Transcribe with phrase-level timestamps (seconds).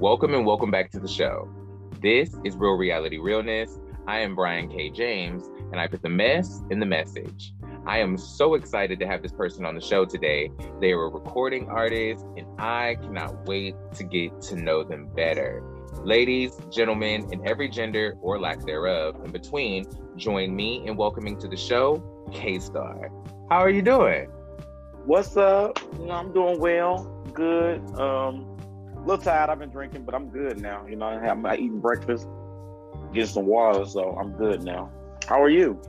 [0.00, 1.46] Welcome and welcome back to the show.
[2.00, 3.78] This is Real Reality Realness.
[4.06, 4.88] I am Brian K.
[4.88, 7.52] James, and I put the mess in the message.
[7.86, 10.50] I am so excited to have this person on the show today.
[10.80, 15.62] They are a recording artist, and I cannot wait to get to know them better.
[16.02, 19.84] Ladies, gentlemen, and every gender or lack thereof in between,
[20.16, 23.10] join me in welcoming to the show K Star.
[23.50, 24.30] How are you doing?
[25.04, 25.78] What's up?
[25.98, 27.80] You know, I'm doing well, good.
[27.98, 28.49] Um,
[29.00, 29.50] a little tired.
[29.50, 30.86] I've been drinking, but I'm good now.
[30.86, 32.26] You know, I'm eating breakfast,
[33.12, 34.90] getting some water, so I'm good now.
[35.26, 35.80] How are you?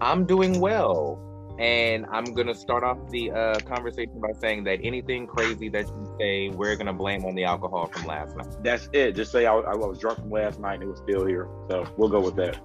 [0.00, 1.20] I'm doing well.
[1.58, 6.16] And I'm gonna start off the uh, conversation by saying that anything crazy that you
[6.18, 8.48] say, we're gonna blame on the alcohol from last night.
[8.64, 9.12] That's it.
[9.12, 11.48] Just say I, I was drunk from last night and it was still here.
[11.70, 12.58] So we'll go with that.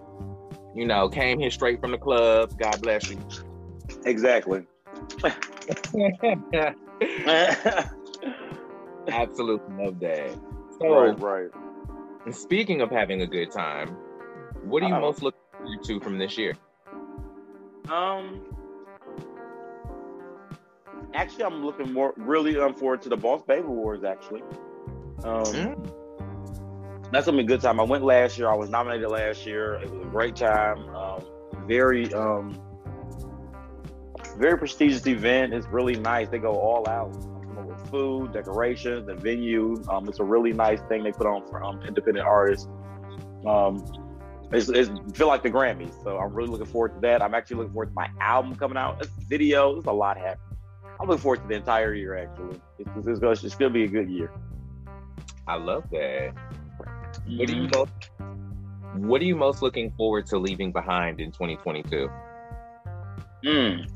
[0.74, 2.58] You know, came here straight from the club.
[2.58, 3.20] God bless you.
[4.06, 4.66] Exactly.
[9.12, 10.38] Absolutely love that.
[10.80, 11.50] So, right, right.
[12.34, 13.90] Speaking of having a good time,
[14.64, 15.02] what are you Uh-oh.
[15.02, 16.54] most looking forward to from this year?
[17.90, 18.42] Um,
[21.14, 24.04] actually, I'm looking more really um, forward to the Boss Baby Awards.
[24.04, 24.42] Actually,
[25.24, 25.92] um, Mm.
[27.12, 27.80] that's gonna be a good time.
[27.80, 28.50] I went last year.
[28.50, 29.76] I was nominated last year.
[29.76, 30.88] It was a great time.
[30.96, 31.24] Um,
[31.66, 32.60] very, um,
[34.38, 35.54] very prestigious event.
[35.54, 36.30] It's really nice.
[36.30, 37.29] They go all out you know, with
[37.90, 39.84] food, decorations, the venue.
[39.90, 42.68] Um, it's a really nice thing they put on for um, independent artists.
[43.46, 43.84] Um,
[44.52, 47.22] it's, it's feel like the Grammys, so I'm really looking forward to that.
[47.22, 48.98] I'm actually looking forward to my album coming out.
[49.00, 49.74] It's video.
[49.74, 50.58] There's a lot happening.
[51.00, 52.18] I'm looking forward to the entire year.
[52.18, 54.32] Actually, it's, it's, it's, gonna, it's gonna be a good year.
[55.48, 56.34] I love that.
[57.28, 57.78] What are you Mm-hmm.
[57.78, 62.10] most What are you most looking forward to leaving behind in 2022?
[63.46, 63.90] Mm.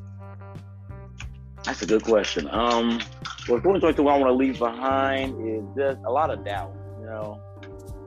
[1.66, 2.48] That's a good question.
[2.52, 3.00] Um,
[3.48, 6.76] well, 2022, I want to leave behind is just a lot of doubt.
[7.00, 7.42] You know,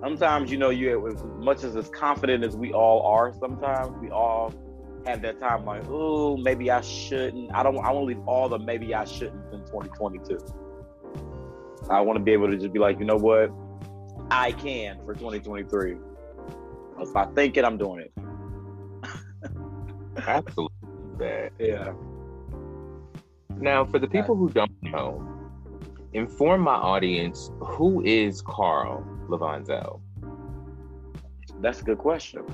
[0.00, 3.33] sometimes you know you as much as as confident as we all are.
[3.33, 4.53] Sometimes we all
[5.06, 7.55] have that time like, oh, maybe I shouldn't.
[7.55, 7.78] I don't.
[7.78, 10.39] I want to leave all the maybe I shouldn't in 2022.
[11.89, 13.50] I want to be able to just be like, you know what,
[14.31, 15.97] I can for 2023.
[16.99, 18.12] If I think it, I'm doing it.
[20.27, 20.72] Absolutely.
[21.19, 21.53] That.
[21.59, 21.93] Yeah.
[23.59, 25.37] Now, for the people who don't know,
[26.12, 30.00] inform my audience who is Carl Lavanzo?
[31.61, 32.45] That's a good question.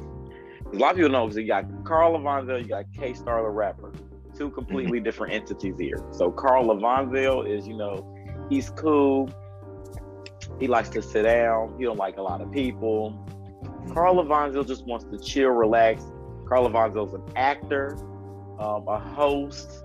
[0.72, 3.48] A lot of people know because you got Carl Lavanzel, you got K Star the
[3.48, 3.92] rapper,
[4.36, 6.02] two completely different entities here.
[6.12, 8.16] So Carl Lavanzel is, you know,
[8.48, 9.28] he's cool.
[10.60, 11.74] He likes to sit down.
[11.78, 13.18] He don't like a lot of people.
[13.92, 16.04] Carl Lavanzel just wants to chill, relax.
[16.46, 17.96] Carl Lavanzel's an actor,
[18.58, 19.84] um, a host,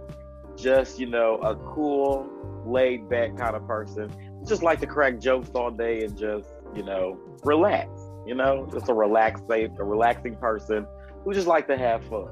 [0.57, 2.27] just you know, a cool,
[2.65, 4.11] laid back kind of person.
[4.45, 7.89] Just like to crack jokes all day and just you know relax.
[8.25, 10.85] You know, just a relaxed, safe, a relaxing person
[11.23, 12.27] who just like to have fun.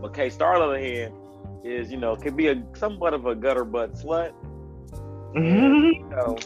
[0.00, 1.14] But K Star, on the other hand,
[1.64, 4.32] is you know can be a somewhat of a gutter butt slut.
[5.34, 5.46] Mm-hmm.
[5.46, 6.38] And, you know,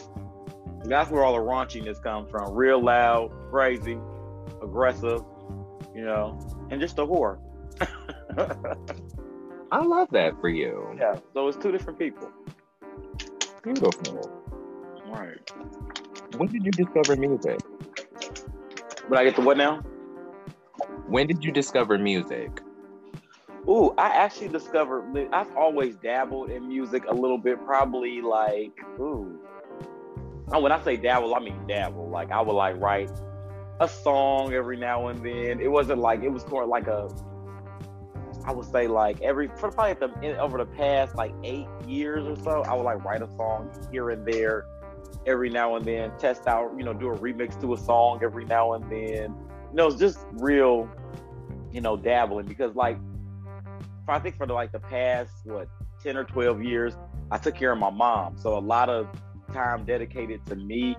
[0.83, 2.53] that's where all the raunchiness comes from.
[2.53, 3.97] Real loud, crazy,
[4.61, 5.21] aggressive,
[5.95, 6.39] you know,
[6.69, 7.39] and just a whore.
[9.75, 10.95] I love that for you.
[10.97, 11.19] yeah.
[11.33, 12.31] So it's two different people.
[13.61, 14.31] Beautiful.
[15.05, 15.51] Right.
[16.37, 17.59] When did you discover music?
[19.09, 19.81] When I get to what now?
[21.07, 22.61] When did you discover music?
[23.67, 25.27] Ooh, I actually discovered.
[25.33, 27.61] I've always dabbled in music a little bit.
[27.65, 29.37] Probably like, ooh.
[30.53, 32.09] Oh, when I say dabble, I mean dabble.
[32.09, 33.11] Like I would like write
[33.81, 35.59] a song every now and then.
[35.59, 37.09] It wasn't like it was more like a
[38.45, 42.35] I would say like every for probably the, over the past like eight years or
[42.43, 44.65] so, I would like write a song here and there,
[45.25, 48.45] every now and then, test out, you know, do a remix to a song every
[48.45, 49.35] now and then.
[49.71, 50.89] You know, it's just real,
[51.71, 52.97] you know, dabbling because like
[54.07, 55.67] I think for the, like the past what
[56.03, 56.93] ten or twelve years,
[57.31, 59.07] I took care of my mom, so a lot of
[59.53, 60.95] time dedicated to me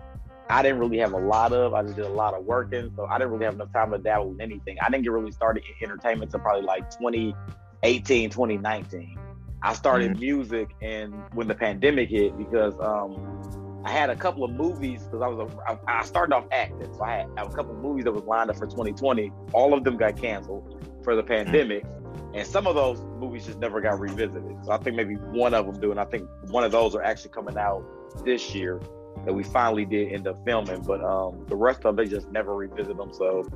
[0.48, 1.74] I didn't really have a lot of.
[1.74, 3.98] I just did a lot of working, so I didn't really have enough time to
[3.98, 4.76] dabble in anything.
[4.80, 9.18] I didn't get really started in entertainment until probably like 2018, 2019.
[9.62, 10.20] I started mm-hmm.
[10.20, 15.22] music and when the pandemic hit because um, I had a couple of movies because
[15.22, 17.74] I was a, I, I started off acting, so I had, I had, a couple
[17.74, 19.32] of movies that was lined up for 2020.
[19.52, 21.50] All of them got canceled for the mm-hmm.
[21.50, 22.36] pandemic, mm-hmm.
[22.36, 24.56] and some of those movies just never got revisited.
[24.64, 27.02] So I think maybe one of them do, and I think one of those are
[27.02, 27.84] actually coming out
[28.24, 28.80] this year
[29.24, 30.82] that we finally did end up filming.
[30.82, 33.12] But um, the rest of they just never revisit them.
[33.12, 33.48] So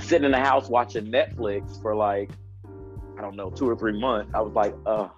[0.00, 2.30] sitting in the house watching Netflix for like
[3.16, 5.08] I don't know two or three months, I was like, uh,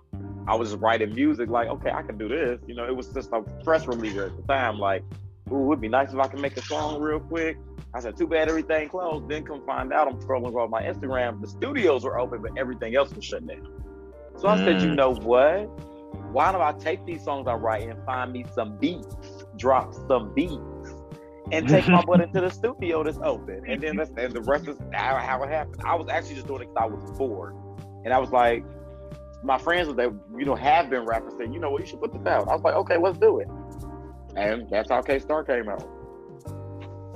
[0.47, 1.49] I was just writing music.
[1.49, 2.61] Like, okay, I can do this.
[2.67, 4.79] You know, it was just a stress reliever at the time.
[4.79, 5.03] Like,
[5.51, 7.59] ooh, it'd be nice if I could make a song real quick.
[7.95, 9.29] I said, too bad everything closed.
[9.29, 11.41] Then come find out, I'm scrolling across my Instagram.
[11.41, 13.67] The studios were open, but everything else was shut down.
[14.37, 14.65] So I mm.
[14.65, 14.97] said, you mm.
[14.97, 15.65] know what?
[16.33, 19.17] Why don't I take these songs I write and find me some beats
[19.57, 20.61] drop some beats
[21.53, 23.63] and take my butt into the studio that's open.
[23.67, 25.83] And then that's and the rest is how, how it happened.
[25.85, 27.55] I was actually just doing it because I was bored.
[28.05, 28.65] And I was like,
[29.43, 32.13] my friends that you know have been rappers saying, you know what, you should put
[32.13, 32.49] this out.
[32.49, 33.49] I was like, okay, let's do it.
[34.37, 35.83] And that's how K Star came out.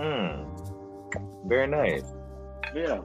[0.01, 0.47] Hmm.
[1.49, 2.05] Very nice.
[2.75, 3.01] Yeah.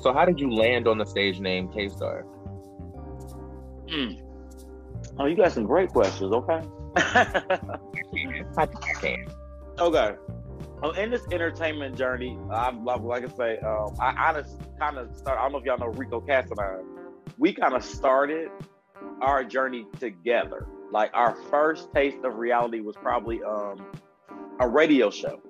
[0.00, 2.22] So how did you land on the stage name K Star?
[3.90, 4.12] Hmm.
[5.18, 6.62] Oh, you got some great questions, okay?
[8.58, 9.26] I can.
[9.78, 10.16] Okay.
[10.82, 15.38] Well, in this entertainment journey, I've like I say, um, I honestly kind of start.
[15.38, 16.84] I don't know if y'all know Rico Casanine.
[17.36, 18.50] We kind of started
[19.20, 20.66] our journey together.
[20.92, 23.84] Like our first taste of reality was probably um,
[24.60, 25.40] a radio show.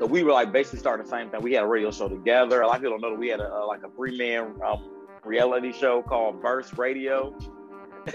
[0.00, 1.40] So we were like basically starting the same thing.
[1.40, 2.62] We had a radio show together.
[2.62, 4.54] A lot of people don't know that we had a, a like a three man
[4.66, 4.90] um,
[5.24, 7.38] reality show called Burst Radio.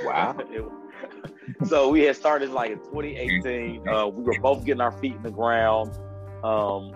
[0.03, 0.35] Wow.
[0.51, 0.65] it,
[1.65, 3.87] so we had started like in 2018.
[3.87, 5.91] Uh, we were both getting our feet in the ground.
[6.43, 6.93] Um,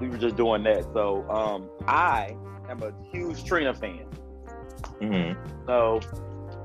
[0.00, 0.84] we were just doing that.
[0.92, 2.36] So um, I
[2.68, 4.06] am a huge Trina fan.
[5.00, 5.66] Mm-hmm.
[5.66, 6.00] So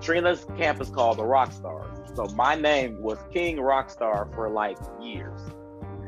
[0.01, 2.15] Trina's camp is called the Rockstars.
[2.15, 5.41] So my name was King Rockstar for like years.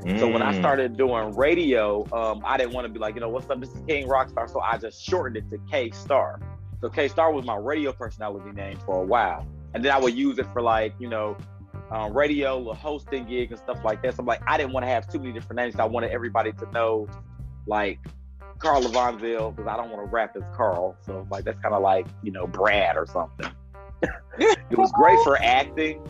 [0.03, 0.19] Mm.
[0.19, 0.59] So when I mm.
[0.59, 3.59] started doing radio, um, I didn't want to be like, you know, what's up?
[3.59, 4.49] This is King Rockstar.
[4.49, 6.39] So I just shortened it to K Star.
[6.79, 10.15] So K Star was my radio personality name for a while and then I would
[10.15, 11.37] use it for like you know
[11.91, 14.15] um, radio or hosting gigs and stuff like that.
[14.15, 15.75] So I'm like, I didn't want to have too many different names.
[15.75, 17.07] I wanted everybody to know
[17.65, 17.99] like
[18.59, 20.97] Carl Levonville because I don't want to rap as Carl.
[21.01, 23.51] So like that's kind of like you know Brad or something.
[24.39, 26.01] it was great for acting,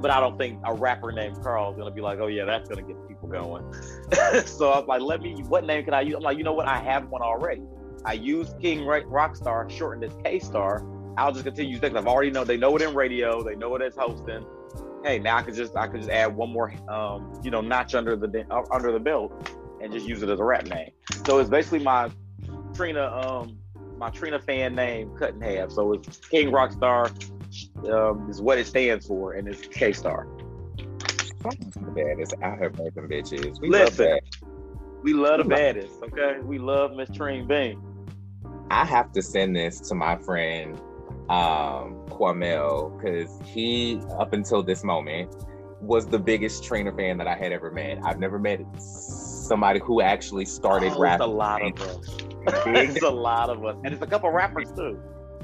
[0.00, 2.68] but I don't think a rapper named Carl is gonna be like, oh yeah, that's
[2.68, 3.72] gonna get people going.
[4.44, 6.14] so I was like, let me, what name can I use?
[6.14, 6.68] I'm like, you know what?
[6.68, 7.62] I have one already.
[8.04, 10.84] I use King Rockstar, shortened as K Star,
[11.16, 13.82] I'll just continue because I've already know they know it in radio, they know it
[13.82, 14.44] as hosting.
[15.04, 17.94] Hey, now I could just I could just add one more um, you know notch
[17.94, 19.48] under the uh, under the belt
[19.82, 20.90] and just use it as a rap name.
[21.26, 22.10] So it's basically my
[22.74, 23.58] Trina um
[23.98, 25.70] my Trina fan name cut in half.
[25.70, 27.10] So it's King Rockstar
[27.90, 30.26] um, is what it stands for, and it's K Star.
[31.42, 33.60] The baddest out here making bitches.
[33.60, 34.20] We Listen, love
[35.02, 36.02] we love the baddest.
[36.02, 37.82] Okay, we love Miss Trina Bean.
[38.70, 40.80] I have to send this to my friend
[41.28, 45.34] um, Tramel because he, up until this moment,
[45.80, 47.98] was the biggest Trina fan that I had ever met.
[48.04, 51.26] I've never met somebody who actually started oh, rapping.
[51.26, 52.08] a lot of us.
[52.66, 55.00] it's a lot of us, and it's a couple rappers too.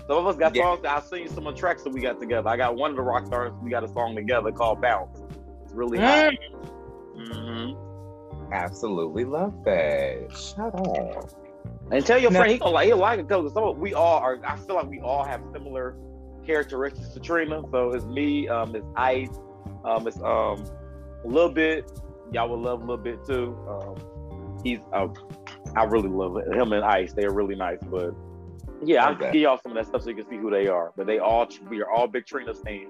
[0.06, 0.62] Some of us got yeah.
[0.62, 0.84] songs.
[0.86, 2.48] I've seen some of the tracks that we got together.
[2.48, 3.52] I got one of the rock stars.
[3.62, 5.20] We got a song together called "Bounce."
[5.64, 6.32] It's really hot.
[7.16, 8.52] Mm-hmm.
[8.52, 10.28] Absolutely love that.
[10.34, 11.30] Shut up.
[11.90, 14.38] And tell your friend he gonna like he'll like it because some we all are.
[14.44, 15.96] I feel like we all have similar
[16.46, 17.62] characteristics to Trina.
[17.70, 19.30] So it's me, um, it's Ice,
[19.84, 20.64] um, it's um,
[21.24, 21.90] a little bit.
[22.32, 23.56] Y'all will love a little bit too.
[23.68, 25.08] Um, he's uh,
[25.76, 26.54] I really love it.
[26.54, 27.12] him and Ice.
[27.12, 28.14] They are really nice, but
[28.82, 29.32] yeah, I'll okay.
[29.32, 30.92] give y'all some of that stuff so you can see who they are.
[30.96, 32.88] But they all we are all big Trina fans.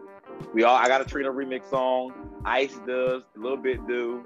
[0.54, 2.12] We all I got a Trina remix song.
[2.44, 4.24] Ice does a little bit do.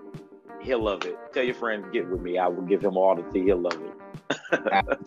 [0.63, 1.19] He'll love it.
[1.33, 2.39] Tell your friends get with me.
[2.39, 3.43] I will give him all the tea.
[3.45, 3.93] He'll love it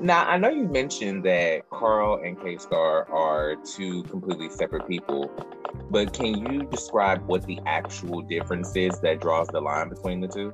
[0.00, 5.30] now, I know you mentioned that Carl and K Star are two completely separate people.
[5.90, 10.28] but can you describe what the actual difference is that draws the line between the
[10.28, 10.52] two?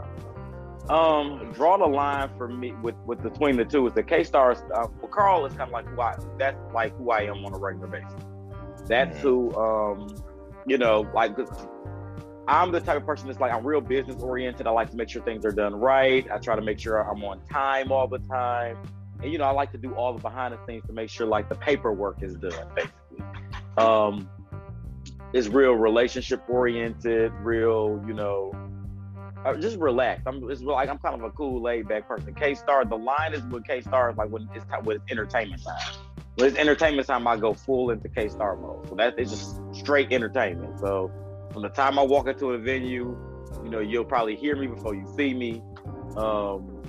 [0.89, 4.59] Um, draw the line for me with with between the two is the K stars.
[4.75, 6.17] Uh, well, Carl is kind of like who I.
[6.39, 8.13] That's like who I am on a regular basis.
[8.87, 9.27] That's mm-hmm.
[9.27, 9.55] who.
[9.57, 10.23] Um,
[10.67, 11.37] you know, like
[12.49, 14.67] I'm the type of person that's like I'm real business oriented.
[14.67, 16.27] I like to make sure things are done right.
[16.31, 18.79] I try to make sure I'm on time all the time.
[19.23, 21.27] And you know, I like to do all the behind the scenes to make sure
[21.27, 23.25] like the paperwork is done, basically.
[23.77, 24.29] Um
[25.33, 28.53] it's real relationship oriented, real, you know,
[29.45, 30.27] uh, just relaxed.
[30.27, 32.35] I'm it's like I'm kind of a cool, laid back person.
[32.35, 35.79] K Star, the line is with K Star like when it's when it's entertainment time.
[36.37, 38.89] When it's entertainment time, I go full into K Star mode.
[38.89, 40.81] So that is just straight entertainment.
[40.81, 41.11] So
[41.53, 43.17] from the time I walk into a venue,
[43.63, 45.63] you know, you'll probably hear me before you see me.
[46.17, 46.83] Um,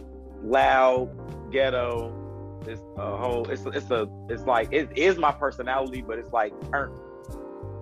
[0.44, 2.20] loud, ghetto.
[2.68, 3.50] It's a whole.
[3.50, 4.08] It's it's a.
[4.30, 6.98] It's like it is my personality, but it's like turned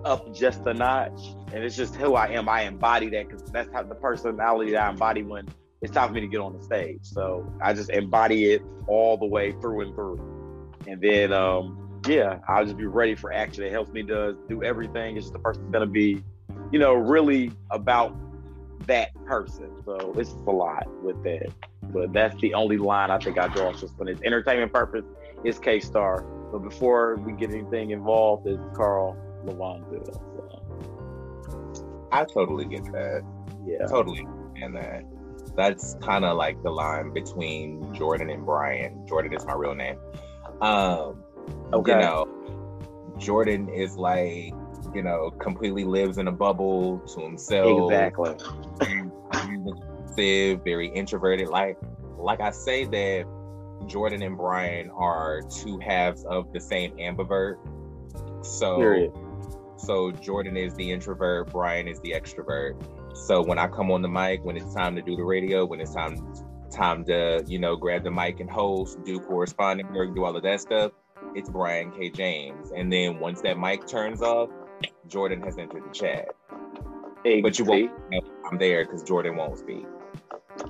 [0.04, 1.20] up just a notch,
[1.52, 2.48] and it's just who I am.
[2.48, 5.48] I embody that because that's how the personality that I embody when
[5.82, 7.00] it's time for me to get on the stage.
[7.02, 12.40] So I just embody it all the way through and through, and then um, yeah,
[12.48, 13.62] I'll just be ready for action.
[13.62, 15.16] It helps me to do everything.
[15.16, 16.24] It's just the person's gonna be
[16.70, 18.16] you know, really about
[18.86, 19.70] that person.
[19.84, 21.52] So it's a lot with that.
[21.82, 23.72] But that's the only line I think I draw.
[23.72, 25.04] Just when it's entertainment purpose,
[25.44, 26.22] it's K Star.
[26.52, 30.14] But before we get anything involved, it's Carl Lavanzil.
[30.14, 32.08] So.
[32.12, 33.22] I totally get that.
[33.66, 33.86] Yeah.
[33.86, 34.26] Totally
[34.62, 35.04] and that.
[35.56, 39.06] That's kind of like the line between Jordan and Brian.
[39.06, 39.98] Jordan is my real name.
[40.60, 41.22] Um,
[41.72, 41.92] okay.
[41.92, 44.54] You know, Jordan is like
[44.94, 47.90] you know, completely lives in a bubble to himself.
[47.90, 48.34] Exactly.
[50.64, 51.48] very introverted.
[51.48, 51.78] Like,
[52.18, 53.26] like I say that
[53.86, 57.56] Jordan and Brian are two halves of the same ambivert.
[58.44, 59.12] So, Period.
[59.76, 62.76] so Jordan is the introvert, Brian is the extrovert.
[63.14, 65.80] So when I come on the mic, when it's time to do the radio, when
[65.80, 66.16] it's time
[66.70, 70.42] time to you know grab the mic and host, do corresponding work, do all of
[70.42, 70.92] that stuff,
[71.34, 72.10] it's Brian K.
[72.10, 72.70] James.
[72.74, 74.48] And then once that mic turns off,
[75.08, 76.28] Jordan has entered the chat.
[77.24, 77.92] Hey, but you won't
[78.50, 79.86] I'm there because Jordan won't speak.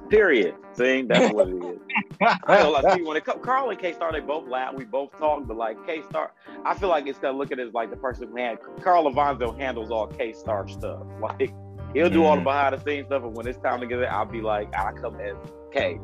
[0.09, 0.54] Period.
[0.75, 1.78] See, that's what it is.
[2.47, 4.75] I like, see, when it comes, Carl and K Star, they both laugh.
[4.75, 6.33] We both talk, but like K Star,
[6.64, 9.11] I feel like it's gonna look at it as like the person who had Carl
[9.11, 11.02] Lavanzo handles all K Star stuff.
[11.21, 11.52] Like
[11.95, 12.25] he'll do mm.
[12.25, 12.45] all the mm.
[12.45, 14.92] behind the scenes stuff, but when it's time to get it, I'll be like, I
[14.92, 15.37] come as
[15.73, 15.99] K,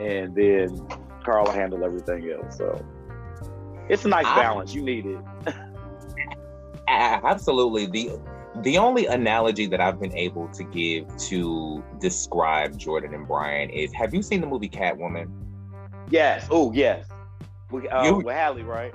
[0.00, 0.86] and then
[1.24, 2.56] Carl will handle everything else.
[2.56, 2.84] So
[3.88, 4.74] it's a nice I, balance.
[4.74, 5.18] You need it.
[6.92, 8.18] absolutely the
[8.62, 13.92] the only analogy that I've been able to give to describe Jordan and Brian is
[13.94, 15.30] have you seen the movie Catwoman?
[16.10, 16.46] Yes.
[16.50, 17.08] Oh, yes.
[17.70, 18.92] We, uh, you, with Halle, right?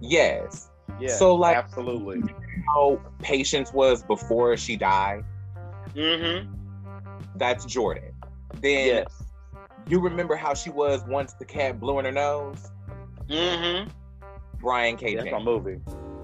[0.00, 0.70] Yes.
[0.98, 1.10] Yeah.
[1.10, 2.22] So, like, absolutely.
[2.66, 5.24] How Patience was before she died.
[5.94, 6.52] Mm-hmm.
[7.36, 8.12] That's Jordan.
[8.60, 9.22] Then yes.
[9.86, 12.70] you remember how she was once the cat blew in her nose?
[13.28, 13.88] Mm-hmm.
[14.58, 15.14] Brian K.
[15.14, 15.80] That's my movie.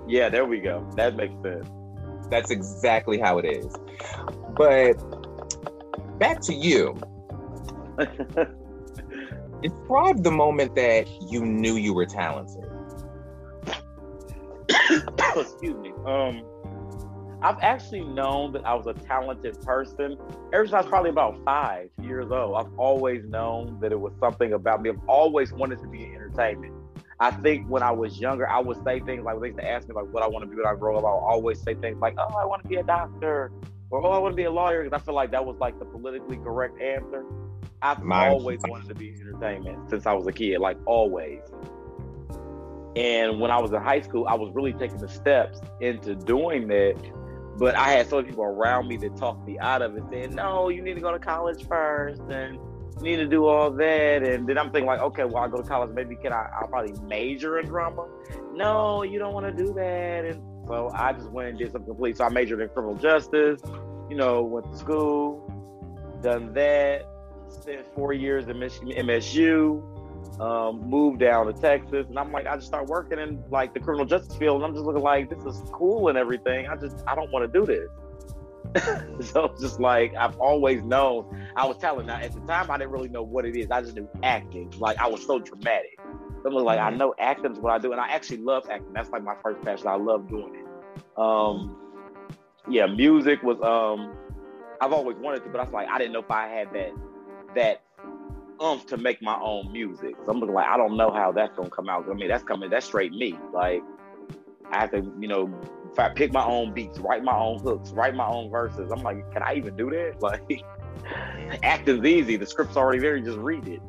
[0.06, 0.88] Yeah, there we go.
[0.96, 1.68] That makes sense.
[2.30, 3.74] That's exactly how it is.
[4.56, 4.94] But
[6.18, 6.94] back to you.
[9.62, 12.64] Describe the moment that you knew you were talented.
[15.36, 15.92] Excuse me.
[16.04, 16.42] Um,
[17.42, 20.16] I've actually known that I was a talented person
[20.52, 22.56] ever since I was probably about five years old.
[22.56, 24.90] I've always known that it was something about me.
[24.90, 26.73] I've always wanted to be in entertainment.
[27.20, 29.88] I think when I was younger, I would say things like they used to ask
[29.88, 31.04] me like what I want to be when I grow up.
[31.04, 33.52] I would always say things like, "Oh, I want to be a doctor,"
[33.90, 35.78] or "Oh, I want to be a lawyer," because I feel like that was like
[35.78, 37.24] the politically correct answer.
[37.82, 38.30] I've Mine.
[38.30, 41.40] always wanted to be entertainment since I was a kid, like always.
[42.96, 46.68] And when I was in high school, I was really taking the steps into doing
[46.68, 46.94] that.
[47.56, 50.34] But I had so many people around me that talked me out of it, saying,
[50.34, 52.58] "No, you need to go to college first, and
[53.00, 54.22] need to do all that.
[54.22, 55.90] And then I'm thinking like, okay, well, I go to college.
[55.94, 56.48] Maybe can I?
[56.60, 58.06] I'll probably major in drama.
[58.52, 60.24] No, you don't want to do that.
[60.24, 62.16] And so I just went and did something complete.
[62.16, 63.60] So I majored in criminal justice.
[64.08, 65.50] You know, went to school,
[66.22, 67.06] done that.
[67.48, 69.90] Spent four years in Michigan MSU.
[70.40, 73.78] Um, moved down to Texas, and I'm like, I just start working in like the
[73.78, 76.66] criminal justice field, and I'm just looking like this is cool and everything.
[76.66, 77.88] I just I don't want to do this.
[79.20, 82.78] so it's just like I've always known I was telling now at the time I
[82.78, 83.70] didn't really know what it is.
[83.70, 84.72] I just knew acting.
[84.78, 85.98] Like I was so dramatic.
[86.42, 86.98] So I'm like, I mm-hmm.
[86.98, 88.92] know acting is what I do, and I actually love acting.
[88.92, 89.86] That's like my first passion.
[89.86, 91.18] I love doing it.
[91.18, 91.76] Um,
[92.68, 94.16] yeah, music was um,
[94.80, 96.92] I've always wanted to, but I was like, I didn't know if I had that
[97.54, 97.82] that
[98.60, 100.16] umph to make my own music.
[100.24, 102.06] So I'm like, I don't know how that's gonna come out.
[102.10, 103.38] I mean, that's coming, that's straight me.
[103.52, 103.82] Like
[104.70, 105.52] I have to, you know,
[105.94, 108.90] if I pick my own beats, write my own hooks, write my own verses.
[108.90, 110.20] I'm like, can I even do that?
[110.20, 110.64] Like,
[111.62, 112.36] acting's easy.
[112.36, 113.16] The script's already there.
[113.16, 113.80] You just read it.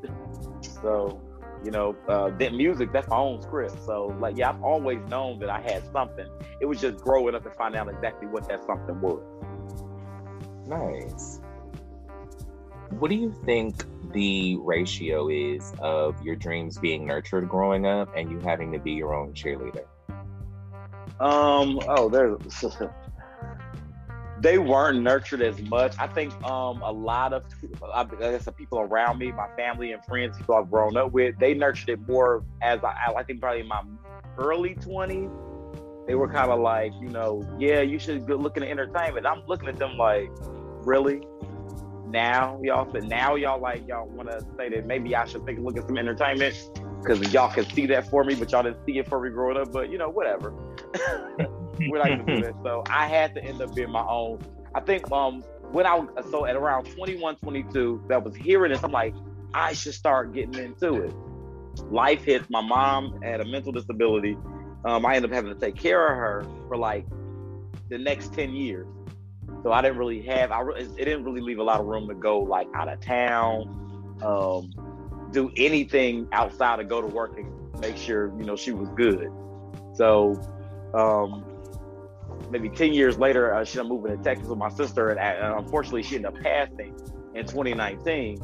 [0.81, 1.19] So,
[1.63, 3.77] you know, uh, that music, that's my own script.
[3.85, 6.27] So, like, yeah, I've always known that I had something.
[6.59, 9.23] It was just growing up and finding out exactly what that something was.
[10.67, 11.39] Nice.
[12.99, 18.29] What do you think the ratio is of your dreams being nurtured growing up and
[18.29, 19.85] you having to be your own cheerleader?
[21.19, 21.79] Um.
[21.87, 22.37] Oh, there's.
[24.41, 25.95] they weren't nurtured as much.
[25.97, 27.43] I think um a lot of
[27.93, 31.37] I guess the people around me, my family and friends, people I've grown up with,
[31.39, 33.81] they nurtured it more as I, I think probably in my
[34.37, 35.29] early twenties.
[36.05, 39.25] They were kind of like, you know, yeah, you should look at entertainment.
[39.25, 40.29] I'm looking at them like,
[40.83, 41.23] really?
[42.15, 45.57] Now y'all said now y'all like y'all want to say that maybe I should take
[45.57, 46.55] a look at some entertainment
[47.01, 49.57] because y'all can see that for me, but y'all didn't see it for me growing
[49.57, 49.73] up.
[49.73, 50.51] But you know, whatever.
[51.89, 52.53] We're not gonna do that.
[52.63, 54.39] So I had to end up being my own.
[54.73, 55.41] I think um
[55.73, 59.13] when I so at around 21, 22, that was hearing this, I'm like,
[59.53, 61.13] I should start getting into it.
[61.91, 62.49] Life hits.
[62.49, 64.37] My mom had a mental disability.
[64.85, 67.05] Um, I ended up having to take care of her for like
[67.89, 68.87] the next 10 years.
[69.63, 72.15] So I didn't really have, I it didn't really leave a lot of room to
[72.15, 74.71] go like out of town, um,
[75.31, 77.49] do anything outside of go to work and
[77.79, 79.31] make sure, you know, she was good.
[79.93, 80.39] So
[80.93, 81.43] um,
[82.49, 85.09] maybe 10 years later, uh, she ended up moving to Texas with my sister.
[85.09, 86.95] And, uh, unfortunately, she ended up passing
[87.33, 88.41] in 2019.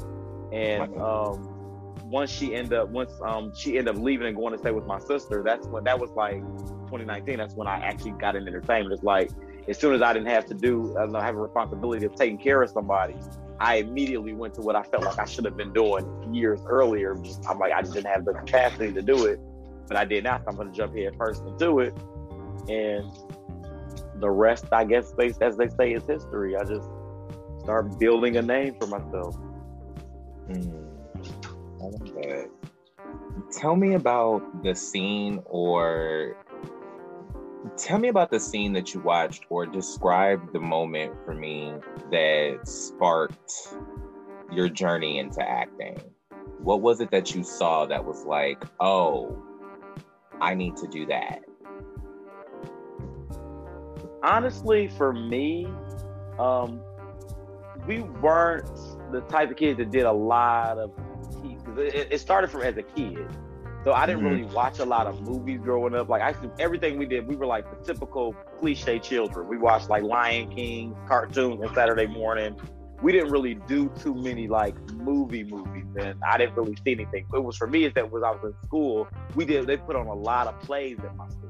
[0.52, 4.60] And um, once she ended up, once um, she ended up leaving and going to
[4.60, 6.42] stay with my sister, that's when that was like
[6.88, 7.38] 2019.
[7.38, 8.94] That's when I actually got into entertainment.
[8.94, 9.32] It's like,
[9.68, 12.38] as soon as I didn't have to do, I don't have a responsibility of taking
[12.38, 13.16] care of somebody,
[13.60, 17.16] I immediately went to what I felt like I should have been doing years earlier.
[17.16, 19.40] Just, I'm like, I just didn't have the capacity to do it,
[19.88, 20.40] but I did now.
[20.40, 21.94] So I'm going to jump head first and do it,
[22.68, 23.12] and
[24.16, 26.56] the rest, I guess, as they say, is history.
[26.56, 26.90] I just
[27.60, 29.36] start building a name for myself.
[30.50, 30.88] Mm.
[33.52, 36.36] Tell me about the scene or
[37.78, 41.74] tell me about the scene that you watched or describe the moment for me
[42.12, 43.76] that sparked
[44.52, 46.00] your journey into acting.
[46.60, 49.44] What was it that you saw that was like, oh,
[50.40, 51.40] I need to do that?
[54.24, 55.68] Honestly, for me,
[56.40, 56.82] um,
[57.88, 58.70] we weren't
[59.12, 60.92] the type of kids that did a lot of
[61.78, 63.26] it, it started from as a kid
[63.84, 64.30] so I didn't mm-hmm.
[64.30, 66.08] really watch a lot of movies growing up.
[66.08, 69.48] Like I everything we did, we were like the typical cliche children.
[69.48, 72.56] We watched like Lion King cartoons on Saturday morning.
[73.02, 77.26] We didn't really do too many like movie movies, and I didn't really see anything.
[77.34, 79.96] It was for me is that when I was in school, we did they put
[79.96, 81.50] on a lot of plays at my school,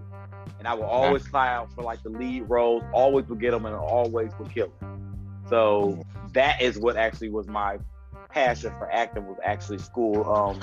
[0.60, 2.84] and I would always fly out for like the lead roles.
[2.94, 5.44] Always would get them, and always would kill them.
[5.50, 6.28] So mm-hmm.
[6.32, 7.78] that is what actually was my
[8.32, 10.60] passion for acting was actually school um,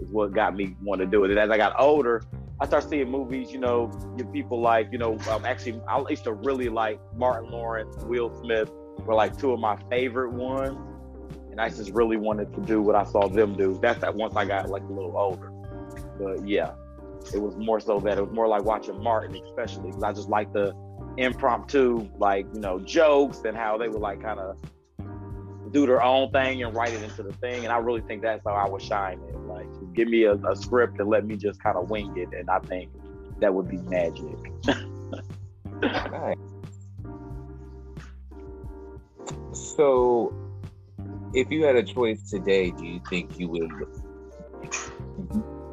[0.00, 1.30] is what got me want to do it.
[1.30, 2.22] And as I got older,
[2.60, 3.90] I started seeing movies, you know,
[4.32, 8.70] people like, you know, um, actually, I used to really like Martin Lawrence, Will Smith
[9.00, 10.78] were like two of my favorite ones.
[11.50, 13.78] And I just really wanted to do what I saw them do.
[13.80, 15.50] That's that once I got like a little older.
[16.18, 16.72] But yeah,
[17.34, 20.28] it was more so that it was more like watching Martin, especially because I just
[20.28, 20.74] like the
[21.16, 24.56] impromptu, like, you know, jokes and how they would like kind of
[25.72, 27.64] do their own thing and write it into the thing.
[27.64, 29.36] And I really think that's how I would shine it.
[29.46, 32.28] Like, give me a, a script and let me just kind of wing it.
[32.36, 32.90] And I think
[33.40, 34.36] that would be magic.
[35.82, 36.36] nice.
[39.52, 40.34] So,
[41.34, 43.70] if you had a choice today, do you think you would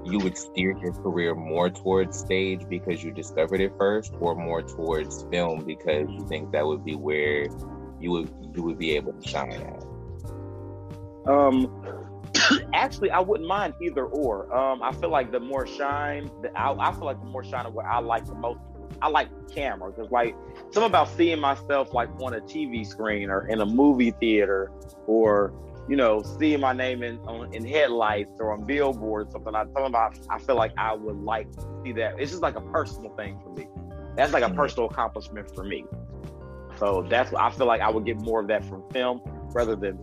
[0.05, 4.61] you would steer your career more towards stage because you discovered it first, or more
[4.61, 7.47] towards film because you think that would be where
[7.99, 9.83] you would you would be able to shine at?
[11.27, 11.71] Um,
[12.73, 14.53] actually, I wouldn't mind either or.
[14.55, 17.65] Um, I feel like the more shine, the, I, I feel like the more shine
[17.65, 18.59] of what I like the most.
[19.01, 20.35] I like camera because like
[20.71, 24.71] something about seeing myself like on a TV screen or in a movie theater
[25.05, 25.53] or
[25.89, 29.53] you know seeing my name in on, in headlights or on billboards something.
[29.53, 32.19] I something about I feel like I would like to see that.
[32.19, 33.67] It's just like a personal thing for me.
[34.15, 34.55] That's like a mm-hmm.
[34.55, 35.85] personal accomplishment for me.
[36.77, 39.21] So that's what I feel like I would get more of that from film
[39.53, 39.99] rather than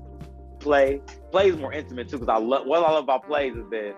[0.59, 1.01] play.
[1.31, 3.95] Play is more intimate too, because I love what I love about plays is that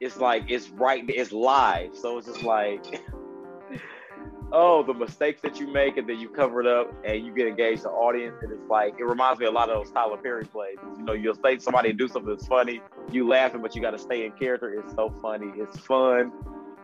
[0.00, 1.96] it's like it's right, it's live.
[1.96, 2.84] So it's just like,
[4.52, 7.46] oh, the mistakes that you make and then you cover it up and you get
[7.46, 8.36] engaged the audience.
[8.42, 10.78] And it's like it reminds me a lot of those Tyler Perry plays.
[10.98, 12.80] You know, you'll say somebody do something that's funny,
[13.12, 14.74] you laughing, but you got to stay in character.
[14.80, 15.52] It's so funny.
[15.56, 16.32] It's fun.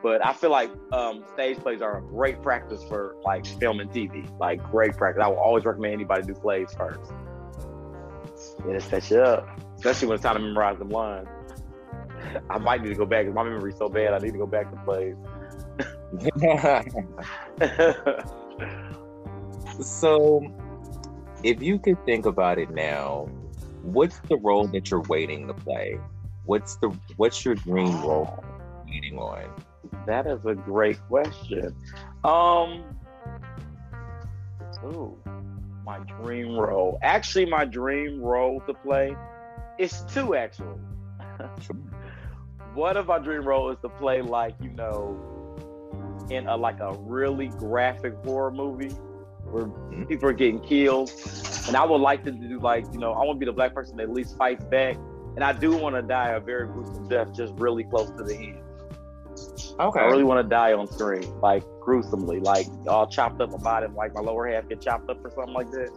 [0.02, 3.90] But I feel like um, stage plays are a great practice for like film and
[3.90, 4.28] TV.
[4.38, 5.22] Like great practice.
[5.22, 7.12] I will always recommend anybody do plays first.
[8.68, 11.28] It'll set you up, especially when it's time to memorize them lines.
[12.50, 14.14] I might need to go back because my memory's so bad.
[14.14, 15.16] I need to go back to plays.
[19.80, 20.42] so,
[21.42, 23.28] if you could think about it now,
[23.82, 25.98] what's the role that you're waiting to play?
[26.44, 28.44] What's the what's your dream role
[28.86, 29.48] waiting on?
[30.06, 31.74] That is a great question.
[32.24, 32.84] Um,
[34.84, 35.16] ooh,
[35.84, 36.98] my dream role.
[37.02, 39.16] Actually, my dream role to play
[39.78, 40.34] is two.
[40.34, 40.78] Actually,
[42.74, 45.56] one of my dream role is to play like you know,
[46.30, 48.94] in a like a really graphic horror movie
[49.44, 49.66] where
[50.06, 51.12] people are getting killed,
[51.66, 53.74] and I would like to do like you know, I want to be the black
[53.74, 54.96] person that at least fights back,
[55.36, 58.34] and I do want to die a very gruesome death, just really close to the
[58.34, 58.62] end.
[59.80, 60.00] Okay.
[60.00, 63.92] I really want to die on screen, like gruesomely, like all chopped up about it,
[63.92, 65.90] like my lower half get chopped up or something like that.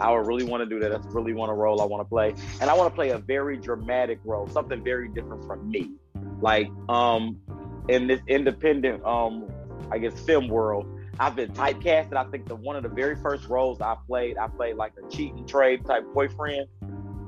[0.00, 0.90] I would really want to do that.
[0.90, 3.18] That's really want a role I want to play, and I want to play a
[3.18, 5.92] very dramatic role, something very different from me.
[6.40, 7.40] Like um,
[7.88, 9.50] in this independent um,
[9.90, 10.86] I guess film world,
[11.20, 12.16] I've been typecasted.
[12.16, 15.08] I think the one of the very first roles I played, I played like a
[15.10, 16.66] cheat and trade type boyfriend,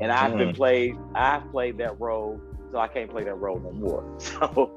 [0.00, 0.38] and I've mm.
[0.38, 0.96] been played.
[1.14, 4.18] I've played that role so I can't play that role no more.
[4.20, 4.70] So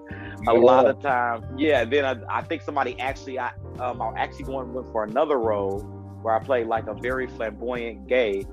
[0.48, 1.86] a lot of times, yeah.
[1.86, 5.80] Then I, I think somebody actually, I um, I'm actually going look for another role
[6.22, 8.46] where I play like a very flamboyant gay,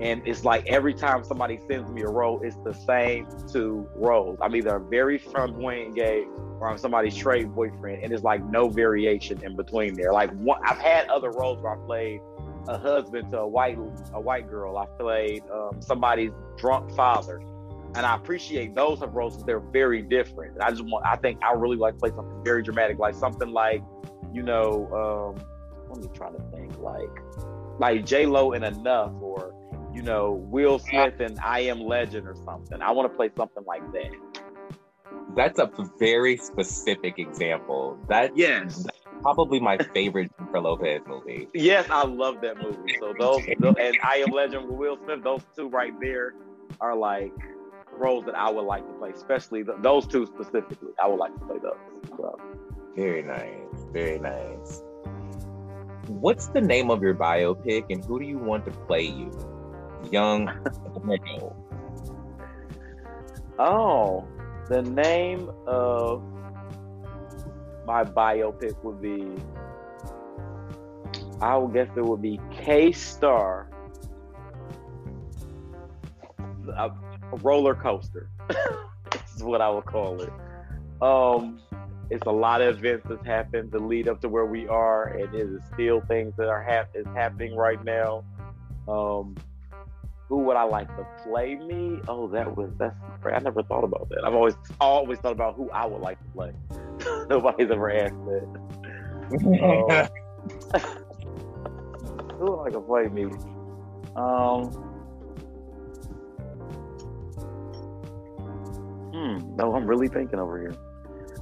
[0.00, 4.38] and it's like every time somebody sends me a role, it's the same two roles.
[4.40, 6.24] I'm either a very flamboyant gay
[6.60, 10.12] or I'm somebody's trade boyfriend, and it's like no variation in between there.
[10.12, 12.20] Like one, I've had other roles where I played
[12.68, 13.78] a husband to a white
[14.12, 14.76] a white girl.
[14.76, 17.40] I played um, somebody's drunk father
[17.94, 20.54] and I appreciate those have roles they're very different.
[20.54, 23.14] And I just want I think I really like to play something very dramatic, like
[23.14, 23.82] something like,
[24.32, 25.44] you know, um,
[25.90, 27.08] let me try to think like
[27.78, 29.54] like J Lo and Enough or
[29.94, 32.80] you know, Will Smith and I Am Legend or something.
[32.82, 34.12] I want to play something like that.
[35.34, 37.98] That's a very specific example.
[38.08, 38.84] That yes.
[38.84, 41.48] That's probably my favorite Jennifer Lopez movie.
[41.54, 42.96] Yes, I love that movie.
[43.00, 46.34] So those, those and I Am Legend with Will Smith, those two right there
[46.80, 47.32] are like
[47.98, 50.92] roles that I would like to play, especially those two specifically.
[51.02, 51.76] I would like to play those.
[52.16, 52.38] So.
[52.96, 53.86] Very nice.
[53.92, 54.82] Very nice.
[56.08, 59.30] What's the name of your biopic and who do you want to play you?
[60.10, 60.48] Young
[61.06, 61.56] or old?
[63.58, 64.24] Oh,
[64.68, 66.22] the name of
[67.84, 69.26] my biopic would be,
[71.40, 73.68] I would guess it would be K Star.
[76.76, 76.90] Uh,
[77.32, 78.28] A roller coaster.
[79.38, 80.32] is what I would call it.
[81.00, 81.60] Um,
[82.10, 85.34] it's a lot of events that's happened to lead up to where we are, and
[85.34, 88.24] it is still things that are hap- is happening right now.
[88.88, 89.36] Um,
[90.28, 92.00] who would I like to play me?
[92.08, 94.24] Oh, that was that's I never thought about that.
[94.24, 96.52] I've always always thought about who I would like to play.
[97.28, 98.48] Nobody's ever asked that.
[99.62, 100.08] um,
[102.38, 103.24] who would like to play me?
[104.16, 104.87] Um,
[109.18, 109.56] Hmm.
[109.56, 110.76] No, I'm really thinking over here.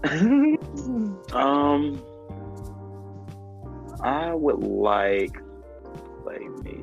[1.35, 2.03] um,
[4.01, 5.37] I would like
[6.23, 6.83] play me.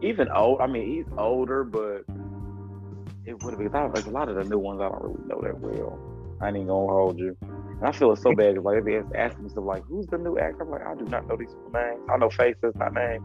[0.00, 0.62] Even old.
[0.62, 2.04] I mean, he's older, but
[3.26, 4.80] it would have been like a lot of the new ones.
[4.80, 5.98] I don't really know that well.
[6.40, 7.36] I ain't gonna hold you.
[7.42, 10.38] And I feel so bad because like they asking me stuff like, "Who's the new
[10.38, 12.00] actor?" I'm like, I do not know these names.
[12.08, 13.22] I know faces, not names.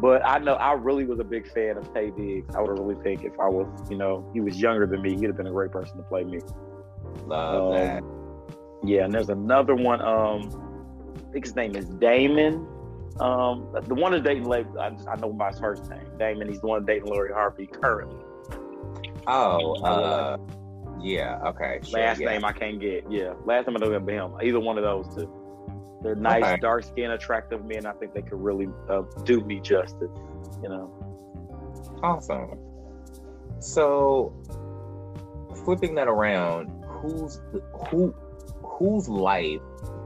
[0.00, 2.54] But I know I really was a big fan of Taye Diggs.
[2.54, 5.14] I would have really think if I was, you know, he was younger than me,
[5.16, 6.40] he'd have been a great person to play me.
[7.26, 8.02] Love um, that.
[8.82, 10.00] Yeah, and there's another one.
[10.00, 12.66] Um, I think his name is Damson.
[13.18, 14.68] Um, the one is dating Lady.
[14.80, 16.48] I, just, I know my first name, Damson.
[16.48, 18.24] He's the one dating Lori Harvey currently.
[19.26, 20.38] Oh, uh,
[21.02, 21.40] yeah.
[21.44, 21.80] Okay.
[21.84, 22.30] Sure, last yeah.
[22.30, 23.04] name I can't get.
[23.10, 24.34] Yeah, last name I know him.
[24.42, 25.30] Either one of those two.
[26.02, 26.56] They're nice, okay.
[26.60, 27.86] dark skinned, attractive men.
[27.86, 30.10] I think they could really uh, do me justice.
[30.62, 31.98] You know.
[32.02, 32.58] Awesome.
[33.58, 34.32] So,
[35.64, 37.40] flipping that around, who's
[37.90, 38.14] who
[38.62, 39.60] whose life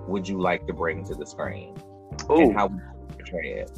[0.09, 1.77] would you like to bring to the screen,
[2.31, 2.41] Ooh.
[2.41, 3.71] and how would you portray it?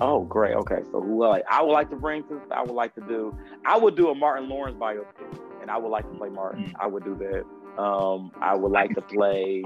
[0.00, 0.54] Oh, great.
[0.54, 3.36] Okay, so who I, I would like to bring to, I would like to do,
[3.66, 6.64] I would do a Martin Lawrence biopic, and I would like to play Martin.
[6.64, 6.72] Mm.
[6.78, 7.82] I would do that.
[7.82, 9.64] Um, I would like to play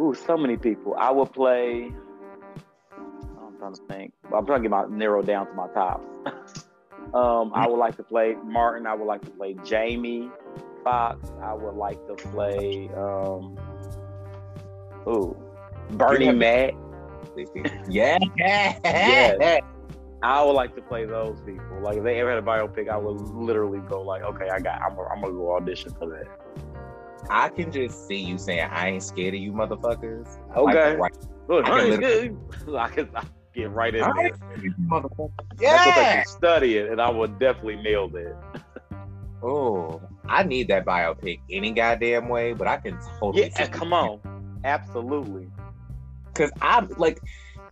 [0.00, 0.94] Ooh, so many people.
[0.98, 1.92] I would play.
[3.38, 4.12] I'm trying to think.
[4.34, 6.04] I'm trying to get my narrow down to my top.
[7.14, 8.88] Um, I would like to play Martin.
[8.88, 10.30] I would like to play Jamie
[10.82, 11.30] Foxx.
[11.40, 13.56] I would like to play um,
[15.06, 15.36] ooh,
[15.92, 16.74] Bernie Mac.
[17.88, 18.18] yeah.
[18.36, 19.60] yeah.
[20.22, 21.80] I would like to play those people.
[21.82, 24.80] Like if they ever had a biopic, I would literally go like, okay, I got,
[24.80, 26.26] I'm, I'm gonna go audition for that.
[27.30, 30.96] I can just see you saying, "I ain't scared of you, motherfuckers." Okay.
[30.96, 31.12] Like,
[31.48, 33.22] Look, I I, can I can I
[33.54, 34.24] get right in I there.
[34.26, 35.30] ain't scared you, motherfuckers.
[35.60, 36.16] That's what they Yeah.
[36.16, 38.36] can study it, and I would definitely nail that.
[39.42, 43.52] Oh, I need that biopic any goddamn way, but I can totally.
[43.58, 44.20] Yeah, come on,
[44.64, 45.48] absolutely.
[46.32, 47.20] because I'm like,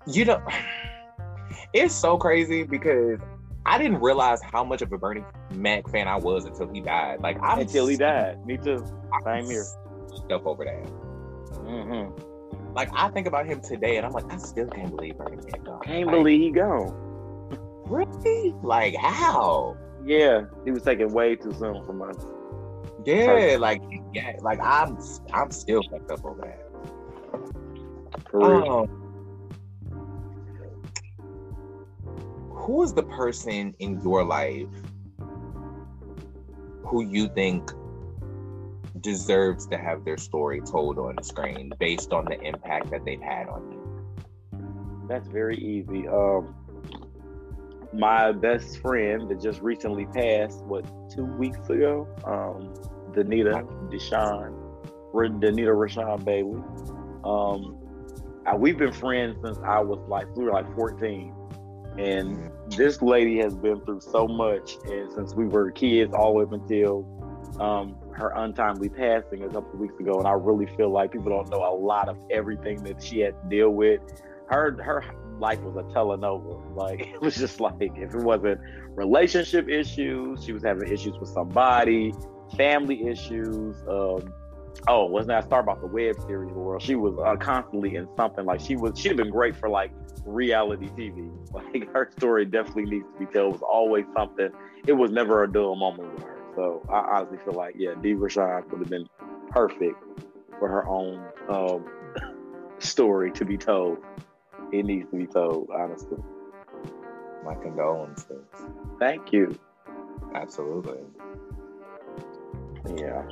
[0.07, 0.43] you know,
[1.73, 3.19] it's so crazy because
[3.65, 7.21] I didn't realize how much of a Bernie Mac fan I was until he died.
[7.21, 8.85] Like I'm Until he died, me too.
[9.25, 9.65] Same here.
[10.15, 10.85] Stuff over that.
[11.63, 12.73] Mm-hmm.
[12.75, 15.63] Like I think about him today, and I'm like, I still can't believe Bernie Mac.
[15.65, 15.81] gone.
[15.83, 16.93] Can't Like, believe he gone.
[17.87, 18.55] really.
[18.63, 19.77] Like how?
[20.05, 22.17] Yeah, he was taken way too soon from us.
[23.05, 23.61] Yeah, Perfect.
[23.61, 24.99] like yeah, like I'm
[25.33, 26.59] I'm still fucked up over that.
[28.31, 28.73] For real.
[28.73, 29.02] Um,
[32.63, 34.69] who is the person in your life
[36.85, 37.69] who you think
[39.01, 43.21] deserves to have their story told on the screen based on the impact that they've
[43.21, 45.09] had on you?
[45.09, 46.07] That's very easy.
[46.07, 46.55] Um,
[47.93, 52.73] my best friend that just recently passed, what two weeks ago, um,
[53.13, 54.53] Danita Deshawn,
[55.13, 56.63] Danita Rashawn Bailey.
[57.25, 57.77] Um,
[58.47, 61.35] I, we've been friends since I was like we were like 14,
[61.99, 66.53] and this lady has been through so much, and since we were kids all up
[66.53, 67.07] until
[67.61, 71.51] um, her untimely passing a couple weeks ago, and I really feel like people don't
[71.51, 74.01] know a lot of everything that she had to deal with.
[74.49, 75.05] Her her
[75.39, 76.75] life was a telenova.
[76.75, 81.29] Like it was just like if it wasn't relationship issues, she was having issues with
[81.29, 82.13] somebody,
[82.57, 83.77] family issues.
[83.89, 84.33] Um,
[84.89, 86.83] oh, wasn't that I start about the web series world?
[86.83, 88.45] She was uh, constantly in something.
[88.45, 89.93] Like she was, she'd been great for like
[90.25, 91.31] reality TV.
[91.53, 93.55] Like her story definitely needs to be told.
[93.55, 94.51] It was always something.
[94.87, 96.39] It was never a dull moment with her.
[96.57, 99.07] So I honestly feel like yeah, Dee Rashawn would have been
[99.51, 100.03] perfect
[100.59, 101.85] for her own um,
[102.79, 103.99] story to be told.
[104.73, 106.17] It needs to be told, honestly.
[107.45, 108.47] My condolences.
[108.99, 109.59] Thank you.
[110.35, 111.01] Absolutely.
[112.97, 113.25] Yeah.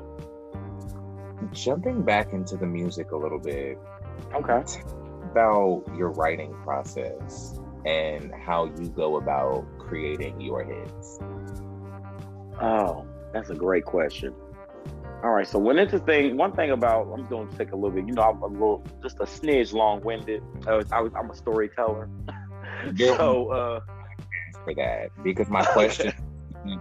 [1.53, 3.79] Jumping back into the music a little bit
[4.35, 4.63] Okay.
[5.31, 11.19] about your writing process and how you go about creating your hits.
[12.61, 14.35] Oh, that's a great question.
[15.23, 17.77] All right, so when it's a thing, one thing about I'm going to take a
[17.77, 18.07] little bit.
[18.07, 20.43] You know, I'm a little just a smidge long-winded.
[20.67, 22.09] I was, I was I'm a storyteller,
[22.97, 23.81] so uh,
[24.65, 26.13] for that because my question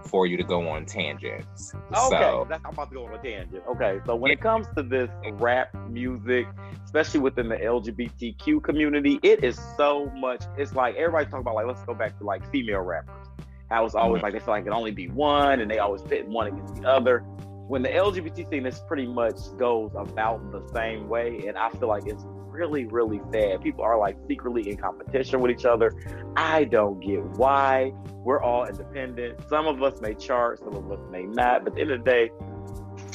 [0.04, 1.74] for you to go on tangents.
[1.74, 3.62] okay, So that's, I'm about to go on a tangent.
[3.68, 6.46] Okay, so when it comes to this rap music,
[6.84, 10.42] especially within the LGBTQ community, it is so much.
[10.56, 13.26] It's like everybody's talking about like let's go back to like female rappers.
[13.70, 14.24] How it's always mm-hmm.
[14.26, 16.76] like they feel like it can only be one, and they always pit one against
[16.76, 17.20] the other.
[17.68, 21.88] When the LGBT thing, is pretty much goes about the same way, and I feel
[21.88, 23.62] like it's really, really sad.
[23.62, 25.94] People are like secretly in competition with each other.
[26.36, 27.92] I don't get why.
[28.24, 29.40] We're all independent.
[29.48, 31.64] Some of us may chart, some of us may not.
[31.64, 32.30] But at the end of the day,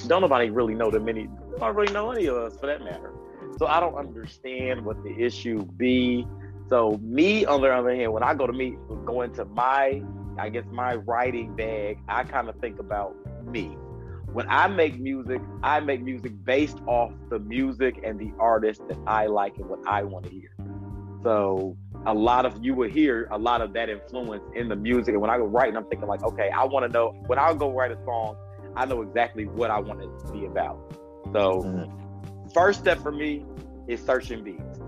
[0.08, 1.28] don't nobody really know the many.
[1.60, 3.12] Don't really know any of us for that matter.
[3.58, 6.28] So I don't understand what the issue be.
[6.68, 10.02] So me, on the other hand, when I go to meet, go into my,
[10.38, 13.78] I guess my writing bag, I kind of think about me.
[14.36, 18.98] When I make music, I make music based off the music and the artist that
[19.08, 20.50] I like and what I want to hear.
[21.24, 25.14] So a lot of you will hear a lot of that influence in the music.
[25.14, 27.54] And when I go writing, I'm thinking like, okay, I want to know when I
[27.54, 28.36] go write a song,
[28.76, 30.80] I know exactly what I want it to be about.
[31.34, 31.88] So Mhm.
[32.54, 33.48] first step for me
[33.88, 34.82] is searching beats.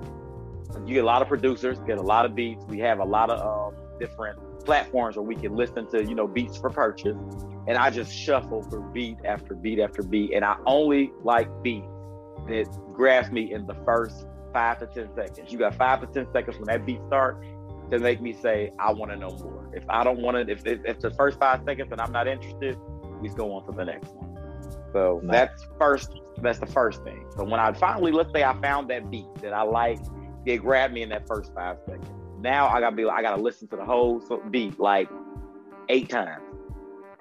[0.85, 2.65] You get a lot of producers, get a lot of beats.
[2.67, 6.27] We have a lot of um, different platforms where we can listen to, you know,
[6.27, 7.17] beats for purchase.
[7.67, 10.33] And I just shuffle for beat after beat after beat.
[10.33, 11.87] And I only like beats
[12.47, 15.53] that grabs me in the first five to 10 seconds.
[15.53, 17.45] You got five to 10 seconds when that beat starts
[17.91, 19.69] to make me say, I want to know more.
[19.73, 22.27] If I don't want to, if, if, if the first five seconds and I'm not
[22.27, 22.77] interested,
[23.21, 24.37] we go on to the next one.
[24.91, 25.31] So Nice.
[25.31, 27.25] that's first, that's the first thing.
[27.37, 29.99] So when I finally, let's say I found that beat that I like,
[30.45, 32.26] it grabbed me in that first five seconds.
[32.39, 34.19] Now I gotta be like, I gotta listen to the whole
[34.49, 35.09] beat like
[35.89, 36.43] eight times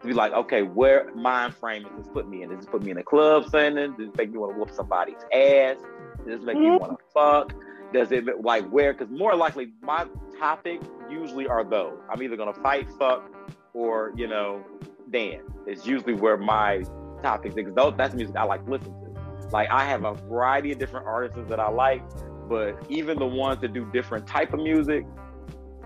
[0.00, 2.50] to be like, okay, where mind frame is this put me in?
[2.50, 3.76] Does this put me in a club setting?
[3.76, 5.76] Does this make me want to whoop somebody's ass?
[6.18, 6.80] Does this make me mm-hmm.
[6.80, 7.54] want to fuck?
[7.92, 8.92] Does it like where?
[8.92, 10.06] Because more likely, my
[10.38, 11.98] topic usually are those.
[12.10, 13.30] I'm either gonna fight, fuck,
[13.74, 14.64] or you know,
[15.10, 15.50] dance.
[15.66, 16.84] It's usually where my
[17.22, 19.48] topics because that's music I like to listen to.
[19.50, 22.02] Like I have a variety of different artists that I like,
[22.48, 25.04] but even the ones that do different type of music,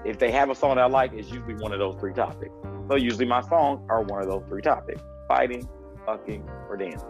[0.04, 2.52] if they have a song that I like, it's usually one of those three topics.
[2.88, 5.68] So usually my songs are one of those three topics: fighting,
[6.06, 7.08] fucking, or dancing.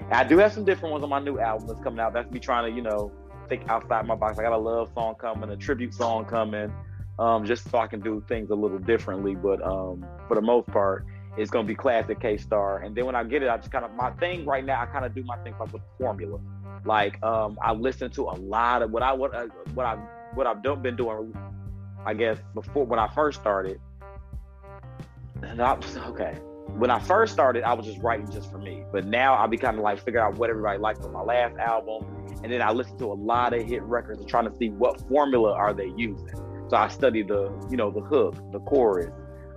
[0.00, 2.12] And I do have some different ones on my new album that's coming out.
[2.12, 3.10] That's me trying to, you know,
[3.48, 4.38] think outside my box.
[4.38, 6.72] I got a love song coming, a tribute song coming,
[7.18, 9.34] um, just so I can do things a little differently.
[9.34, 12.84] But um, for the most part, it's gonna be classic K $tarr.
[12.84, 14.80] And then when I get it, I just kind of my thing right now.
[14.80, 16.38] I kind of do my thing like with formula.
[16.84, 19.94] Like um, I listen to a lot of what I what uh, what I
[20.34, 21.34] what I've done, been doing.
[22.06, 23.80] I guess before when I first started.
[25.42, 26.38] And I, okay,
[26.76, 28.84] when I first started, I was just writing just for me.
[28.92, 31.56] But now I be kind of like figure out what everybody liked on my last
[31.58, 32.04] album,
[32.42, 35.00] and then I listen to a lot of hit records and trying to see what
[35.08, 36.34] formula are they using.
[36.68, 39.12] So I study the, you know, the hook, the chorus,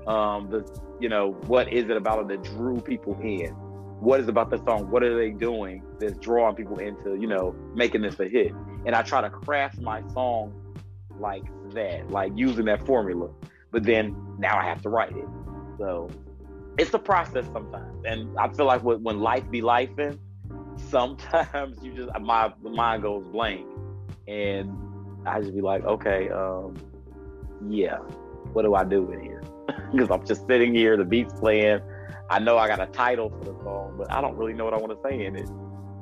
[0.08, 0.66] um, the,
[1.00, 3.56] you know, what is it about it that drew people in?
[4.00, 4.92] What is about the song?
[4.92, 8.54] What are they doing that's drawing people into, you know, making this a hit?
[8.86, 10.54] And I try to craft my song
[11.20, 13.30] like that, like using that formula.
[13.72, 15.26] But then now I have to write it.
[15.78, 16.10] So
[16.78, 20.20] it's a process sometimes, and I feel like when life be life in,
[20.90, 23.66] sometimes you just my mind goes blank,
[24.28, 24.72] and
[25.26, 26.76] I just be like, okay, um,
[27.68, 27.98] yeah,
[28.54, 29.44] what do I do in here?
[29.92, 31.80] Because I'm just sitting here, the beat's playing.
[32.30, 34.74] I know I got a title for the song, but I don't really know what
[34.74, 35.50] I want to say in it.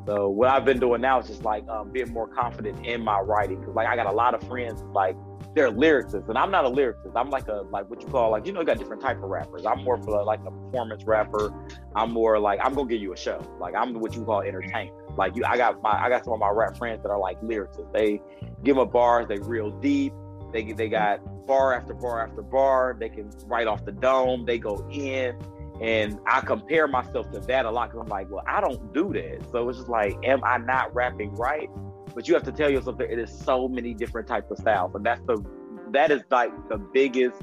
[0.06, 3.20] So what I've been doing now is just like um, being more confident in my
[3.20, 5.16] writing because like I got a lot of friends like
[5.56, 7.14] they're lyricists and I'm not a lyricist.
[7.16, 9.30] I'm like a like what you call like you know you got different type of
[9.30, 9.66] rappers.
[9.66, 11.52] I'm more for like a performance rapper.
[11.96, 13.42] I'm more like I'm gonna give you a show.
[13.60, 14.92] Like I'm what you call entertainer.
[15.18, 17.42] Like you, I got my I got some of my rap friends that are like
[17.42, 17.92] lyricists.
[17.92, 18.22] They
[18.64, 19.28] give them bars.
[19.28, 20.14] They real deep.
[20.54, 22.96] They they got bar after bar after bar.
[23.00, 24.46] They can write off the dome.
[24.46, 25.36] They go in
[25.82, 29.12] and I compare myself to that a lot because I'm like, well, I don't do
[29.14, 29.46] that.
[29.52, 31.70] So it's just like, am I not rapping right?
[32.14, 34.96] But you have to tell yourself that it is so many different types of styles.
[34.96, 35.44] And that's the
[35.92, 37.42] that is like the biggest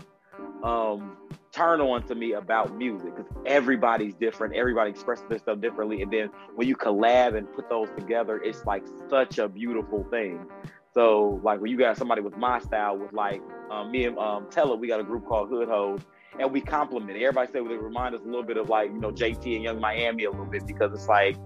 [0.62, 1.16] um
[1.52, 4.54] turn on to me about music because everybody's different.
[4.54, 6.00] Everybody expresses themselves differently.
[6.00, 10.46] And then when you collab and put those together, it's like such a beautiful thing.
[10.94, 14.46] So like when you got somebody with my style with like um, me and um,
[14.50, 16.00] Tella, we got a group called Hood Hoes
[16.38, 17.22] and we compliment it.
[17.22, 19.64] Everybody said well, they remind us a little bit of like, you know, JT and
[19.64, 21.36] Yung Miami a little bit because it's like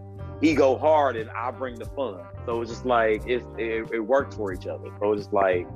[0.41, 2.21] he go hard and I bring the fun.
[2.45, 4.89] So it's just like it's it, it works for each other.
[5.01, 5.67] So it's just like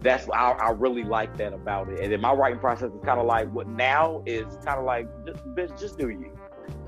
[0.00, 2.00] that's I, I really like that about it.
[2.00, 5.08] And then my writing process is kind of like what now is kind of like
[5.26, 6.36] just bitch, just do you,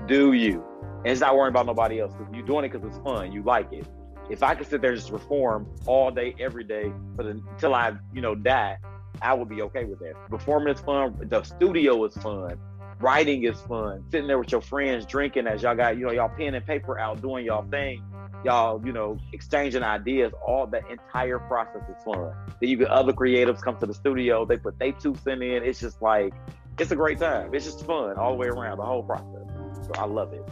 [0.07, 0.63] do you,
[0.99, 2.13] and it's not worrying about nobody else.
[2.33, 3.31] You're doing it because it's fun.
[3.31, 3.87] You like it.
[4.29, 7.73] If I could sit there and just reform all day, every day for the until
[7.73, 8.77] I you know die,
[9.21, 10.13] I would be okay with that.
[10.29, 11.15] Performing is fun.
[11.29, 12.57] The studio is fun.
[12.99, 14.03] Writing is fun.
[14.11, 16.99] Sitting there with your friends, drinking as y'all got, you know, y'all pen and paper
[16.99, 18.03] out, doing y'all thing.
[18.43, 20.33] Y'all, you know, exchanging ideas.
[20.45, 22.33] All the entire process is fun.
[22.59, 24.45] Then you get other creatives come to the studio.
[24.45, 25.63] They put they two cent in.
[25.63, 26.33] It's just like,
[26.77, 27.53] it's a great time.
[27.53, 29.47] It's just fun all the way around, the whole process.
[29.85, 30.43] So I love it.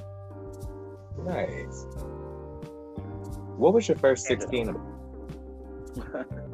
[1.24, 1.86] Nice.
[3.58, 4.76] What was your first uh, 16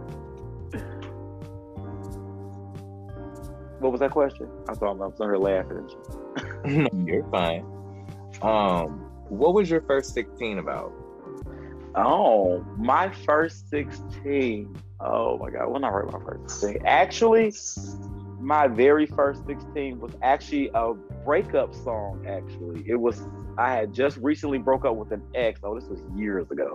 [3.83, 4.47] what was that question?
[4.69, 5.89] I thought I was on her laughing.
[6.65, 7.65] no, you're fine.
[8.41, 10.93] Um, what was your first 16 about?
[11.95, 14.75] Oh, my first 16.
[14.99, 16.85] Oh my God, when I write my first 16.
[16.85, 17.53] Actually,
[18.39, 20.93] my very first 16 was actually a
[21.25, 22.83] breakup song, actually.
[22.87, 23.21] It was,
[23.57, 25.59] I had just recently broke up with an ex.
[25.63, 26.73] Oh, this was years ago.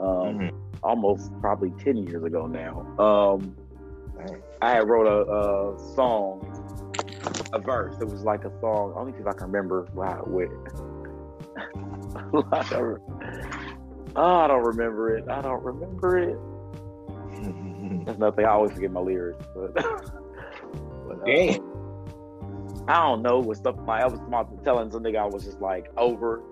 [0.00, 0.56] Um, mm-hmm.
[0.82, 2.86] Almost probably 10 years ago now.
[2.98, 3.54] Um,
[4.60, 6.42] I had wrote a, a, song,
[7.52, 7.94] a verse.
[8.00, 8.92] It was like a song.
[8.96, 10.50] Only if I can remember why it went.
[14.16, 15.28] oh, I don't remember it.
[15.28, 16.38] I don't remember it.
[18.06, 18.44] That's nothing.
[18.44, 19.44] I always forget my lyrics.
[19.54, 21.58] But, but uh,
[22.88, 23.38] I don't know.
[23.38, 24.20] With stuff my I was
[24.64, 26.42] telling some nigga I was just like over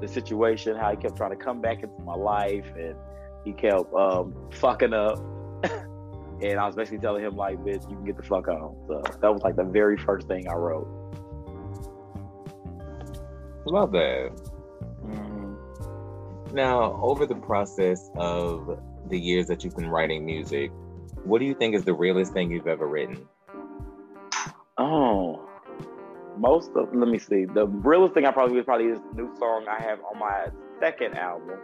[0.00, 2.94] the situation, how he kept trying to come back into my life and
[3.44, 5.18] he kept um, fucking up
[6.50, 9.02] and I was basically telling him like, "Bitch, you can get the fuck on." So
[9.20, 10.86] that was like the very first thing I wrote.
[13.66, 14.30] Love that.
[15.04, 16.54] Mm-hmm.
[16.54, 18.78] Now, over the process of
[19.08, 20.70] the years that you've been writing music,
[21.24, 23.26] what do you think is the realest thing you've ever written?
[24.76, 25.48] Oh,
[26.36, 27.46] most of let me see.
[27.46, 30.48] The realest thing I probably would probably is the new song I have on my
[30.80, 31.58] second album.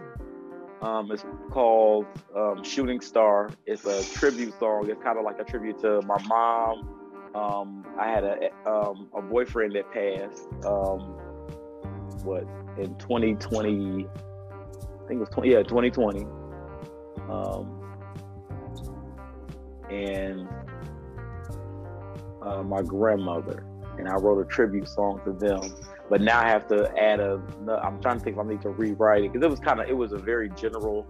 [0.82, 3.50] Um, it's called um, Shooting Star.
[3.66, 4.88] It's a tribute song.
[4.88, 6.88] It's kind of like a tribute to my mom,
[7.34, 10.48] Um, I had a um, a boyfriend that passed.
[10.64, 11.00] Um,
[12.24, 12.44] what
[12.78, 14.06] in 2020?
[14.06, 15.50] I think it was 20.
[15.50, 16.24] Yeah, 2020.
[17.28, 17.76] Um,
[19.90, 20.48] and
[22.42, 23.64] uh, my grandmother,
[23.98, 25.60] and I wrote a tribute song to them.
[26.10, 27.40] But now I have to add a.
[27.82, 29.88] I'm trying to think if I need to rewrite it because it was kind of
[29.88, 31.06] it was a very general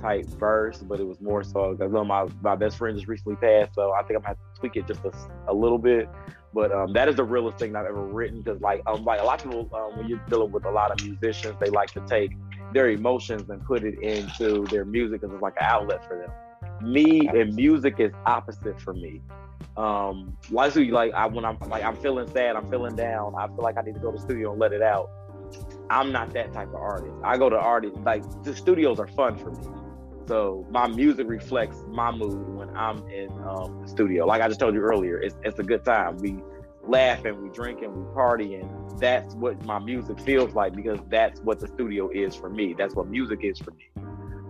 [0.00, 3.74] type verse, but it was more so because my my best friend just recently passed,
[3.74, 5.12] so I think I'm gonna have to tweak it just a,
[5.48, 6.08] a little bit.
[6.54, 9.24] But um, that is the realest thing I've ever written because like um, like a
[9.24, 12.00] lot of people um, when you're dealing with a lot of musicians, they like to
[12.06, 12.30] take
[12.72, 16.30] their emotions and put it into their music because it's like an outlet for them.
[16.88, 19.20] Me and music is opposite for me.
[19.76, 23.62] Um, like like I when I'm like I'm feeling sad, I'm feeling down, I feel
[23.62, 25.10] like I need to go to the studio and let it out.
[25.90, 27.14] I'm not that type of artist.
[27.24, 29.64] I go to artists like the studios are fun for me.
[30.26, 34.24] So my music reflects my mood when I'm in um, the studio.
[34.26, 36.16] Like I just told you earlier, it's, it's a good time.
[36.18, 36.38] We
[36.84, 41.00] laugh and we drink and we party, and that's what my music feels like because
[41.08, 42.74] that's what the studio is for me.
[42.76, 43.90] That's what music is for me.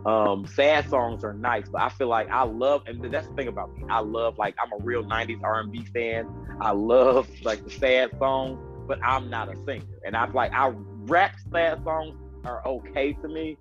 [0.05, 3.49] Um, sad songs are nice, but I feel like I love, and that's the thing
[3.49, 3.85] about me.
[3.89, 6.29] I love like I'm a real '90s R&B fan.
[6.61, 10.53] I love like the sad songs, but I'm not a singer, and I feel like
[10.53, 10.73] I
[11.05, 13.57] rap sad songs are okay to me,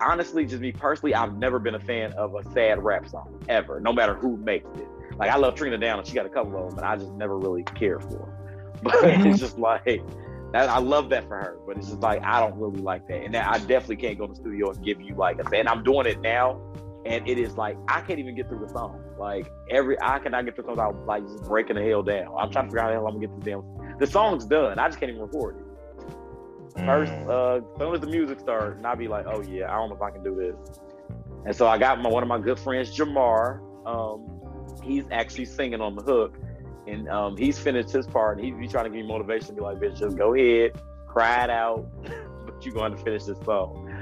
[0.00, 3.80] honestly, just me personally, I've never been a fan of a sad rap song ever,
[3.80, 4.88] no matter who makes it.
[5.18, 7.12] Like I love Trina Down, and she got a couple of them, and I just
[7.12, 8.10] never really cared for.
[8.10, 8.32] Them.
[8.82, 10.02] But it's just like
[10.56, 13.22] that, I love that for her, but it's just like I don't really like that,
[13.22, 15.56] and that, I definitely can't go to the studio and give you like a.
[15.56, 16.60] And I'm doing it now,
[17.04, 19.02] and it is like I can't even get through the song.
[19.18, 22.34] Like every I cannot get through the song without like just breaking the hell down.
[22.38, 23.98] I'm trying to figure out how the hell I'm gonna get the damn.
[23.98, 24.78] The song's done.
[24.78, 25.62] I just can't even record it.
[26.84, 27.28] First, mm.
[27.28, 29.88] uh, as soon as the music starts, and I'll be like, oh yeah, I don't
[29.88, 30.78] know if I can do this.
[31.46, 33.60] And so I got my one of my good friends, Jamar.
[33.86, 34.28] Um,
[34.82, 36.36] he's actually singing on the hook,
[36.86, 39.52] and um, he's finished his part, and he's be trying to give me motivation, to
[39.54, 41.86] be like, bitch, just go ahead, cry it out,
[42.46, 43.92] but you're going to finish this song.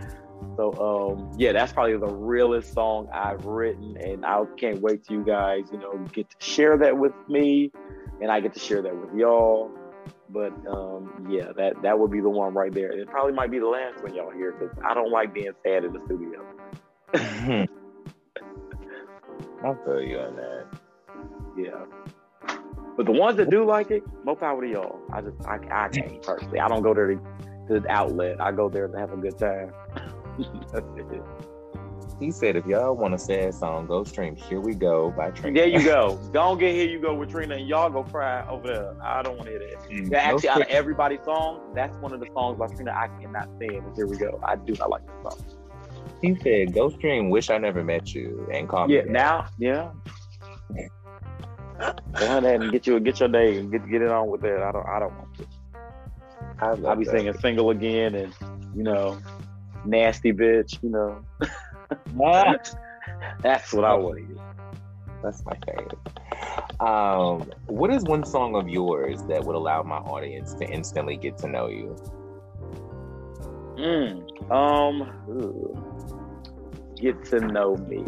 [0.57, 5.14] So um, yeah, that's probably the realest song I've written, and I can't wait to
[5.14, 7.72] you guys, you know, get to share that with me,
[8.20, 9.70] and I get to share that with y'all.
[10.28, 12.93] But um, yeah, that that would be the one right there.
[12.93, 15.85] It probably might be the last one y'all hear because I don't like being sad
[15.85, 16.45] in the studio.
[19.64, 20.66] I feel you on that.
[21.57, 21.85] Yeah.
[22.97, 25.01] But the ones that do like it, more power to y'all.
[25.12, 26.61] I just I, I can't personally.
[26.61, 27.20] I don't go there to,
[27.68, 28.40] to the outlet.
[28.40, 29.72] I go there to have a good time.
[30.72, 31.22] That's it.
[32.20, 35.11] He said, if y'all want to say a sad song, go stream Here We Go
[35.11, 35.59] by Trina.
[35.59, 36.20] There you go.
[36.32, 39.03] Don't get Here You Go with Trina and y'all go cry over there.
[39.03, 39.90] I don't want to hear that.
[39.90, 43.09] Mm, yeah, actually, out of everybody's song, that's one of the songs by Trina I
[43.20, 43.82] cannot stand.
[43.97, 44.40] Here We Go.
[44.45, 45.45] I do not like the song.
[46.22, 49.07] He said, go stream Wish I Never Met You and call yeah, me.
[49.07, 49.90] Yeah, now, yeah.
[51.78, 54.62] Go ahead and get you get your day and get get it on with that.
[54.62, 55.46] I don't I don't want to.
[56.60, 57.10] I will be that.
[57.10, 58.34] singing single again and
[58.76, 59.20] you know,
[59.84, 61.24] nasty bitch, you know.
[63.42, 64.36] That's what I want to hear.
[65.22, 65.98] That's my favorite.
[66.80, 71.38] Um, what is one song of yours that would allow my audience to instantly get
[71.38, 71.96] to know you?
[73.78, 75.12] Mm, um,
[77.00, 78.04] get to know me.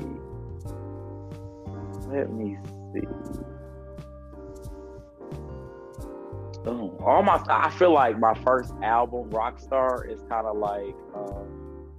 [2.08, 2.56] Let me
[2.94, 3.06] see.
[6.66, 11.94] Oh, all my I feel like my first album, Rockstar, is kind of like um,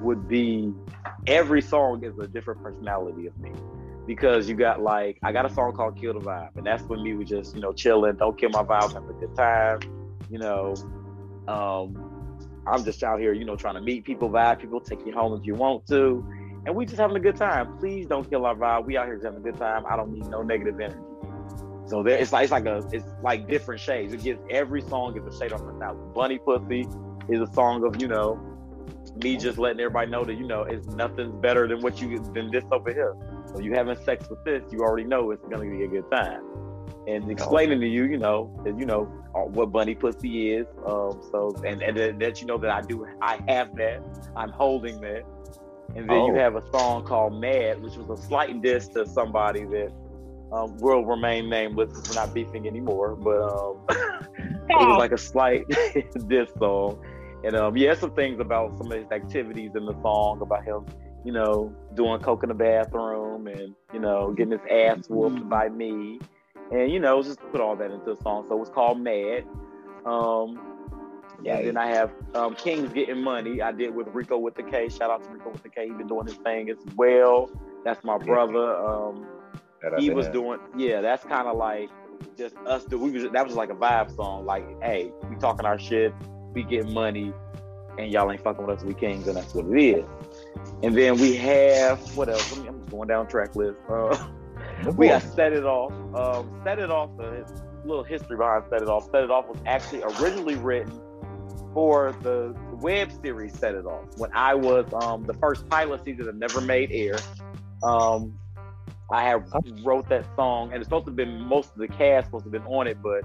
[0.00, 0.72] would be
[1.26, 3.50] every song is a different personality of me
[4.06, 7.02] because you got like I got a song called Kill the Vibe, and that's when
[7.02, 9.80] me was just you know chilling, don't kill my vibe, have a good time,
[10.30, 10.74] you know.
[11.48, 12.08] Um,
[12.64, 15.38] I'm just out here, you know, trying to meet people, vibe people, take you home
[15.38, 16.24] if you want to,
[16.64, 17.76] and we just having a good time.
[17.78, 18.86] Please don't kill our vibe.
[18.86, 19.84] We out here just having a good time.
[19.90, 21.11] I don't need no negative energy.
[21.86, 24.12] So there, it's like it's like a it's like different shades.
[24.12, 26.86] It gives every song is a shade on the Bunny Pussy
[27.28, 28.40] is a song of you know
[29.22, 32.50] me just letting everybody know that you know it's nothing better than what you than
[32.50, 33.14] this over here.
[33.52, 36.42] So you having sex with this, you already know it's gonna be a good time.
[37.06, 40.66] And explaining to you, you know, that you know uh, what bunny pussy is.
[40.86, 44.02] Um, so and and that you know that I do, I have that.
[44.36, 45.24] I'm holding that.
[45.94, 46.26] And then oh.
[46.28, 49.92] you have a song called Mad, which was a slight diss to somebody that
[50.52, 51.90] um, will remain nameless.
[52.08, 55.64] We're not beefing anymore, but um, it was like a slight
[56.28, 57.02] diss song.
[57.44, 60.86] And um, yeah, some things about some of his activities in the song about him,
[61.24, 65.48] you know, doing coke in the bathroom and you know getting his ass whooped mm-hmm.
[65.48, 66.20] by me,
[66.70, 68.44] and you know just put all that into a song.
[68.48, 69.44] So it was called Mad.
[70.04, 70.72] Um,
[71.42, 71.56] yeah.
[71.56, 73.60] And then I have um, Kings getting money.
[73.60, 74.88] I did with Rico with the K.
[74.88, 75.88] Shout out to Rico with the K.
[75.88, 77.50] He's been doing his thing as well.
[77.84, 78.76] That's my brother.
[78.76, 79.26] Um,
[79.98, 80.60] he was doing.
[80.76, 81.90] Yeah, that's kind of like
[82.36, 82.84] just us.
[82.84, 84.44] Do we was that was like a vibe song.
[84.44, 86.12] Like, hey, we talking our shit,
[86.52, 87.32] we get money,
[87.98, 88.84] and y'all ain't fucking with us.
[88.84, 90.04] We kings, and that's what it is.
[90.82, 92.56] And then we have what else?
[92.56, 93.78] Me, I'm just going down track list.
[93.88, 94.16] Uh,
[94.96, 95.92] we got set it off.
[96.14, 97.10] Um, set it off.
[97.18, 97.44] A
[97.84, 99.10] little history behind set it off.
[99.10, 101.00] Set it off was actually originally written
[101.72, 104.04] for the web series Set It Off.
[104.18, 107.16] When I was um, the first pilot season that never made air,
[107.82, 108.34] um,
[109.12, 109.44] I have
[109.84, 112.50] wrote that song, and it's supposed to have been most of the cast supposed to
[112.50, 113.22] have been on it, but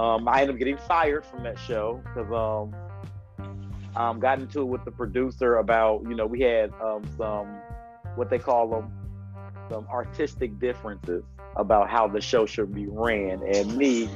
[0.00, 3.46] um, I ended up getting fired from that show because um,
[3.94, 7.46] um, got into it with the producer about you know we had um, some
[8.16, 8.90] what they call them
[9.70, 11.24] some artistic differences
[11.56, 14.06] about how the show should be ran, and me,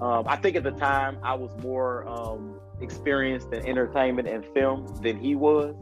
[0.00, 4.86] um, I think at the time I was more um, experienced in entertainment and film
[5.00, 5.76] than he was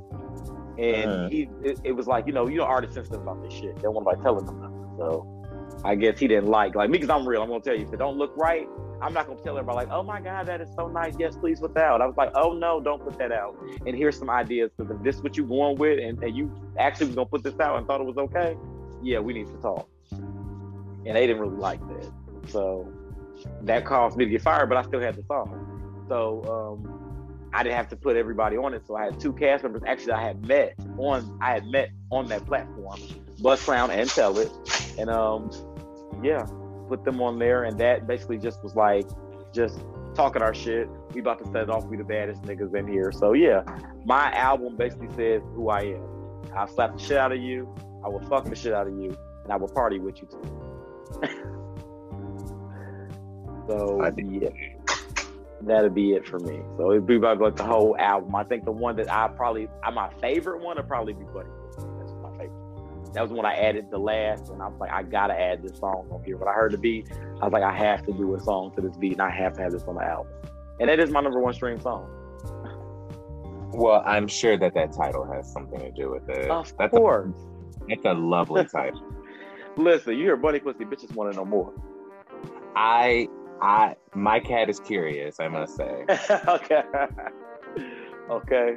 [0.78, 3.52] and uh, he it, it, was like you know you know artists sensitive about this
[3.52, 3.74] shit.
[3.76, 4.94] They don't want nobody telling them nothing.
[4.96, 5.38] So
[5.84, 7.42] I guess he didn't like like me because I'm real.
[7.42, 8.68] I'm gonna tell you if it don't look right,
[9.02, 11.14] I'm not gonna tell everybody like, oh my god, that is so nice.
[11.18, 12.00] Yes, please put that out.
[12.00, 13.56] I was like, oh no, don't put that out.
[13.86, 16.52] And here's some ideas because if this is what you're going with, and, and you
[16.78, 18.56] actually was gonna put this out and thought it was okay,
[19.02, 19.88] yeah, we need to talk.
[20.12, 22.12] And they didn't really like that,
[22.48, 22.92] so
[23.62, 24.68] that caused me to get fired.
[24.68, 26.04] But I still had the song.
[26.08, 26.97] So um,
[27.52, 28.86] I didn't have to put everybody on it.
[28.86, 29.82] So I had two cast members.
[29.86, 33.00] Actually, I had met on I had met on that platform,
[33.40, 34.50] Buzz Clown and Tell It,
[34.98, 35.50] and um,
[36.22, 36.46] yeah,
[36.88, 39.06] put them on there, and that basically just was like
[39.52, 39.80] just
[40.14, 40.88] talking our shit.
[41.14, 41.86] We about to set it off.
[41.86, 43.12] We the baddest niggas in here.
[43.12, 43.62] So yeah,
[44.04, 46.04] my album basically says who I am.
[46.54, 47.72] I'll slap the shit out of you.
[48.04, 50.42] I will fuck the shit out of you, and I will party with you too.
[53.68, 54.77] so I yeah
[55.62, 56.62] that'd be it for me.
[56.76, 58.34] So it'd be about like the whole album.
[58.34, 61.48] I think the one that I probably uh, my favorite one would probably be Buddy.
[61.76, 63.12] That's my favorite.
[63.14, 65.78] That was when I added the last, and I was like, I gotta add this
[65.78, 66.36] song on here.
[66.36, 68.80] When I heard the beat, I was like, I have to do a song to
[68.80, 70.32] this beat, and I have to have this on the album.
[70.80, 72.08] And that is my number one stream song.
[73.72, 76.50] Well, I'm sure that that title has something to do with it.
[76.50, 77.30] Of that's course.
[77.30, 79.02] A, that's a lovely title.
[79.76, 81.72] Listen, you hear Bunny Pussy, bitches want to know more.
[82.74, 83.28] I
[83.60, 86.04] I my cat is curious, I must say.
[86.48, 86.82] okay.
[88.30, 88.76] okay.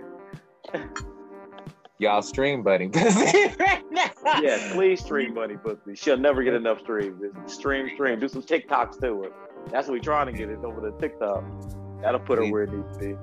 [1.99, 4.09] Y'all stream Bunny Pussy right now.
[4.41, 5.95] Yeah, please stream Bunny Pussy.
[5.95, 7.21] She'll never get enough streams.
[7.45, 8.19] Stream, stream.
[8.19, 9.31] Do some TikToks to her.
[9.69, 11.43] That's what we're trying to get is over the TikTok.
[12.01, 13.15] That'll put her where it needs to be.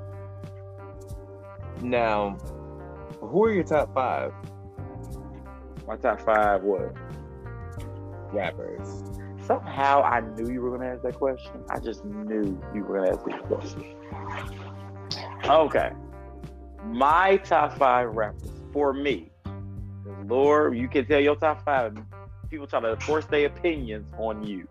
[1.82, 2.38] Now,
[3.20, 4.32] who are your top five?
[5.86, 6.94] My top five what?
[8.32, 9.02] Rappers
[9.48, 11.52] somehow I knew you were going to ask that question.
[11.70, 13.96] I just knew you were going to ask this question.
[15.46, 15.90] Okay.
[16.84, 19.30] My top five rappers for me.
[20.26, 21.96] Lord, you can tell your top five.
[22.50, 24.68] People try to force their opinions on you.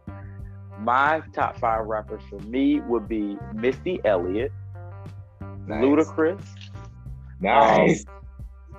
[0.79, 4.51] My top five rappers for me would be Missy Elliott,
[5.65, 5.83] nice.
[5.83, 6.39] Ludacris.
[7.39, 8.05] Nice.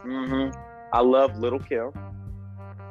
[0.05, 0.61] Um, mm-hmm.
[0.93, 1.91] I love Lil Kim.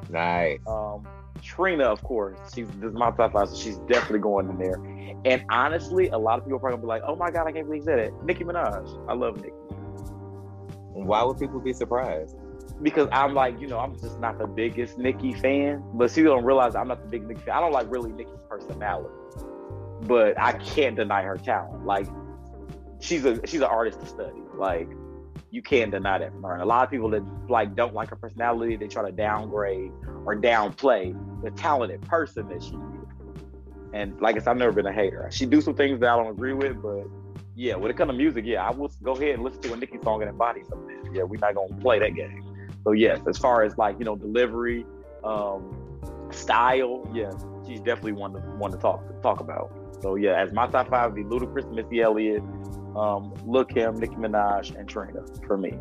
[0.09, 0.59] Nice.
[0.67, 1.07] Um,
[1.47, 4.75] Trina, of course, she's this is my top five, so she's definitely going in there.
[5.23, 7.53] And honestly, a lot of people are probably gonna be like, "Oh my god, I
[7.53, 9.53] can't believe you said it." Nicki Minaj, I love Nicki.
[10.91, 12.35] Why would people be surprised?
[12.81, 16.43] Because I'm like, you know, I'm just not the biggest Nicki fan, but people don't
[16.43, 17.55] realize I'm not the big Nicki fan.
[17.55, 19.15] I don't like really Nicki's personality,
[20.01, 21.85] but I can't deny her talent.
[21.85, 22.07] Like,
[22.99, 24.41] she's a she's an artist to study.
[24.53, 24.89] Like,
[25.57, 26.53] you can't deny that from her.
[26.53, 29.91] And a lot of people that like don't like her personality, they try to downgrade
[30.23, 33.33] or downplay the talented person that she is.
[33.91, 35.27] And like I said, I've never been a hater.
[35.31, 37.07] She do some things that I don't agree with, but
[37.55, 39.77] yeah, when it comes to music, yeah, I will go ahead and listen to a
[39.77, 41.09] Nicki song and embody something.
[41.11, 42.43] Yeah, we're not gonna play that game.
[42.83, 44.85] So yes, as far as like you know delivery,
[45.23, 45.75] um,
[46.29, 47.31] style, yeah,
[47.65, 49.73] she's definitely one to one to talk talk about.
[50.03, 52.43] So yeah, as my top five would be Ludacris, Missy Elliott,
[52.97, 55.73] um, Lil Kim, Nicki Minaj, and Trina for me.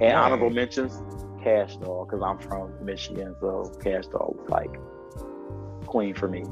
[0.00, 1.02] And honorable mentions,
[1.42, 4.78] Kash Doll, because I'm from Michigan, so Kash Doll was like
[5.86, 6.44] queen for me.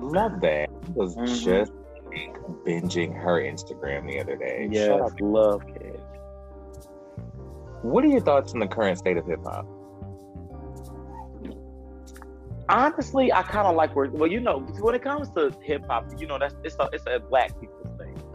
[0.00, 0.68] Love that.
[0.68, 1.44] I was mm-hmm.
[1.44, 1.72] just
[2.64, 4.68] binging her Instagram the other day.
[4.70, 6.00] Yes, love Kash.
[7.82, 9.66] What are your thoughts on the current state of hip hop?
[12.68, 14.08] Honestly, I kind of like where.
[14.10, 17.04] Well, you know, when it comes to hip hop, you know, that's it's a, it's
[17.06, 17.83] a black people's thing.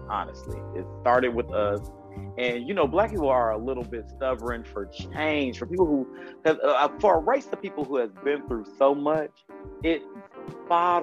[0.10, 1.92] Honestly, it started with us
[2.38, 5.60] and you know, black people are a little bit stubborn for change.
[5.60, 6.08] For people who
[6.46, 9.46] have, uh, uh, for a race of people who has been through so much,
[9.84, 10.02] it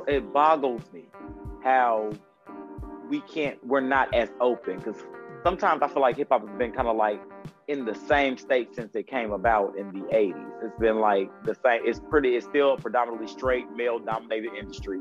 [0.09, 1.09] it boggles me
[1.63, 2.11] how
[3.09, 4.79] we can't, we're not as open.
[4.79, 5.03] Because
[5.43, 7.21] sometimes I feel like hip hop has been kind of like
[7.69, 10.65] in the same state since it came about in the 80s.
[10.65, 15.01] It's been like the same, it's pretty, it's still predominantly straight male dominated industry.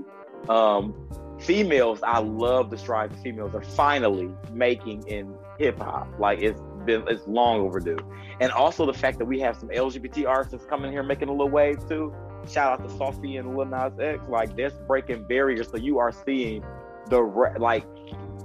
[0.49, 0.93] Um,
[1.39, 6.07] females, I love the strides the females are finally making in hip hop.
[6.19, 7.97] Like it's been, it's long overdue.
[8.39, 11.49] And also the fact that we have some LGBT artists coming here making a little
[11.49, 12.13] wave too.
[12.47, 14.21] Shout out to Saucy and Lil Nas X.
[14.29, 15.69] Like that's breaking barriers.
[15.69, 16.63] So you are seeing
[17.09, 17.21] the
[17.57, 17.85] like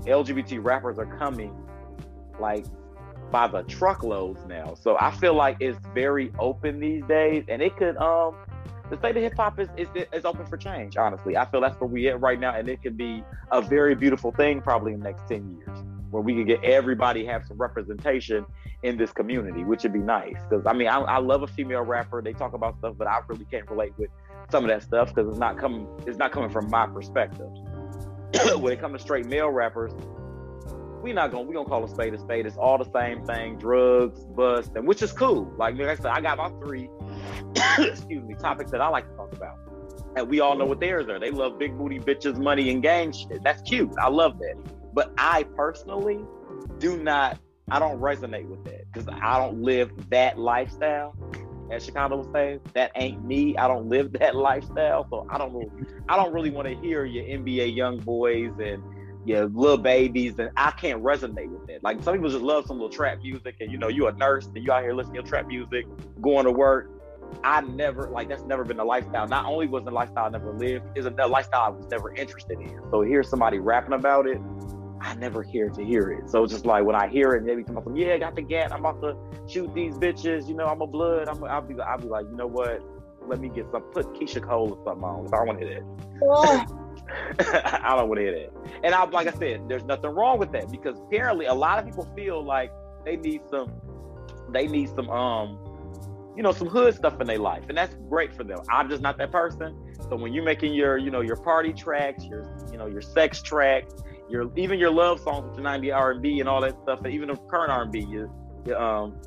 [0.04, 1.54] LGBT rappers are coming
[2.38, 2.64] like
[3.30, 4.74] by the truckloads now.
[4.74, 8.36] So I feel like it's very open these days, and it could um
[8.90, 10.96] the state of hip hop is, is is open for change.
[10.96, 13.22] Honestly, I feel that's where we at right now, and it could be
[13.52, 15.78] a very beautiful thing probably in the next ten years,
[16.10, 18.44] where we can get everybody have some representation
[18.82, 20.36] in this community, which would be nice.
[20.48, 22.20] Because I mean, I, I love a female rapper.
[22.20, 24.10] They talk about stuff, but I really can't relate with
[24.50, 27.50] some of that stuff because it's not coming it's not coming from my perspective.
[28.58, 29.92] when it comes to straight male rappers,
[31.02, 32.46] we not gonna we gonna call a spade a spade.
[32.46, 35.52] It's all the same thing: drugs, bust, and which is cool.
[35.56, 36.88] Like, like I said, I got my three
[37.78, 39.58] excuse me topics that I like to talk about,
[40.16, 41.18] and we all know what theirs are.
[41.18, 43.42] They love big booty bitches, money, and gang shit.
[43.42, 43.90] That's cute.
[44.00, 44.56] I love that.
[44.92, 46.20] But I personally
[46.78, 47.38] do not.
[47.70, 51.16] I don't resonate with that because I don't live that lifestyle.
[51.70, 53.56] As Chicago would say, that ain't me.
[53.56, 55.70] I don't live that lifestyle, so I don't.
[56.08, 58.82] I don't really want to hear your NBA young boys and
[59.24, 61.82] your little babies, and I can't resonate with that.
[61.82, 64.46] Like some people just love some little trap music, and you know, you're a nurse
[64.46, 65.86] and you out here listening to trap music,
[66.20, 66.90] going to work.
[67.44, 69.28] I never like that's never been a lifestyle.
[69.28, 72.58] Not only was the lifestyle I never lived, is a lifestyle I was never interested
[72.60, 72.80] in.
[72.90, 74.40] So hear somebody rapping about it,
[75.00, 76.28] I never hear to hear it.
[76.28, 78.42] So it's just like when I hear it, maybe come up, yeah, I got the
[78.42, 78.72] gat.
[78.72, 79.16] I'm about to
[79.48, 80.48] shoot these bitches.
[80.48, 81.28] You know, I'm a blood.
[81.28, 81.42] I'm.
[81.44, 81.80] I'll be.
[81.80, 82.82] I'll be like, you know what?
[83.26, 83.82] Let me get some.
[83.82, 85.26] Put Keyshia Cole or something on.
[85.26, 86.89] If I want to hear that.
[87.38, 88.80] I don't want to hear that.
[88.84, 91.84] And I, like I said, there's nothing wrong with that because apparently a lot of
[91.84, 92.72] people feel like
[93.04, 93.72] they need some,
[94.50, 95.58] they need some, um,
[96.36, 98.60] you know, some hood stuff in their life, and that's great for them.
[98.70, 99.76] I'm just not that person.
[100.08, 103.42] So when you're making your, you know, your party tracks, your, you know, your sex
[103.42, 103.94] tracks,
[104.28, 107.28] your even your love songs with your 90 R&B and all that stuff, and even
[107.28, 108.30] the current R&B, your,
[108.64, 109.20] your um,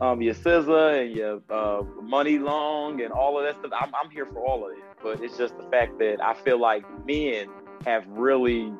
[0.00, 3.70] um, your SZA and your uh, Muni Long and all of that stuff.
[3.80, 6.60] I'm, I'm here for all of it, but it's just the fact that I feel
[6.60, 7.46] like men
[7.86, 8.72] have really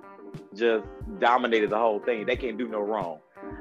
[0.55, 0.87] just
[1.18, 2.26] dominated the whole thing.
[2.26, 3.18] They can't do no wrong.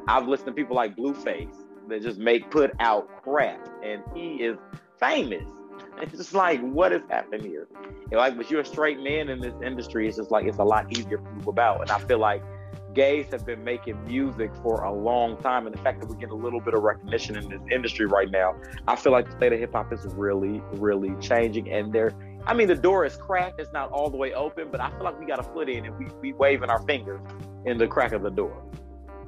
[0.08, 1.56] I've listened to people like Blueface
[1.88, 4.58] that just make put out crap, and he is
[5.00, 5.46] famous.
[6.02, 7.68] It's just like, what is happening here?
[8.12, 10.08] And like, but you're a straight man in this industry.
[10.08, 12.42] It's just like it's a lot easier to move about, and I feel like
[12.94, 16.30] gays have been making music for a long time, and the fact that we get
[16.30, 18.56] a little bit of recognition in this industry right now,
[18.88, 21.72] I feel like the state of hip hop is really, really changing.
[21.72, 22.12] And there,
[22.46, 25.04] I mean, the door is cracked; it's not all the way open, but I feel
[25.04, 27.22] like we got a foot in, and we we waving our fingers
[27.66, 28.64] in the crack of the door.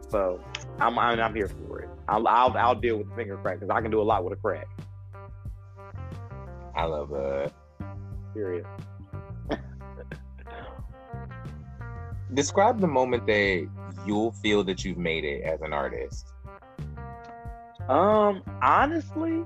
[0.10, 0.44] So
[0.80, 1.90] I'm I'm, I'm here for it.
[2.08, 4.34] I'll, I'll I'll deal with the finger crack because I can do a lot with
[4.34, 4.68] a crack.
[6.76, 7.52] I love that.
[8.34, 8.66] Period.
[12.34, 13.68] Describe the moment that
[14.06, 16.28] you'll feel that you've made it as an artist.
[17.88, 19.44] Um, honestly,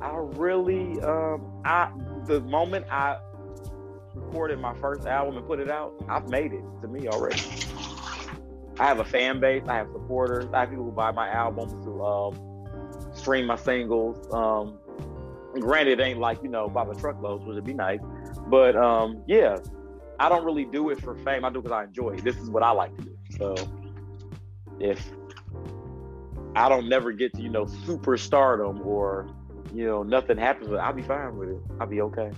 [0.00, 1.90] I really um I
[2.26, 3.18] the moment I
[4.14, 7.42] recorded my first album and put it out, I've made it to me already.
[8.78, 11.72] I have a fan base, I have supporters, I have people who buy my albums
[11.84, 12.66] to um
[13.12, 14.32] stream my singles.
[14.32, 14.78] Um
[15.58, 18.00] granted it ain't like, you know, by the truckloads, which would be nice.
[18.50, 19.56] But um, yeah,
[20.18, 21.44] I don't really do it for fame.
[21.44, 22.24] I do it because I enjoy it.
[22.24, 23.16] This is what I like to do.
[23.38, 23.54] So
[24.80, 25.10] if
[26.56, 29.28] I don't never get to, you know, superstardom or,
[29.72, 31.60] you know, nothing happens, but I'll be fine with it.
[31.80, 32.32] I'll be okay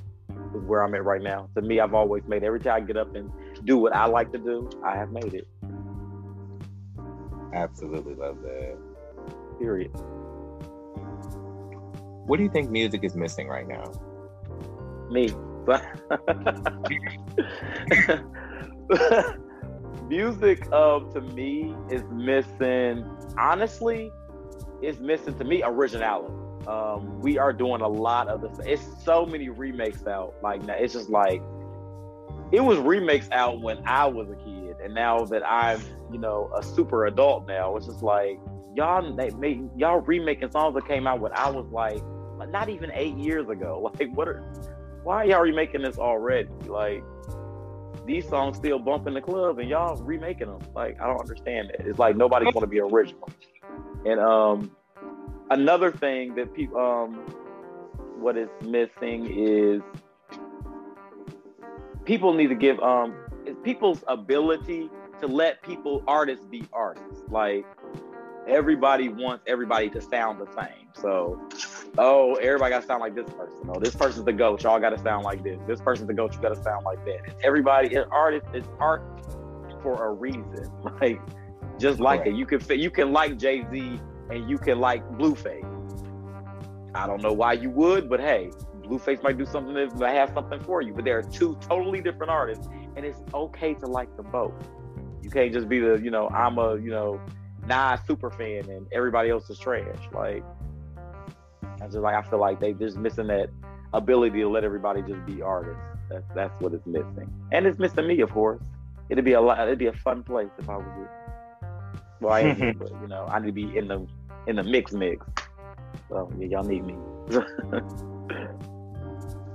[0.52, 1.48] with where I'm at right now.
[1.54, 3.32] To me, I've always made every time I get up and
[3.64, 5.48] do what I like to do, I have made it.
[7.54, 8.76] Absolutely love that.
[9.58, 9.90] Period.
[12.26, 13.92] What do you think music is missing right now?
[15.10, 15.30] Me.
[20.08, 23.04] music um to me is missing
[23.38, 24.10] honestly
[24.82, 26.34] it's missing to me originality.
[26.66, 30.74] Um we are doing a lot of this it's so many remakes out like now,
[30.74, 31.42] it's just like
[32.50, 35.80] it was remakes out when i was a kid and now that i'm
[36.12, 38.38] you know a super adult now it's just like
[38.74, 42.02] y'all they made y'all remaking songs that came out when i was like
[42.50, 43.90] not even eight years ago.
[43.98, 44.42] Like what are
[45.02, 46.48] why y'all remaking this already?
[46.66, 47.02] Like
[48.06, 50.60] these songs still bump in the club and y'all remaking them.
[50.74, 51.82] Like I don't understand it.
[51.86, 53.28] It's like nobody's gonna be original.
[54.04, 54.70] And um
[55.50, 57.14] another thing that people um
[58.18, 59.82] what is missing is
[62.04, 63.14] people need to give um
[63.64, 64.88] people's ability
[65.20, 67.22] to let people artists be artists.
[67.28, 67.64] Like
[68.46, 70.88] everybody wants everybody to sound the same.
[70.94, 71.40] So,
[71.98, 73.68] oh, everybody got to sound like this person.
[73.68, 74.62] Oh, this person's the goat.
[74.62, 75.58] Y'all got to sound like this.
[75.66, 76.34] This person's the goat.
[76.34, 77.34] You got to sound like that.
[77.42, 79.02] everybody, an artist is art
[79.82, 80.70] for a reason.
[81.00, 81.20] Like
[81.78, 82.28] just like right.
[82.28, 82.34] it.
[82.34, 85.64] You can you can like Jay Z and you can like Blueface.
[86.94, 88.50] I don't know why you would, but hey,
[88.82, 90.92] Blueface might do something that might have something for you.
[90.92, 94.52] But there are two totally different artists, and it's okay to like them both.
[95.22, 97.20] You can't just be the you know I'm a you know
[97.66, 99.98] Nas super fan and everybody else is trash.
[100.12, 100.44] Like
[101.80, 103.50] I just like I feel like they just missing that
[103.92, 105.82] ability to let everybody just be artists.
[106.08, 108.60] That's that's what it's missing, and it's missing me, of course.
[109.08, 109.60] It'd be a lot.
[109.60, 111.08] It'd be a fun place if I was it.
[112.20, 114.06] Well, I am, but you know, I need to be in the
[114.46, 115.26] in the mix mix.
[116.08, 116.94] So yeah, y'all need me.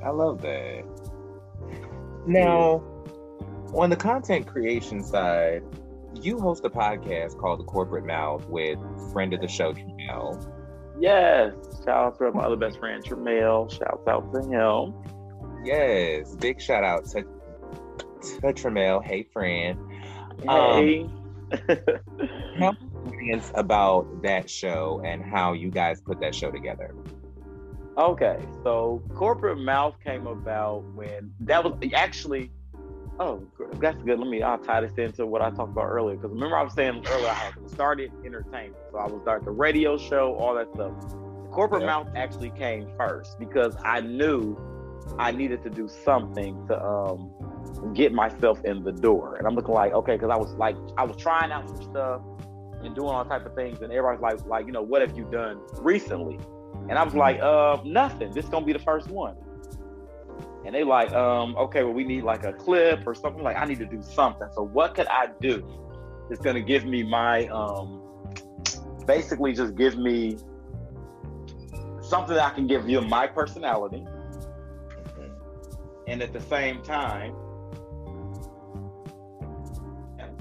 [0.03, 0.83] I love that.
[2.25, 2.83] Now,
[3.73, 5.63] on the content creation side,
[6.23, 8.79] you host a podcast called The Corporate Mouth with
[9.11, 10.51] friend of the show, Tramel.
[10.99, 11.53] Yes.
[11.85, 13.71] Shout out to my other best friend, Tramel.
[13.71, 14.93] Shout out to him.
[15.65, 16.35] Yes.
[16.35, 19.03] Big shout out to, to Tramel.
[19.03, 19.79] Hey, friend.
[20.43, 21.01] Hey.
[21.01, 21.23] Um,
[22.59, 22.75] Tell
[23.07, 26.93] audience about that show and how you guys put that show together.
[27.97, 32.51] Okay, so corporate mouth came about when that was actually.
[33.19, 33.41] Oh,
[33.79, 34.19] that's good.
[34.19, 34.43] Let me.
[34.43, 37.29] I'll tie this into what I talked about earlier because remember I was saying earlier
[37.29, 40.93] I started entertainment, so I was start the radio show, all that stuff.
[41.51, 41.87] Corporate yeah.
[41.87, 44.55] mouth actually came first because I knew
[45.17, 47.31] I needed to do something to um
[47.95, 49.35] get myself in the door.
[49.37, 52.21] And I'm looking like, okay, because I was like, I was trying out some stuff
[52.83, 55.25] and doing all type of things, and everybody's like, like, you know, what have you
[55.31, 56.39] done recently?
[56.89, 58.31] And I was like, uh, nothing.
[58.31, 59.35] This is gonna be the first one.
[60.67, 63.41] And they like, um, okay, well, we need like a clip or something.
[63.41, 64.49] Like, I need to do something.
[64.53, 65.65] So what could I do?
[66.29, 68.03] It's gonna give me my um
[69.05, 70.37] basically just give me
[72.01, 74.03] something that I can give you my personality.
[76.05, 77.33] And at the same time,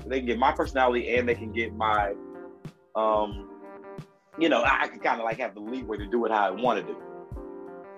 [0.07, 2.14] they can get my personality and they can get my,
[2.97, 3.49] um,
[4.41, 6.51] you know, I can kind of like have the leeway to do it how I
[6.51, 7.01] want to do.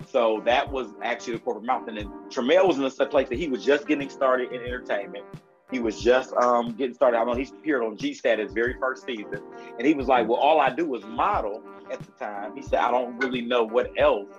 [0.07, 1.99] So that was actually the corporate mountain.
[1.99, 5.25] And then Tramel was in a place that he was just getting started in entertainment.
[5.71, 7.19] He was just um, getting started.
[7.19, 9.41] I know he appeared on G Stat his very first season.
[9.77, 12.57] And he was like, Well, all I do is model at the time.
[12.57, 14.35] He said, I don't really know what else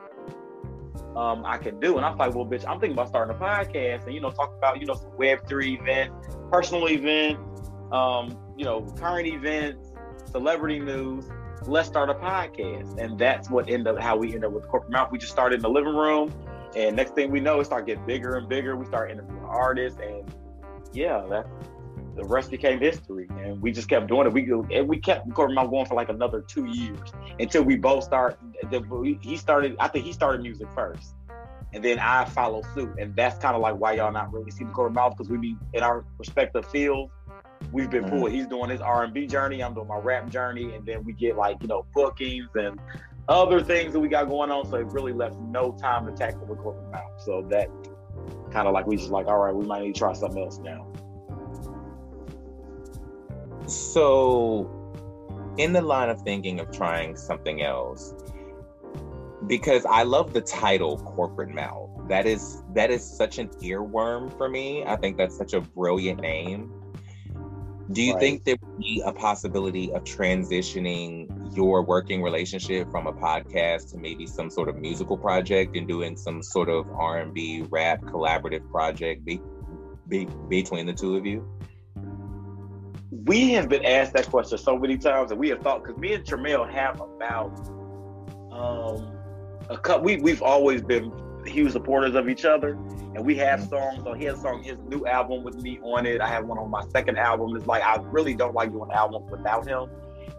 [1.15, 1.97] um, I can do.
[1.97, 4.31] And I was like, Well, bitch, I'm thinking about starting a podcast and, you know,
[4.31, 9.91] talk about, you know, some Web3 events, personal events, um, you know, current events,
[10.31, 11.25] celebrity news.
[11.65, 14.91] Let's start a podcast, and that's what ended up how we ended up with corporate
[14.91, 15.11] mouth.
[15.11, 16.33] We just started in the living room,
[16.75, 18.75] and next thing we know, it started getting bigger and bigger.
[18.75, 20.23] We started interviewing artists, and
[20.93, 21.47] yeah, that
[22.15, 23.27] the rest became history.
[23.29, 24.33] And we just kept doing it.
[24.33, 28.05] We and we kept corporate mouth going for like another two years until we both
[28.05, 28.39] start.
[29.21, 29.75] He started.
[29.79, 31.13] I think he started music first
[31.73, 32.95] and then I follow suit.
[32.97, 35.37] And that's kind of like why y'all not really see the corporate mouth because we
[35.37, 37.11] be in our respective fields
[37.71, 38.33] we've been mm-hmm.
[38.33, 39.63] He's doing his R and B journey.
[39.63, 42.79] I'm doing my rap journey, and then we get like you know bookings and
[43.27, 44.65] other things that we got going on.
[44.69, 47.21] So it really left no time to tackle the corporate mouth.
[47.21, 47.69] So that
[48.51, 50.59] kind of like we just like, all right, we might need to try something else
[50.59, 50.87] now.
[53.67, 54.67] So,
[55.57, 58.15] in the line of thinking of trying something else,
[59.45, 61.89] because I love the title corporate mouth.
[62.07, 64.83] That is that is such an earworm for me.
[64.85, 66.73] I think that's such a brilliant name.
[67.91, 68.19] Do you right.
[68.19, 73.97] think there would be a possibility of transitioning your working relationship from a podcast to
[73.97, 79.25] maybe some sort of musical project and doing some sort of R&B rap collaborative project
[79.25, 79.41] be,
[80.07, 81.47] be, between the two of you?
[83.11, 86.13] We have been asked that question so many times, and we have thought because me
[86.13, 87.57] and Tramel have about
[88.51, 89.11] um
[89.69, 90.05] a couple.
[90.05, 91.11] We we've always been
[91.49, 92.71] huge supporters of each other.
[93.15, 96.21] And we have songs on his song, his new album with me on it.
[96.21, 97.55] I have one on my second album.
[97.55, 99.89] It's like I really don't like doing albums without him.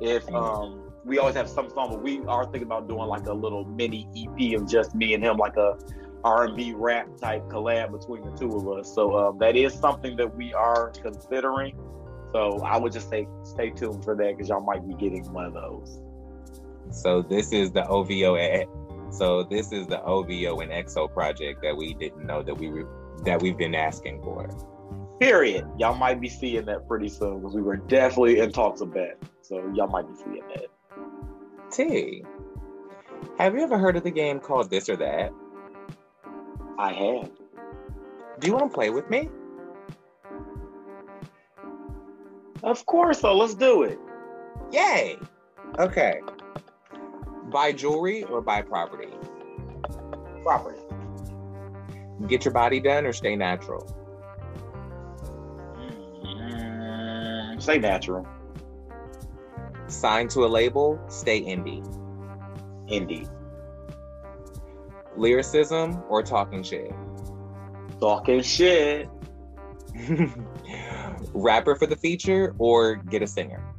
[0.00, 3.32] If um we always have some song, but we are thinking about doing like a
[3.32, 5.78] little mini EP of just me and him, like a
[6.24, 8.92] R&B rap type collab between the two of us.
[8.94, 11.76] So um, that is something that we are considering.
[12.32, 15.46] So I would just say stay tuned for that because y'all might be getting one
[15.46, 16.00] of those.
[16.90, 18.36] So this is the OVO
[19.10, 22.88] so this is the OVO and EXO project that we didn't know that we were
[23.24, 24.48] that we've been asking for.
[25.20, 25.66] Period.
[25.78, 29.18] Y'all might be seeing that pretty soon because we were definitely in talks of that.
[29.42, 30.66] So y'all might be seeing that.
[31.70, 32.24] T,
[33.38, 35.32] have you ever heard of the game called This or That?
[36.78, 37.30] I have.
[38.38, 39.28] Do you want to play with me?
[42.62, 43.98] Of course, so let's do it.
[44.72, 45.18] Yay.
[45.78, 46.20] Okay.
[47.50, 49.08] Buy jewelry or buy property?
[50.44, 50.78] Property.
[52.28, 53.86] Get your body done or stay natural?
[56.24, 58.26] Mm, stay natural.
[59.88, 61.84] Sign to a label, stay indie.
[62.88, 63.28] Indie.
[65.16, 66.92] Lyricism or talking shit?
[68.00, 69.08] Talking shit.
[71.34, 73.69] Rapper for the feature or get a singer?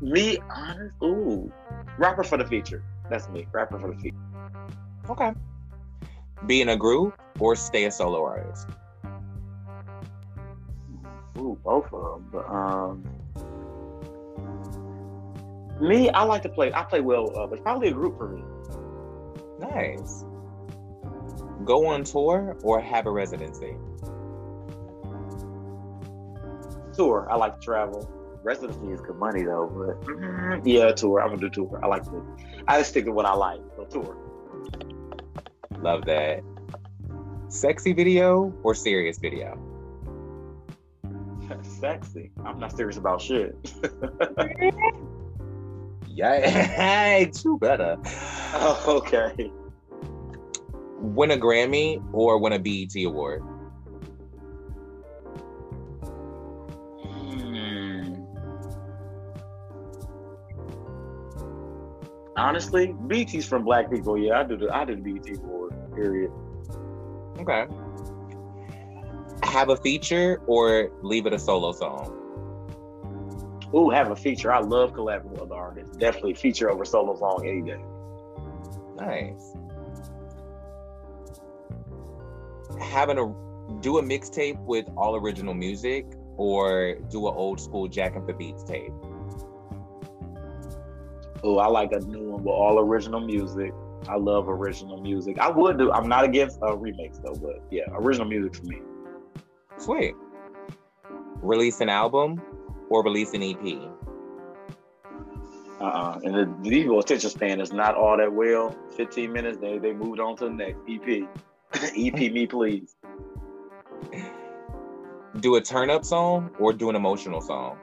[0.00, 0.94] Me, honest.
[1.02, 1.52] Ooh,
[1.98, 2.82] rapper for the feature.
[3.08, 3.46] That's me.
[3.52, 4.16] Rapper for the feature.
[5.08, 5.32] Okay.
[6.46, 8.68] Be in a group or stay a solo artist?
[11.38, 12.28] Ooh, both of them.
[12.32, 13.04] But um,
[15.80, 16.72] me, I like to play.
[16.72, 18.42] I play well, uh, but it's probably a group for me.
[19.58, 20.24] Nice.
[21.64, 23.76] Go on tour or have a residency?
[26.94, 27.28] Tour.
[27.30, 28.19] I like to travel.
[28.42, 31.20] Residency is good money though, but mm, yeah, tour.
[31.20, 31.80] I'm gonna do tour.
[31.82, 32.24] I like to.
[32.66, 33.60] I just stick to what I like.
[33.76, 34.16] So tour.
[35.80, 36.42] Love that.
[37.48, 39.58] Sexy video or serious video?
[41.62, 42.30] Sexy.
[42.44, 43.56] I'm not serious about shit.
[46.06, 47.98] yeah, two better.
[48.54, 49.52] Oh, okay.
[50.98, 53.42] Win a Grammy or win a BET award?
[62.40, 63.08] Honestly, mm-hmm.
[63.08, 64.16] BET's from black people.
[64.16, 65.74] Yeah, I do the I do the BT award.
[65.94, 66.32] Period.
[67.38, 67.66] Okay.
[69.42, 72.16] Have a feature or leave it a solo song?
[73.74, 74.50] Ooh, have a feature.
[74.52, 75.96] I love collaborating with other artists.
[75.98, 77.80] Definitely feature over solo song any day.
[78.96, 79.54] Nice.
[82.80, 86.06] Having a do a mixtape with all original music
[86.38, 88.92] or do an old school Jacking the Beats tape?
[91.42, 93.72] Oh, I like a new one with all original music.
[94.08, 95.38] I love original music.
[95.38, 95.92] I would do.
[95.92, 98.80] I'm not against uh, a remix though, but yeah, original music for me.
[99.78, 100.14] Sweet.
[101.42, 102.40] Release an album
[102.90, 103.90] or release an EP?
[105.80, 106.20] Uh-uh.
[106.22, 108.76] And the, the people attention span is not all that well.
[108.96, 111.28] 15 minutes, they they moved on to the next EP.
[111.96, 112.94] EP me, please.
[115.38, 117.78] Do a turn up song or do an emotional song?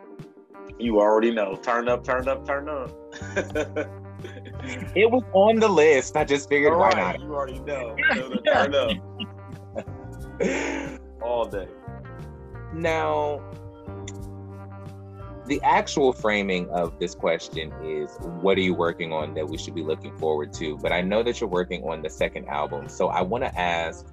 [0.80, 1.55] You already know.
[1.55, 2.91] Turn up, turn up, turn up.
[4.95, 6.15] it was on the list.
[6.15, 7.21] I just figured All why right, not.
[7.21, 7.95] You already know.
[8.45, 8.91] turn up.
[11.21, 11.67] all day.
[12.73, 13.41] Now,
[15.47, 19.73] the actual framing of this question is what are you working on that we should
[19.73, 20.78] be looking forward to?
[20.78, 22.89] But I know that you're working on the second album.
[22.89, 24.05] So I want to ask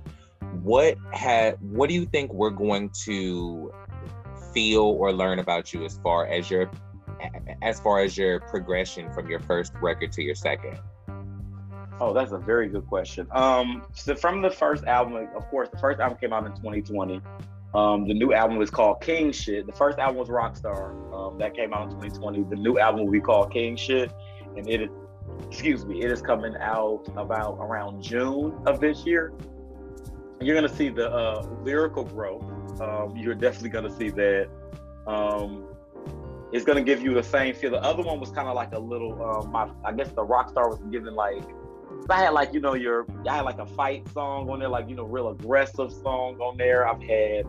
[0.62, 3.72] what had what do you think we're going to
[4.54, 6.70] feel or learn about you as far as your
[7.62, 10.78] as far as your progression from your first record to your second?
[12.00, 13.26] Oh, that's a very good question.
[13.30, 17.20] Um, so from the first album, of course, the first album came out in 2020.
[17.72, 19.66] Um, the new album is called King Shit.
[19.66, 20.92] The first album was Rockstar.
[21.14, 22.44] Um, that came out in 2020.
[22.44, 24.12] The new album will be called King Shit,
[24.56, 24.88] and it is,
[25.48, 29.32] excuse me, it is coming out about around June of this year.
[30.40, 32.44] You're gonna see the uh, lyrical growth.
[32.80, 34.48] Um, you're definitely gonna see that.
[35.06, 35.64] Um,
[36.52, 37.70] it's gonna give you the same feel.
[37.70, 39.22] The other one was kind of like a little.
[39.22, 41.44] Um, my, I guess the rock star was giving like
[42.10, 44.88] I had like you know your I had like a fight song on there, like
[44.88, 46.86] you know real aggressive song on there.
[46.86, 47.46] I've had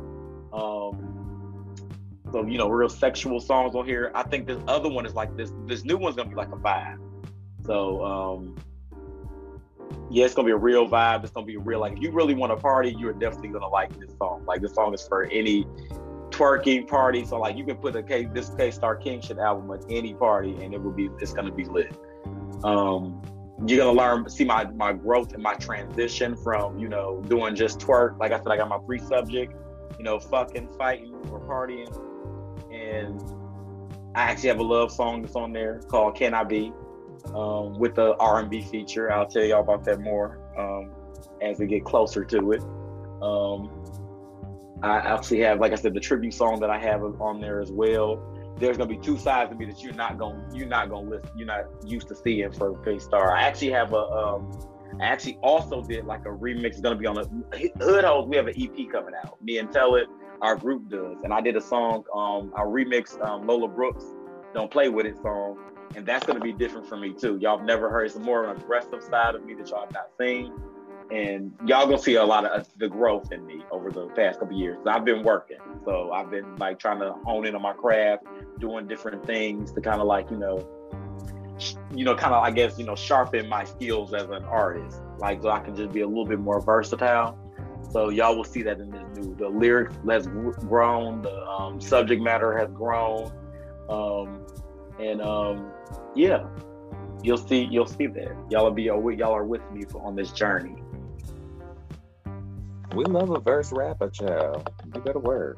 [0.54, 1.76] um
[2.32, 4.12] so you know real sexual songs on here.
[4.16, 5.52] I think this other one is like this.
[5.66, 7.00] This new one's gonna be like a vibe.
[7.66, 8.56] So um
[10.10, 11.24] yeah, it's gonna be a real vibe.
[11.24, 13.68] It's gonna be a real like if you really want to party, you're definitely gonna
[13.68, 14.44] like this song.
[14.46, 15.66] Like this song is for any
[16.30, 17.26] twerking party.
[17.26, 20.14] So like you can put a K this K $tarr King shit album at any
[20.14, 21.96] party and it will be it's gonna be lit.
[22.64, 23.22] Um
[23.66, 27.80] you're gonna learn see my my growth and my transition from you know doing just
[27.80, 29.54] twerk like i said i got my free subject
[29.98, 31.90] you know fucking fighting or partying
[32.70, 33.22] and
[34.14, 36.74] i actually have a love song that's on there called can i be
[37.34, 40.92] um, with the r&b feature i'll tell y'all about that more um,
[41.42, 42.62] as we get closer to it
[43.22, 43.70] um,
[44.84, 47.72] i actually have like i said the tribute song that i have on there as
[47.72, 48.22] well
[48.58, 51.30] there's gonna be two sides to me that you're not gonna you're not gonna listen
[51.36, 53.34] you're not used to seeing for K $tarr.
[53.34, 54.52] I actually have a um
[55.00, 56.66] I actually also did like a remix.
[56.68, 57.26] It's gonna be on a
[57.84, 58.28] Hood Hoes.
[58.28, 59.44] We have an EP coming out.
[59.44, 60.08] Me and Tell It,
[60.42, 62.06] our group does, and I did a song.
[62.14, 64.06] Um, I remixed um, Lola Brooke's
[64.54, 65.58] "Don't Play with It" song,
[65.96, 67.38] and that's gonna be different for me too.
[67.38, 68.06] Y'all have never heard.
[68.06, 70.54] It's more of an aggressive side of me that y'all have not seen.
[71.12, 74.40] and y'all gonna see a lot of uh, the growth in me over the past
[74.40, 74.80] couple years.
[74.88, 78.24] I've been working, so I've been like trying to hone in on my craft,
[78.60, 80.68] doing different things to kind of like you know,
[81.94, 85.42] you know, kind of I guess you know sharpen my skills as an artist, like
[85.44, 87.38] so I can just be a little bit more versatile.
[87.92, 89.36] So y'all will see that in this new.
[89.36, 93.32] The lyrics has grown, the um, subject matter has grown,
[93.90, 94.46] um,
[95.00, 95.72] and um,
[96.16, 96.46] yeah,
[97.22, 100.32] you'll see you'll see that y'all will be y'all are with me for, on this
[100.32, 100.82] journey.
[102.96, 104.70] We love a verse rapper, child.
[104.94, 105.58] You better work.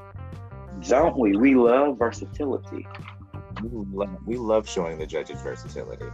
[0.87, 1.35] Don't we?
[1.37, 2.87] We love versatility.
[3.61, 6.05] We love, we love showing the judges versatility.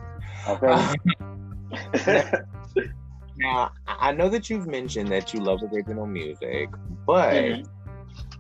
[0.48, 0.96] Okay.
[3.38, 6.70] now, I know that you've mentioned that you love original music,
[7.06, 7.64] but mm-hmm.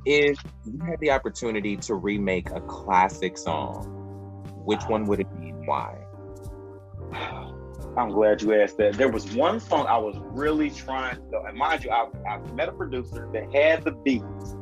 [0.05, 3.85] if you had the opportunity to remake a classic song,
[4.65, 5.97] which one would it be why?
[7.97, 8.93] I'm glad you asked that.
[8.93, 12.69] There was one song I was really trying to, and mind you, I, I met
[12.69, 14.55] a producer that had the beats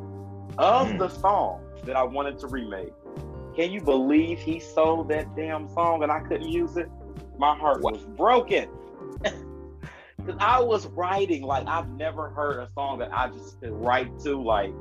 [0.58, 1.00] of mm.
[1.00, 2.94] the song that I wanted to remake.
[3.56, 6.90] Can you believe he sold that damn song and I couldn't use it?
[7.38, 8.70] My heart was broken.
[10.24, 14.20] Because I was writing like I've never heard a song that I just could write
[14.20, 14.72] to like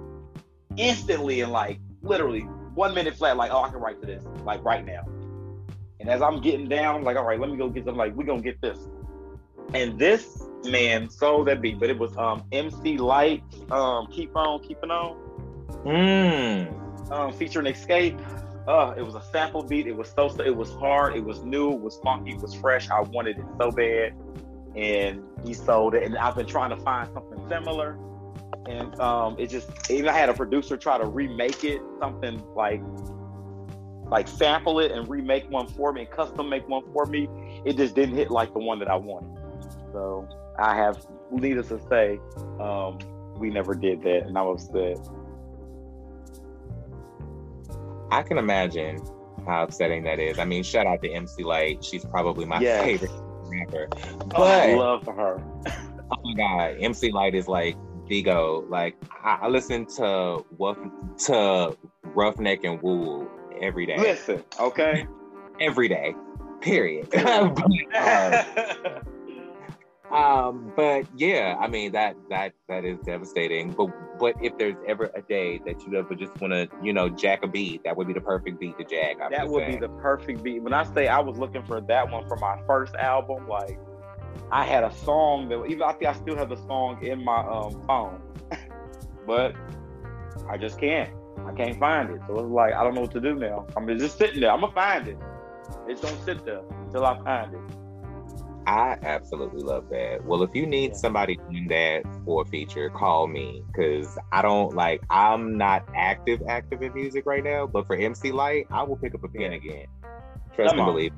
[0.76, 2.40] instantly and like literally
[2.74, 5.04] one minute flat, like, oh, I can write to this, like right now.
[6.00, 7.96] And as I'm getting down, I'm like, all right, let me go get them.
[7.96, 8.78] Like, we're gonna get this.
[9.74, 14.60] And this man sold that beat, but it was um MC Lyte, um, keep on,
[14.60, 15.16] keeping on.
[15.84, 17.12] Mm.
[17.12, 18.18] Um, featuring Xscape.
[18.66, 19.86] Uh, it was a sample beat.
[19.86, 22.90] It was so it was hard, it was new, it was funky, it was fresh.
[22.90, 24.14] I wanted it so bad.
[24.76, 26.04] And he sold it.
[26.04, 27.98] And I've been trying to find something similar.
[28.68, 32.80] And um, it just even I had a producer try to remake it, something like
[34.10, 37.28] like sample it and remake one for me and custom make one for me,
[37.64, 39.40] it just didn't hit like the one that I wanted.
[39.92, 42.18] So I have, needless to say,
[42.60, 42.98] um,
[43.38, 44.98] we never did that, and I was upset.
[48.10, 49.00] I can imagine
[49.46, 50.38] how upsetting that is.
[50.38, 51.84] I mean, shout out to MC Lyte.
[51.84, 52.84] She's probably my yes.
[52.84, 53.10] favorite
[53.46, 53.88] rapper.
[54.26, 55.42] But oh, I love her.
[56.10, 57.76] oh my god, MC Lyte is like
[58.08, 58.64] Vigo.
[58.68, 60.76] Like I, I listen to Wolf
[61.26, 61.76] to
[62.14, 63.30] Ruffneck and Wool
[63.60, 63.98] every day.
[63.98, 65.06] Listen, okay.
[65.60, 66.14] every day.
[66.60, 67.08] Period.
[67.12, 67.58] but,
[67.96, 69.02] um,
[70.12, 73.70] um, but yeah, I mean that that that is devastating.
[73.70, 77.08] But but if there's ever a day that you ever just want to, you know,
[77.08, 79.16] jack a beat, that would be the perfect beat to jack.
[79.22, 79.80] I'm that would saying.
[79.80, 80.62] be the perfect beat.
[80.62, 83.78] When I say I was looking for that one for my first album, like
[84.50, 87.40] I had a song that even I think I still have the song in my
[87.46, 88.20] um phone,
[89.26, 89.54] but
[90.48, 91.10] I just can't.
[91.46, 92.20] I can't find it.
[92.26, 93.66] So it's like I don't know what to do now.
[93.76, 94.50] I'm just sitting there.
[94.50, 95.18] I'm gonna find it.
[95.88, 97.60] It's gonna sit there until I find it.
[98.66, 100.24] I absolutely love that.
[100.24, 104.74] Well, if you need somebody doing that for a feature, call me because I don't
[104.74, 105.02] like.
[105.10, 107.66] I'm not active, active in music right now.
[107.66, 109.86] But for MC Lyte, I will pick up a pen again.
[110.54, 111.12] Trust Come me, believe.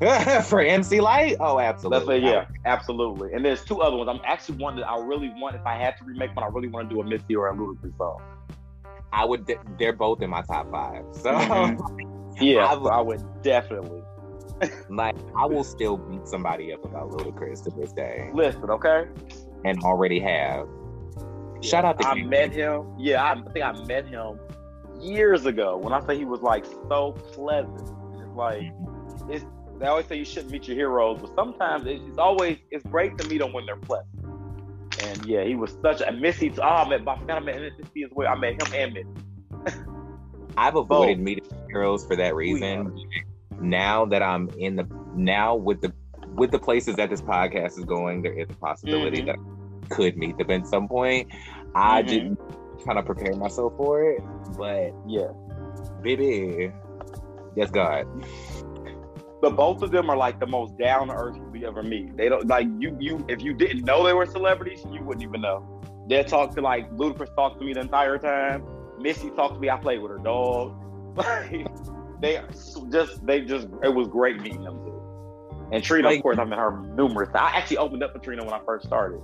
[0.46, 1.36] for MC Lyte?
[1.40, 2.20] oh, absolutely.
[2.20, 3.32] That's yeah, absolutely.
[3.32, 4.10] And there's two other ones.
[4.10, 5.54] I'm actually one that I really want.
[5.54, 7.54] If I had to remake one, I really want to do a Missy or a
[7.54, 8.20] Ludacris song.
[9.14, 9.50] I would.
[9.78, 11.04] They're both in my top five.
[11.12, 12.42] So mm-hmm.
[12.42, 14.02] yeah, I would, I would definitely.
[14.88, 18.30] like I will still beat somebody up about Ludacris to this day.
[18.34, 19.06] Listen, okay,
[19.64, 20.66] and already have.
[21.60, 22.86] Yeah, Shout out to I met him.
[22.98, 24.38] Yeah, I think I met him
[25.00, 25.76] years ago.
[25.76, 29.30] When I say he was like so pleasant, it's like mm-hmm.
[29.30, 29.44] it's.
[29.78, 33.18] They always say you shouldn't meet your heroes, but sometimes it's, it's always it's great
[33.18, 34.08] to meet them when they're pleasant.
[35.02, 36.52] And yeah, he was such a Missy.
[36.58, 38.28] Oh, I met, I forgot I met Missy as well.
[38.28, 39.78] I met him and Missy.
[40.56, 41.24] I've avoided Both.
[41.24, 42.96] meeting girls for that reason.
[43.60, 45.92] Now that I'm in the now with the
[46.34, 49.26] with the places that this podcast is going, there is a possibility mm-hmm.
[49.26, 51.28] that I could meet them at some point.
[51.74, 52.08] I mm-hmm.
[52.08, 52.40] didn't
[52.84, 54.22] kind of prepare myself for it,
[54.56, 55.28] but yeah,
[56.02, 56.72] baby,
[57.56, 58.06] yes, God
[59.44, 62.16] but both of them are like the most down to earth we ever meet.
[62.16, 62.96] They don't like you.
[62.98, 65.82] You if you didn't know they were celebrities, you wouldn't even know.
[66.08, 68.64] They talk to like Ludacris talked to me the entire time.
[68.98, 69.68] Missy talked to me.
[69.68, 70.74] I played with her dog.
[72.22, 72.40] they
[72.90, 75.68] just they just it was great meeting them too.
[75.72, 77.28] And Trina, like, of course, I met her numerous.
[77.34, 79.20] I actually opened up for Trina when I first started.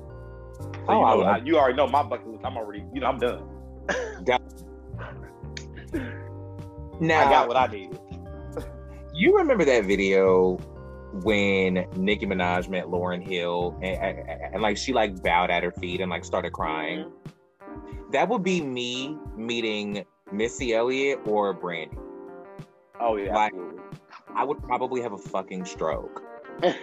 [0.61, 2.45] So, oh, you, know, I, you already know my bucket list.
[2.45, 3.43] I'm already, you know, I'm done.
[7.01, 7.99] now I got what I needed
[9.21, 10.57] you remember that video
[11.23, 15.73] when Nicki Minaj met Lauryn Hill and, and, and, like she like bowed at her
[15.73, 17.01] feet and like started crying?
[17.01, 18.11] Mm-hmm.
[18.12, 21.97] That would be me meeting Missy Elliott or Brandy.
[23.01, 23.53] Oh yeah, like.
[24.35, 26.23] I would probably have a fucking stroke.
[26.62, 26.75] I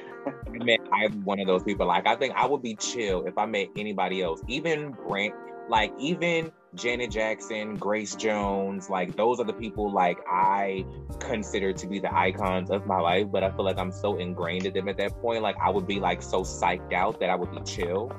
[0.50, 1.88] met I'm one of those people.
[1.88, 5.34] Like I think I would be chill if I met anybody else, even Brent,
[5.70, 10.86] like even Janet Jackson, Grace Jones, like those are the people like I
[11.19, 13.28] consider to be the icons of my life.
[13.32, 15.41] But I feel like I'm so ingrained in them at that point.
[15.41, 18.11] Like I would be like so psyched out that I would be chill.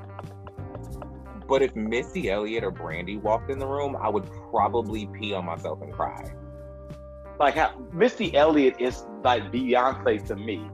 [1.49, 5.47] But if Missy Elliott or Brandy walked in the room, I would probably pee on
[5.47, 6.31] myself and cry.
[7.41, 10.69] Like how Missy Elliott is like Beyonce to me.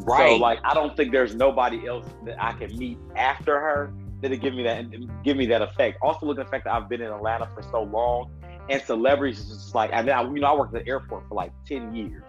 [0.00, 0.30] Right.
[0.30, 4.36] So like I don't think there's nobody else that I can meet after her that'll
[4.36, 4.86] give me that
[5.24, 5.98] give me that effect.
[6.02, 8.30] Also look at the fact that I've been in Atlanta for so long
[8.68, 11.52] and celebrities just like I mean you know I worked at the airport for like
[11.66, 12.24] 10 years.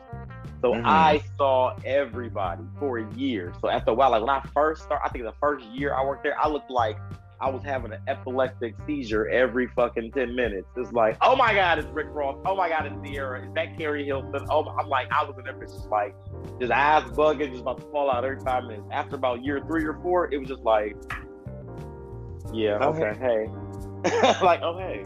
[0.62, 0.86] So mm-hmm.
[0.86, 3.54] I saw everybody for a year.
[3.62, 6.04] So after a while, like when I first started, I think the first year I
[6.04, 6.98] worked there, I looked like
[7.42, 10.68] I was having an epileptic seizure every fucking 10 minutes.
[10.76, 12.38] It's like, oh my God, it's Rick Ross.
[12.46, 13.46] Oh my God, it's Ciara.
[13.46, 14.46] Is that Keri Hilson?
[14.50, 16.14] Oh, my, I'm like, I was in there, just like,
[16.60, 18.88] just eyes bugging, just about to fall out every five minutes.
[18.92, 20.98] After about year three or four, it was just like,
[22.54, 23.48] yeah, oh, okay, hey.
[24.44, 25.06] like, oh, hey.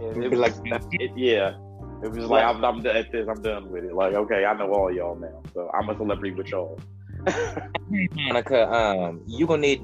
[0.00, 0.54] it was like,
[0.92, 1.56] it, yeah.
[2.02, 3.94] It was like, I'm, I'm at this, I'm done with it.
[3.94, 5.42] Like, okay, I know all y'all now.
[5.54, 6.78] So I'm a celebrity with y'all.
[7.90, 9.82] Monica, um, you gonna need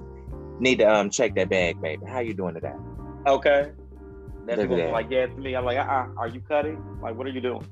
[0.60, 2.04] need to um check that bag, baby.
[2.06, 2.74] How you doing today?
[3.26, 3.72] Okay.
[4.46, 4.90] That's that.
[4.92, 5.54] like yeah to me.
[5.54, 6.82] I'm like, uh, are you cutting?
[7.00, 7.66] Like, what are you doing?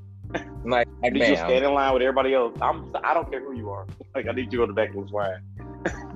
[0.65, 2.57] Like, like you just stand in line with everybody else.
[2.61, 2.95] I'm.
[3.03, 3.87] I don't care who you are.
[4.13, 5.41] Like, I need you on the back of this line.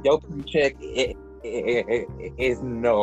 [0.04, 0.74] Yo, check.
[0.80, 3.02] It, it, it, it is no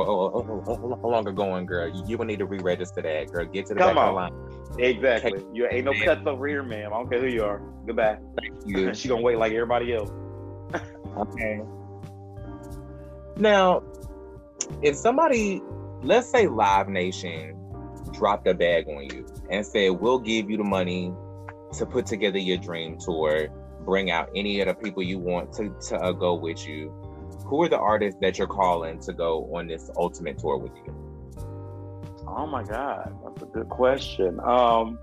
[1.01, 1.88] longer going, girl.
[1.88, 3.45] You, you will need to re-register that, girl.
[3.45, 4.09] Get to the Come back on.
[4.09, 4.32] of
[4.76, 4.86] the line.
[4.86, 5.45] Exactly.
[5.53, 6.91] You ain't no cuts over here, ma'am.
[6.93, 7.62] I don't care who you are.
[7.86, 8.18] Goodbye.
[8.41, 8.93] Thank you.
[8.93, 10.12] she gonna wait like everybody else.
[11.18, 11.62] Okay.
[13.38, 13.82] Now,
[14.82, 15.62] if somebody,
[16.03, 17.57] let's say Live Nation,
[18.14, 21.14] dropped a bag on you and said, "We'll give you the money
[21.78, 23.49] to put together your dream tour,
[23.86, 26.91] bring out any of the people you want to to uh, go with you,"
[27.45, 30.95] who are the artists that you're calling to go on this ultimate tour with you?
[32.28, 34.39] Oh my God, that's a good question.
[34.39, 34.97] Um,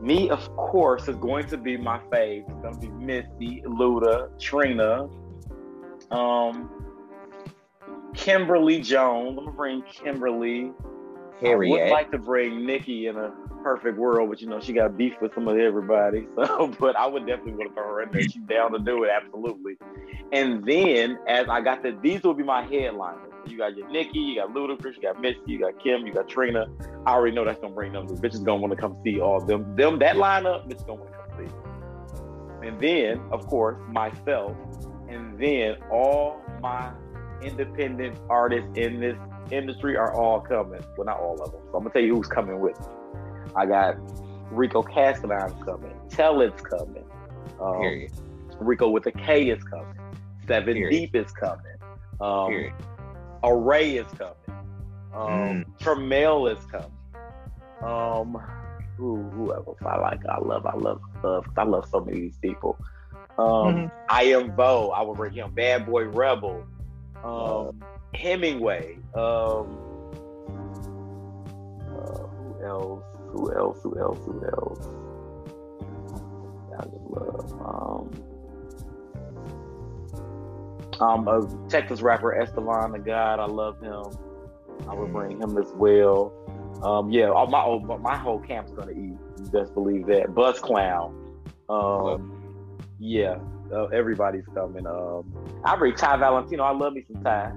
[0.00, 2.44] me, of course, is going to be my fave.
[2.48, 5.08] It's going to be Missy, Luda, Trina,
[6.10, 6.70] um,
[8.14, 9.38] Kimberly Jones.
[9.38, 10.72] I'm gonna bring Kimberly.
[11.40, 11.80] Harriet.
[11.80, 13.32] I would like to bring Nicki in a
[13.62, 16.26] perfect world, but you know she got beef with some of everybody.
[16.36, 18.22] So, but I would definitely want to throw her in there.
[18.22, 19.76] She's down to do it, absolutely.
[20.32, 23.32] And then, as I got the, these will be my headliners.
[23.46, 26.28] You got your Nicki, you got Ludacris, you got Missy, you got Kim, you got
[26.28, 26.66] Trina.
[27.06, 28.06] I already know that's gonna bring them.
[28.06, 29.74] The bitches gonna want to come see all them.
[29.76, 32.66] Them that lineup, bitches gonna want to come see.
[32.66, 34.56] And then, of course, myself,
[35.08, 36.92] and then all my
[37.42, 39.16] independent artists in this
[39.50, 40.82] industry are all coming.
[40.96, 41.60] Well, not all of them.
[41.70, 42.86] So I'm gonna tell you who's coming with me.
[43.56, 43.96] I got
[44.50, 45.94] Rico Castellan's coming.
[46.10, 47.04] Tell it's coming.
[47.60, 48.06] Um,
[48.58, 49.98] Rico with a K is coming.
[50.46, 50.90] Seven Period.
[50.90, 51.64] Deep is coming.
[52.20, 52.72] Um,
[53.42, 54.34] Array is coming.
[55.14, 55.64] Um, mm.
[55.78, 56.90] Tramel is coming.
[57.82, 58.42] Um,
[58.96, 60.20] who who else I like?
[60.26, 61.46] I love, I love, love.
[61.56, 62.78] I love so many of these people.
[63.38, 63.86] Um, mm-hmm.
[64.08, 64.90] I am Bo.
[64.90, 65.52] I will bring him.
[65.52, 66.64] Bad Boy Rebel.
[67.22, 67.82] Um,
[68.14, 68.98] Hemingway.
[69.14, 69.78] Um,
[71.80, 73.04] uh, who else?
[73.30, 73.78] Who else?
[73.82, 74.18] Who else?
[74.24, 74.88] Who else?
[76.78, 77.52] I just love.
[77.62, 78.10] Um,
[81.00, 83.40] um, a Texas rapper Esteban the God.
[83.40, 84.04] I love him.
[84.88, 86.32] I would bring him as well.
[86.82, 89.16] Um, yeah, all my oh, my whole camp's gonna eat.
[89.38, 90.34] You best believe that.
[90.34, 91.20] Buzz Clown.
[91.68, 92.30] Um,
[92.98, 93.38] yeah,
[93.72, 94.86] uh, everybody's coming.
[94.86, 95.32] Um,
[95.64, 96.62] I bring Ty Valentino.
[96.64, 97.52] I love me some Ty.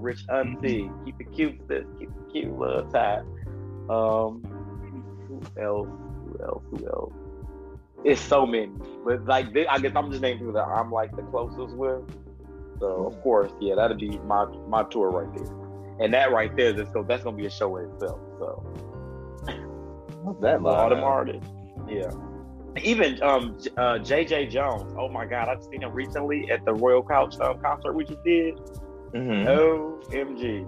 [0.00, 0.90] Rich Auntie.
[1.04, 1.84] Keep it cute, sis.
[1.98, 3.20] Keep it cute, love Ty.
[3.88, 4.42] Um,
[5.28, 5.88] who else?
[6.24, 6.62] Who else?
[6.70, 7.12] Who else?
[8.04, 8.72] It's so many,
[9.04, 12.02] but like I guess I'm just naming people that I'm like the closest with.
[12.78, 15.54] So of course, yeah, that'd be my my tour right there,
[16.00, 18.20] and that right there, that's go that's gonna be a show in itself.
[18.38, 18.64] So
[20.40, 21.50] that all them artists,
[21.86, 22.10] yeah.
[22.82, 24.94] Even um uh, JJ Jones.
[24.96, 28.22] Oh my God, I've seen him recently at the Royal Couch um, concert we just
[28.24, 28.54] did.
[29.12, 30.12] Mm-hmm.
[30.12, 30.66] OMG.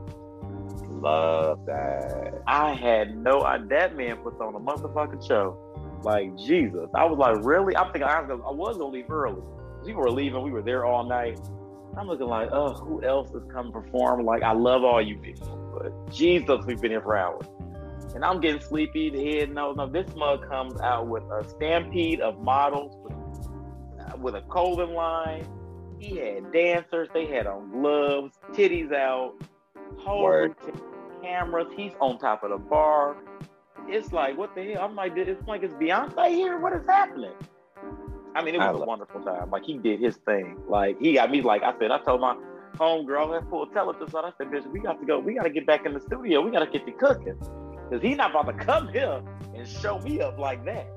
[1.02, 2.42] Love that.
[2.46, 5.58] I had no idea that man puts on a motherfucking show.
[6.02, 6.88] Like Jesus.
[6.94, 7.76] I was like, really?
[7.76, 9.42] I'm thinking I was gonna, I was gonna leave early.
[9.84, 11.40] We were leaving, we were there all night.
[11.96, 14.24] I'm looking like, oh, who else is coming perform?
[14.24, 17.46] Like, I love all you people, but Jesus, we've been here for hours.
[18.14, 19.10] And I'm getting sleepy.
[19.10, 19.86] The head, no, no.
[19.86, 25.46] This mug comes out with a stampede of models with, with a clothing line.
[26.02, 27.08] He had dancers.
[27.14, 29.34] They had on gloves, titties out,
[29.98, 30.52] whole
[31.22, 31.68] cameras.
[31.76, 33.16] He's on top of the bar.
[33.86, 34.82] It's like, what the hell?
[34.82, 36.58] I'm like, it's like, it's Beyonce here?
[36.58, 37.30] What is happening?
[38.34, 39.50] I mean, it was a wonderful time.
[39.50, 40.58] Like he did his thing.
[40.66, 41.40] Like he got me.
[41.40, 42.36] Like I said, I told my
[42.74, 45.20] homegirl that full this I said, bitch, we got to go.
[45.20, 46.40] We got to get back in the studio.
[46.40, 47.38] We got to get the cooking
[47.88, 49.22] because he's not about to come here
[49.54, 50.88] and show me up like that.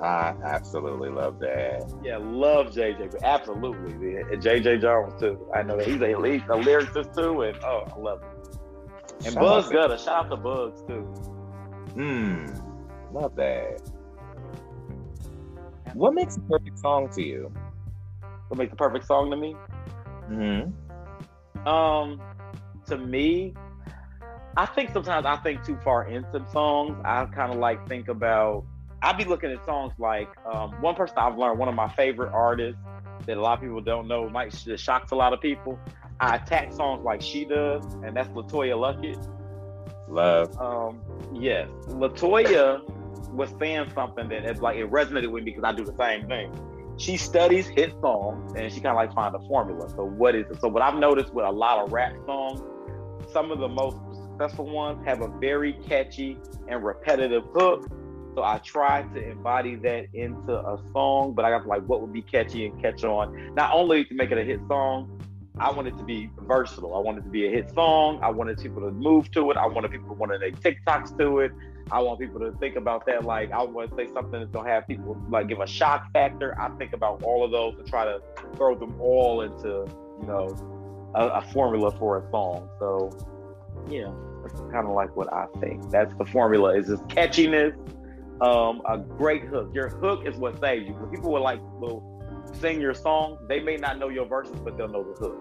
[0.00, 1.92] I absolutely love that.
[2.04, 4.16] Yeah, love JJ, but absolutely.
[4.16, 5.50] And JJ Jones too.
[5.54, 8.56] I know that he's a, he's a lyricist too, and oh, I love it.
[9.24, 11.02] And shout Buzz Gutter, shout out to Bugs too.
[11.94, 12.46] Hmm,
[13.12, 13.80] love that.
[15.94, 17.52] What makes a perfect song to you?
[18.48, 19.56] What makes a perfect song to me?
[20.28, 21.68] Hmm.
[21.68, 22.20] Um,
[22.86, 23.54] to me,
[24.56, 27.00] I think sometimes I think too far into songs.
[27.04, 28.64] I kind of like think about
[29.02, 32.32] I'd be looking at songs like um, one person I've learned, one of my favorite
[32.32, 32.80] artists
[33.26, 35.78] that a lot of people don't know, might shocks a lot of people.
[36.20, 39.28] I attack songs like she does, and that's LeToya Luckett.
[40.08, 40.58] Love.
[40.58, 41.00] Um,
[41.32, 42.82] yes, LeToya
[43.32, 46.26] was saying something that it, like it resonated with me because I do the same
[46.26, 46.52] thing.
[46.96, 49.88] She studies hit songs and she kind of like find a formula.
[49.90, 50.60] So what is it?
[50.60, 52.60] So what I've noticed with a lot of rap songs,
[53.32, 57.86] some of the most successful ones have a very catchy and repetitive hook
[58.38, 62.12] so I tried to embody that into a song, but I got like what would
[62.12, 63.52] be catchy and catch on.
[63.56, 65.20] Not only to make it a hit song,
[65.58, 66.94] I wanted to be versatile.
[66.94, 68.20] I wanted to be a hit song.
[68.22, 69.56] I wanted people to move to it.
[69.56, 71.52] I wanted people to want to make TikToks to it.
[71.90, 73.24] I want people to think about that.
[73.24, 76.56] Like I want to say something that's gonna have people like give a shock factor.
[76.60, 78.22] I think about all of those and try to
[78.54, 79.84] throw them all into
[80.20, 82.68] you know a, a formula for a song.
[82.78, 83.10] So
[83.90, 84.12] yeah,
[84.44, 85.90] that's kind of like what I think.
[85.90, 86.76] That's the formula.
[86.76, 87.74] Is just catchiness
[88.40, 89.70] um, a great hook.
[89.74, 90.94] Your hook is what saves you.
[90.94, 92.02] When people will like will
[92.60, 95.36] sing your song, they may not know your verses, but they'll know the hook.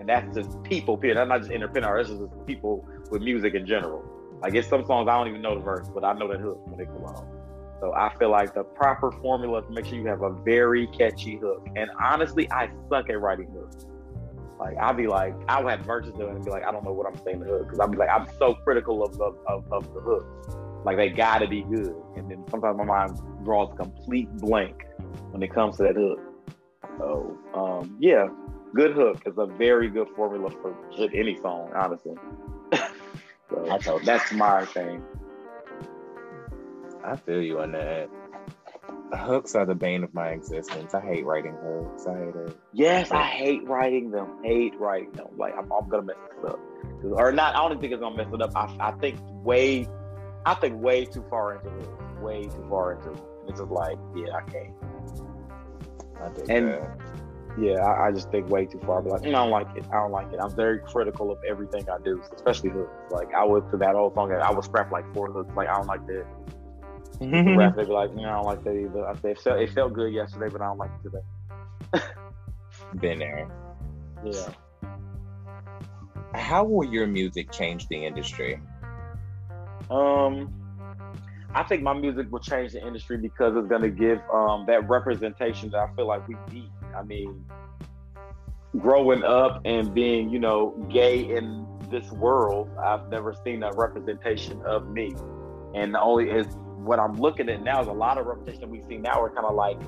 [0.00, 1.16] And that's just people, period.
[1.16, 4.04] That's not just independent artists, it's just people with music in general.
[4.42, 6.66] Like it's some songs I don't even know the verse, but I know that hook
[6.66, 7.28] when they come on.
[7.80, 11.36] So I feel like the proper formula to make sure you have a very catchy
[11.36, 11.66] hook.
[11.76, 13.86] And honestly, I suck at writing hooks.
[14.58, 16.92] Like I'll be like, I will have verses doing and be like, I don't know
[16.92, 19.72] what I'm saying the hook because I'll be like, I'm so critical of, of, of,
[19.72, 20.56] of the hooks.
[20.84, 21.94] Like they gotta be good.
[22.16, 24.84] And then sometimes my mind draws a complete blank
[25.30, 26.20] when it comes to that hook.
[26.98, 28.28] So um, yeah,
[28.74, 32.16] good hook is a very good formula for any song, honestly.
[33.84, 35.02] so that's my thing.
[37.04, 38.08] I feel you on that.
[39.12, 40.94] Hooks are the bane of my existence.
[40.94, 42.06] I hate writing hooks.
[42.06, 42.58] I hate it.
[42.72, 44.38] Yes, I hate writing them.
[44.42, 45.28] Hate writing them.
[45.36, 46.58] Like I'm, I'm gonna mess this up,
[47.04, 47.54] or not.
[47.54, 48.52] I don't think it's gonna mess it up.
[48.56, 49.86] I, I think way
[50.44, 51.88] I think way too far into it.
[52.20, 53.18] Way too far into it.
[53.48, 54.74] It's just like, yeah, I can't.
[56.20, 56.98] I think and that.
[57.58, 59.02] yeah, I, I, just think way too far.
[59.02, 59.84] But like, I don't like it.
[59.90, 60.38] I don't like it.
[60.40, 62.92] I'm very critical of everything I do, especially hooks.
[63.10, 64.32] Like I would to that old song.
[64.32, 65.52] I would scrap like four hooks.
[65.56, 66.26] Like I don't like that.
[67.56, 69.06] rap, they'd be like, you know, I don't like that either.
[69.06, 72.04] I say it felt, it felt good yesterday, but I don't like it today.
[73.00, 73.48] Been there.
[74.24, 74.48] Yeah.
[76.34, 78.60] How will your music change the industry?
[79.92, 80.54] Um,
[81.54, 84.88] I think my music will change the industry because it's going to give um, that
[84.88, 86.70] representation that I feel like we need.
[86.96, 87.44] I mean,
[88.78, 94.62] growing up and being, you know, gay in this world, I've never seen a representation
[94.62, 95.14] of me.
[95.74, 98.70] And the only is what I'm looking at now is a lot of representation that
[98.70, 99.78] we see now are kind of like,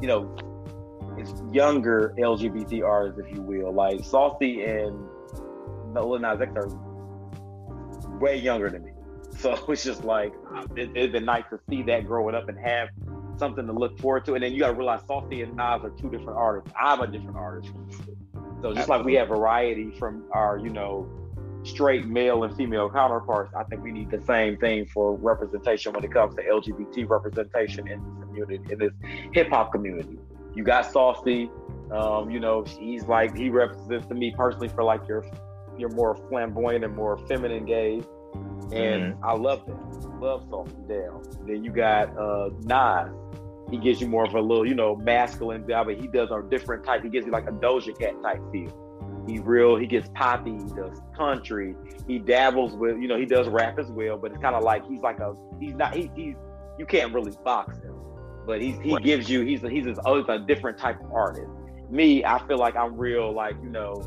[0.00, 0.34] you know,
[1.18, 3.72] it's younger LGBT artists, if you will.
[3.72, 4.98] Like Saucy and
[5.92, 6.68] Lil Nas X are
[8.18, 8.93] way younger than me.
[9.38, 10.32] So it's just like
[10.76, 12.88] it, has been nice to see that growing up and have
[13.36, 14.34] something to look forward to.
[14.34, 16.72] And then you got to realize Saucy and Nas are two different artists.
[16.80, 17.72] I'm a different artist.
[18.62, 21.08] So just like we have variety from our, you know,
[21.64, 26.04] straight male and female counterparts, I think we need the same thing for representation when
[26.04, 28.92] it comes to LGBT representation in this community, in this
[29.32, 30.18] hip hop community.
[30.54, 31.50] You got Saucy,
[31.90, 35.24] um, you know, he's like he represents to me personally for like your
[35.76, 38.04] your more flamboyant and more feminine gays
[38.72, 39.24] and mm-hmm.
[39.24, 40.20] I love that.
[40.20, 41.22] Love Saucy Down.
[41.46, 43.12] Then you got uh Nas.
[43.70, 46.42] He gives you more of a little, you know, masculine vibe, but he does a
[46.48, 47.02] different type.
[47.02, 49.24] He gives you like a Doja Cat type feel.
[49.26, 49.76] He real.
[49.76, 50.52] He gets poppy.
[50.52, 51.74] He does country.
[52.06, 54.18] He dabbles with, you know, he does rap as well.
[54.18, 56.36] But it's kind of like he's like a he's not he, he's
[56.78, 57.94] you can't really box him,
[58.46, 59.94] but he's he gives you he's a, he's a,
[60.28, 61.50] a different type of artist.
[61.90, 63.32] Me, I feel like I'm real.
[63.32, 64.02] Like you know,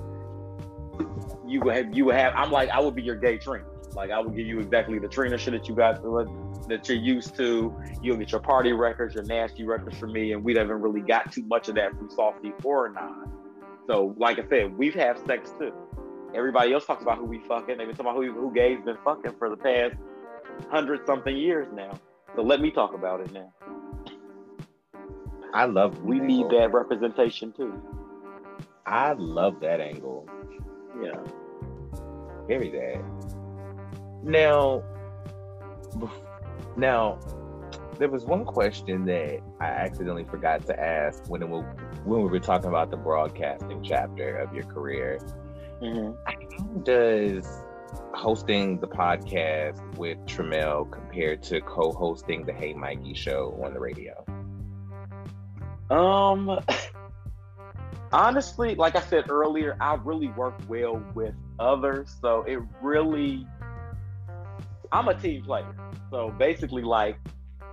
[1.47, 2.33] you would have you would have.
[2.35, 3.65] I'm like I would be your gay Trina.
[3.97, 6.03] Like I will give you exactly the Trina shit that you got
[6.67, 7.75] that you're used to.
[7.99, 11.31] You'll get your party records, your nasty records from me, and we haven't really got
[11.31, 13.27] too much of that from Softy or Nas.
[13.87, 15.73] So, like I said, we've had sex too.
[16.35, 17.79] Everybody else talks about who we fucking.
[17.79, 19.95] They've been talking about who who gay's been fucking for the past
[20.69, 21.99] hundred something years now.
[22.35, 23.51] So let me talk about it now.
[25.55, 26.03] I love.
[26.03, 27.81] We need that representation too.
[28.85, 30.29] I love that angle.
[31.01, 31.19] Yeah.
[32.47, 33.26] Very that.
[34.23, 34.83] Now,
[36.75, 37.19] now,
[37.97, 41.59] there was one question that I accidentally forgot to ask when we,
[42.05, 45.19] when we were talking about the broadcasting chapter of your career.
[45.81, 46.13] Mm-hmm.
[46.25, 47.47] How does
[48.13, 54.25] hosting the podcast with Tramel compared to co-hosting the Hey Mikey show on the radio?
[55.89, 56.59] Um,
[58.11, 63.47] honestly, like I said earlier, I really work well with others, so it really,
[64.91, 65.75] I'm a team player.
[66.11, 67.17] So basically, like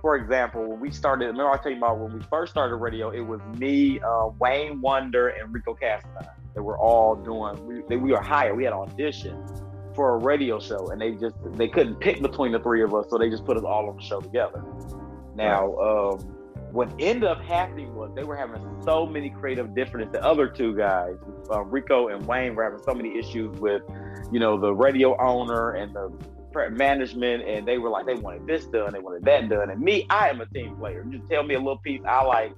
[0.01, 3.09] for example, when we started, remember I tell you about when we first started radio,
[3.09, 7.65] it was me, uh, Wayne Wonder, and Rico Castine that were all doing.
[7.65, 8.55] We, they, we were hired.
[8.55, 9.63] We had auditions
[9.95, 13.07] for a radio show, and they just they couldn't pick between the three of us,
[13.09, 14.63] so they just put us all on the show together.
[15.35, 16.19] Now, um,
[16.71, 20.11] what ended up happening was they were having so many creative differences.
[20.11, 21.15] The other two guys,
[21.49, 23.81] uh, Rico and Wayne, were having so many issues with,
[24.31, 26.11] you know, the radio owner and the
[26.55, 29.69] management and they were like they wanted this done, they wanted that done.
[29.69, 31.05] And me, I am a team player.
[31.09, 32.53] You tell me a little piece, I like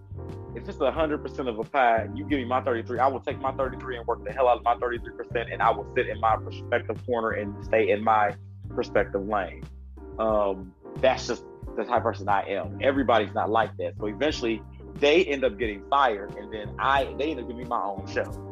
[0.55, 3.39] if it's hundred percent of a pie, you give me my 33, I will take
[3.39, 6.19] my 33 and work the hell out of my 33%, and I will sit in
[6.19, 8.35] my perspective corner and stay in my
[8.75, 9.63] perspective lane.
[10.17, 11.43] Um, that's just
[11.75, 12.79] the type of person I am.
[12.81, 13.93] Everybody's not like that.
[13.99, 14.61] So eventually
[14.95, 18.07] they end up getting fired and then I they end up giving me my own
[18.11, 18.46] show.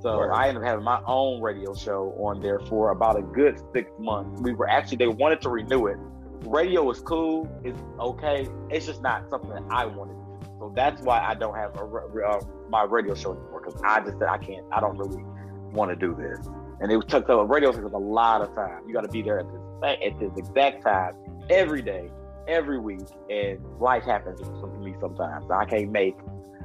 [0.00, 0.44] So right.
[0.44, 3.90] I ended up having my own radio show on there for about a good six
[3.98, 4.40] months.
[4.40, 5.96] We were actually they wanted to renew it.
[6.44, 8.48] Radio is cool, it's okay.
[8.70, 10.16] It's just not something that I wanted.
[10.58, 14.18] So that's why I don't have a, uh, my radio show anymore because I just
[14.18, 14.64] said I can't.
[14.72, 15.22] I don't really
[15.72, 16.46] want to do this.
[16.80, 18.82] And it took the radio took a lot of time.
[18.86, 21.14] You got to be there at this at this exact time
[21.50, 22.10] every day,
[22.48, 25.46] every week, and life happens to me sometimes.
[25.50, 26.16] I can't make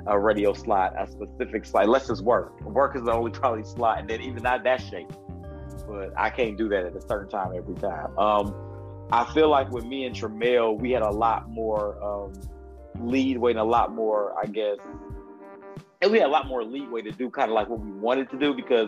[0.08, 1.86] a radio slot, a specific slot.
[1.86, 2.60] Unless it's work.
[2.62, 5.12] Work is the only probably slot, and then even not that shape.
[5.88, 8.18] But I can't do that at a certain time every time.
[8.18, 8.56] Um,
[9.12, 12.34] I feel like with me and Tramel, we had a lot more um,
[13.00, 14.78] leadway and a lot more, I guess,
[16.02, 18.30] and we had a lot more leadway to do kind of like what we wanted
[18.32, 18.88] to do because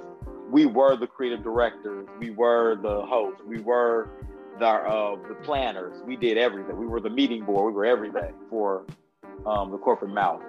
[0.50, 4.10] we were the creative directors, we were the hosts, we were
[4.60, 6.02] the uh, the planners.
[6.06, 6.78] We did everything.
[6.78, 7.74] We were the meeting board.
[7.74, 8.86] We were everything for
[9.46, 10.42] um, the corporate mouth.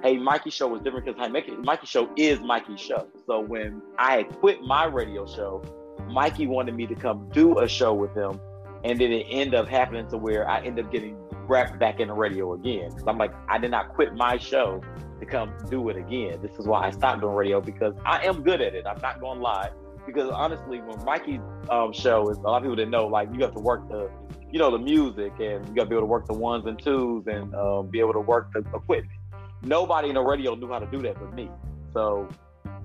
[0.00, 3.08] Hey Mikey Show was different because Hey Mikey, Show is Mikey's show.
[3.26, 5.60] So when I quit my radio show,
[6.08, 8.40] Mikey wanted me to come do a show with him,
[8.84, 11.16] and then it ended up happening to where I ended up getting
[11.48, 12.90] wrapped back in the radio again.
[12.90, 14.80] Because I'm like, I did not quit my show
[15.18, 16.40] to come do it again.
[16.42, 18.86] This is why I stopped doing radio because I am good at it.
[18.86, 19.70] I'm not going to lie.
[20.06, 23.40] Because honestly, when Mikey's um, show is a lot of people didn't know, like you
[23.40, 24.08] have to work the,
[24.50, 26.80] you know, the music and you got to be able to work the ones and
[26.80, 29.17] twos and um, be able to work the equipment
[29.62, 31.50] nobody in the radio knew how to do that but me.
[31.92, 32.28] So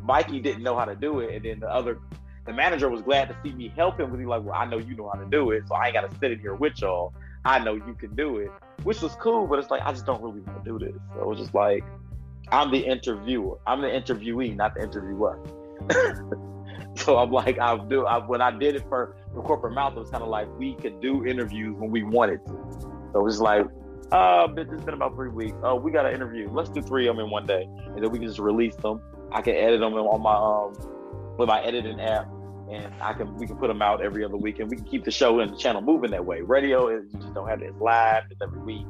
[0.02, 2.00] Mikey didn't know how to do it, and then the other,
[2.45, 4.78] the manager was glad to see me help him because he's like, "Well, I know
[4.78, 6.82] you know how to do it, so I ain't got to sit in here with
[6.82, 7.14] y'all.
[7.45, 8.52] I know you can do it,"
[8.84, 9.48] which was cool.
[9.48, 10.95] But it's like I just don't really want to do this.
[11.14, 11.84] So it was just like,
[12.50, 13.58] I'm the interviewer.
[13.66, 15.40] I'm the interviewee, not the interviewer.
[16.95, 18.06] so I'm like, I'll do.
[18.06, 20.76] I, when I did it for the corporate mouth, it was kind of like we
[20.76, 22.52] could do interviews when we wanted to.
[23.12, 23.66] So it was like
[24.12, 25.58] uh, it's been about three weeks.
[25.64, 26.50] Oh, we got an interview.
[26.50, 29.02] Let's do three of them in one day, and then we can just release them.
[29.32, 32.28] I can edit them on my um with my editing app,
[32.72, 35.04] and I can we can put them out every other week, and we can keep
[35.04, 36.42] the show and the channel moving that way.
[36.42, 37.76] Radio is you just don't have it.
[37.80, 38.24] Live.
[38.30, 38.86] It's every week.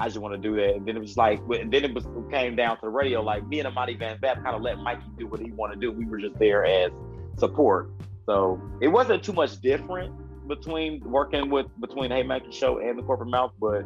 [0.00, 2.04] I just want to do that, and then it was like, and then it was
[2.04, 3.20] it came down to the radio.
[3.20, 5.80] Like me and Amadi Van Vap kind of let Mikey do what he wanted to
[5.80, 5.92] do.
[5.92, 6.92] We were just there as
[7.36, 7.90] support.
[8.26, 10.12] So it wasn't too much different
[10.46, 13.82] between working with between Hey Mikey Show and the Corporate Mouth, but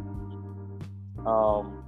[1.26, 1.82] um,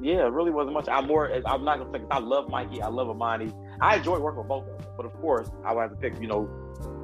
[0.00, 0.88] yeah, it really wasn't much.
[0.88, 1.32] I'm more.
[1.46, 2.82] I'm not gonna say I love Mikey.
[2.82, 3.52] I love Amani.
[3.80, 6.20] I enjoy working with both of them, but of course, I would have to pick,
[6.20, 6.48] you know,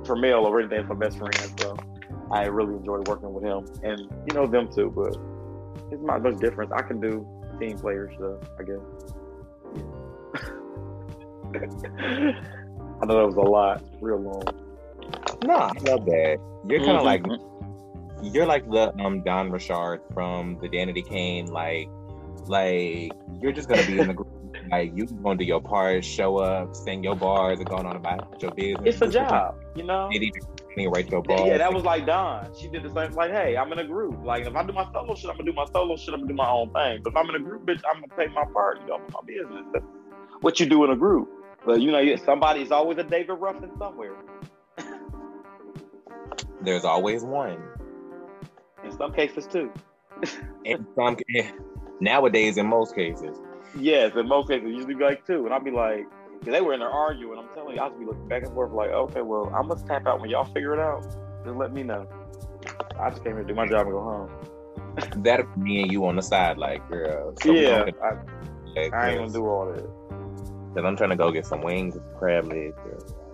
[0.03, 1.35] Tramel or anything for best friend.
[1.61, 1.77] So
[2.31, 4.93] I really enjoy working with him, and you know them too.
[4.95, 5.17] But
[5.93, 6.73] it's not much difference.
[6.73, 7.27] I can do
[7.59, 8.79] team player stuff, I guess.
[13.03, 14.43] I know that was a lot, real long.
[15.45, 16.39] No, I love that.
[16.69, 17.31] You're kind of mm-hmm.
[17.31, 17.41] like
[18.23, 21.89] you're like the um Dawn Richard from the Danity Kane, like
[22.47, 24.27] like you're just gonna be in the group.
[24.71, 28.41] Like you to do your part, show up, sing your bars, and going on about
[28.43, 28.83] your business.
[28.85, 30.11] It's a job, you know.
[30.77, 31.49] Write your bars.
[31.49, 32.53] Yeah, that was like Dawn.
[32.59, 33.13] She did the same.
[33.15, 34.25] Like, hey, I'm in a group.
[34.25, 36.15] Like, if I do my solo shit, I'm gonna do my solo shit.
[36.15, 37.01] I'm gonna do my own thing.
[37.03, 38.81] But if I'm in a group, bitch, I'm gonna pay my part.
[38.83, 39.65] You know, my business.
[39.73, 39.85] That's
[40.41, 41.29] what you do in a group.
[41.65, 44.15] But you know, somebody's always a David Ruffin somewhere.
[46.63, 47.70] There's always one.
[49.01, 49.73] Some cases, too.
[50.65, 51.17] in some,
[52.01, 53.37] Nowadays, in most cases.
[53.79, 56.07] Yes, in most cases, usually like two, and I'll be like,
[56.43, 57.39] they were in there arguing.
[57.39, 60.07] I'm telling you, I'll be looking back and forth like, okay, well, I must tap
[60.07, 61.03] out when y'all figure it out.
[61.45, 62.07] Just let me know.
[62.99, 64.31] I just came here to do my job and go home.
[65.25, 67.35] that me and you on the side, like, girl.
[67.43, 68.09] So yeah, I,
[68.77, 69.85] I, ain't gonna do all that.
[70.75, 72.75] Cause I'm trying to go get some wings, crab legs.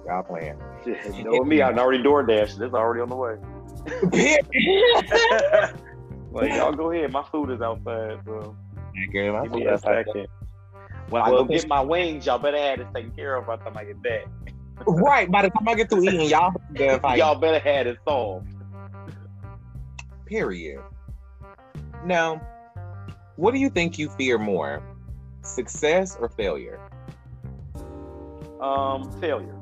[0.07, 0.59] Y'all playing?
[0.87, 2.61] you know me, I already door dashed.
[2.61, 3.37] It's already on the way.
[6.33, 7.13] like y'all go ahead.
[7.13, 8.57] My food is outside, so.
[9.11, 10.27] Give me a second.
[11.11, 13.65] When I go get my wings, y'all better have this taken care of by the
[13.65, 14.27] time I get back.
[14.87, 15.31] right.
[15.31, 16.55] By the time I get through eating, y'all
[17.17, 18.49] y'all better have it solved.
[20.27, 20.83] Period.
[22.05, 22.41] Now,
[23.37, 24.83] what do you think you fear more,
[25.43, 26.81] success or failure?
[28.61, 29.56] Um, failure.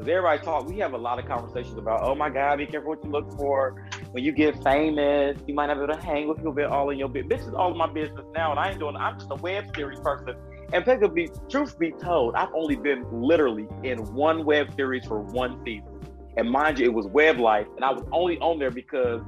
[0.00, 2.88] Because everybody talk, we have a lot of conversations about, oh my God, be careful
[2.88, 3.86] what you look for.
[4.12, 6.88] When you get famous, you might not be able to hang with people bit all
[6.88, 7.40] in your business.
[7.40, 8.96] This is all my business now, and I ain't doing.
[8.96, 10.36] I'm just a web series person.
[10.72, 15.62] And be truth be told, I've only been literally in one web series for one
[15.66, 16.00] season.
[16.38, 19.20] And mind you, it was Web Life, and I was only on there because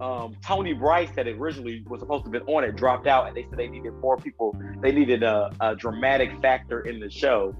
[0.00, 3.44] um, Tony Bryce that originally was supposed to be on it dropped out, and they
[3.50, 4.58] said they needed more people.
[4.80, 7.54] They needed a, a dramatic factor in the show,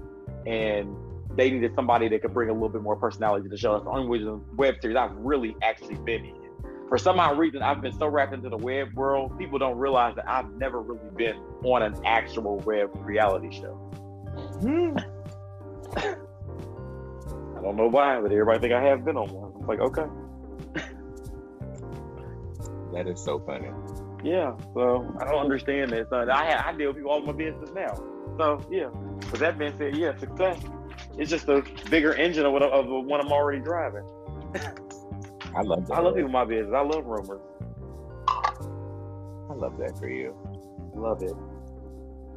[0.47, 0.97] and
[1.37, 3.73] they needed somebody that could bring a little bit more personality to the show.
[3.73, 6.35] That's the only reason web series I've really actually been in.
[6.89, 10.15] For some odd reason, I've been so wrapped into the web world, people don't realize
[10.15, 13.75] that I've never really been on an actual web reality show.
[14.61, 14.97] Hmm.
[15.95, 19.51] I don't know why, but everybody think I have been on one.
[19.59, 20.05] It's like, okay.
[22.93, 23.69] that is so funny.
[24.23, 26.09] Yeah, so I don't understand that.
[26.09, 27.93] So I I deal with people all my business now.
[28.37, 28.87] So yeah.
[29.31, 30.57] With that being said, yeah, success
[31.17, 34.03] it's just a bigger engine of what of what I'm already driving.
[35.55, 35.97] I love that.
[35.97, 36.73] I love people in my business.
[36.75, 37.41] I love rumors.
[39.49, 40.35] I love that for you.
[40.93, 41.33] Love it.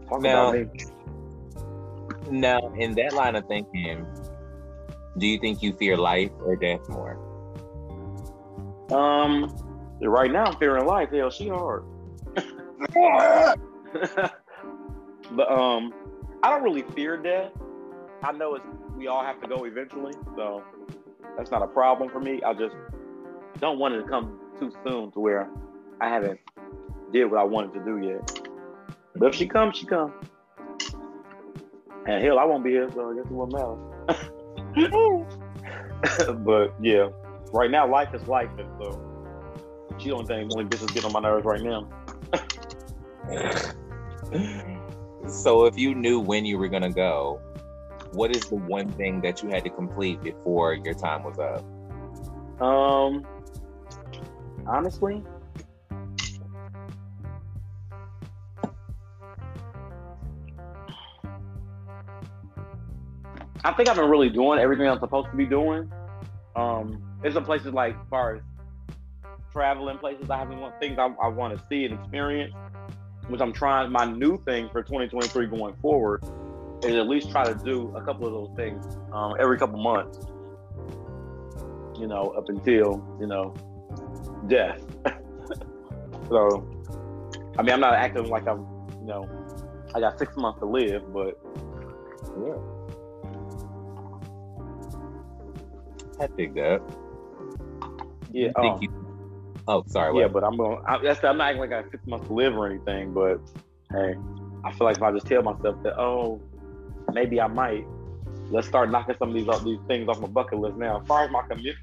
[0.09, 0.52] Talk now,
[2.31, 4.07] now, in that line of thinking,
[5.19, 7.19] do you think you fear life or death more?
[8.90, 9.55] Um,
[10.01, 11.11] right now I'm fearing life.
[11.11, 11.85] Hell, she hard.
[15.32, 15.93] but um,
[16.43, 17.52] I don't really fear death.
[18.22, 18.64] I know it's
[18.97, 20.62] we all have to go eventually, so
[21.36, 22.42] that's not a problem for me.
[22.42, 22.74] I just
[23.59, 25.48] don't want it to come too soon to where
[26.01, 26.38] I haven't
[27.12, 28.40] did what I wanted to do yet.
[29.16, 30.12] But if she comes, she comes.
[32.06, 33.76] And hell, I won't be here, so I guess it won't matter.
[36.34, 37.09] but yeah,
[37.52, 39.01] right now life is life, and so
[39.98, 41.88] she don't think only bitches get on my nerves right now.
[45.28, 47.40] so if you knew when you were gonna go,
[48.12, 51.64] what is the one thing that you had to complete before your time was up?
[52.60, 53.26] Um,
[54.66, 55.22] honestly,
[63.62, 65.90] I think I've been really doing everything I'm supposed to be doing.
[66.56, 68.42] Um, there's some places like as far as
[69.52, 72.54] traveling places I haven't things I, I want to see and experience,
[73.28, 73.90] which I'm trying.
[73.92, 76.24] My new thing for 2023 going forward
[76.85, 80.19] is at least try to do a couple of those things um, every couple months.
[81.98, 83.55] You know, up until you know
[84.48, 84.81] death.
[86.28, 86.66] so,
[87.59, 88.61] I mean, I'm not acting like I'm,
[89.01, 89.28] you know,
[89.94, 91.39] I got six months to live, but
[92.43, 92.57] yeah.
[96.20, 96.81] I think that.
[98.32, 98.51] Yeah.
[98.57, 98.89] Um, you,
[99.66, 100.19] oh, sorry.
[100.19, 100.32] Yeah, what?
[100.32, 100.82] but I'm going.
[100.86, 103.12] I, that's I'm not acting like I got six months to live or anything.
[103.12, 103.40] But
[103.90, 104.15] hey,
[104.65, 106.40] I feel like if I just tell myself that, oh,
[107.14, 107.86] maybe I might.
[108.50, 111.00] Let's start knocking some of these these things off my bucket list now.
[111.00, 111.42] As far as my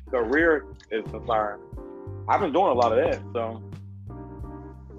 [0.09, 1.61] career is concerned,
[2.27, 3.21] I've been doing a lot of that.
[3.33, 3.63] So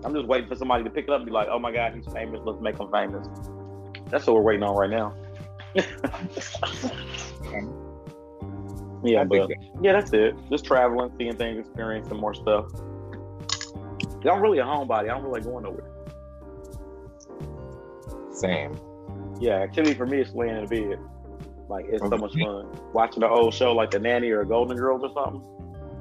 [0.05, 1.95] I'm just waiting for somebody to pick it up and be like, "Oh my God,
[1.95, 2.41] he's famous.
[2.45, 3.29] Let's make him famous."
[4.11, 5.15] That's what we're waiting on right now.
[9.05, 9.51] yeah, but
[9.83, 10.35] yeah, that's it.
[10.51, 12.73] Just traveling, seeing things, experiencing more stuff.
[14.25, 15.05] I'm really a homebody.
[15.05, 15.91] I don't really like going nowhere.
[18.33, 18.75] Same
[19.41, 20.99] yeah, activity for me is laying in bed.
[21.69, 25.03] Like it's so much fun watching the old show like The Nanny or Golden Girls
[25.05, 25.43] or something.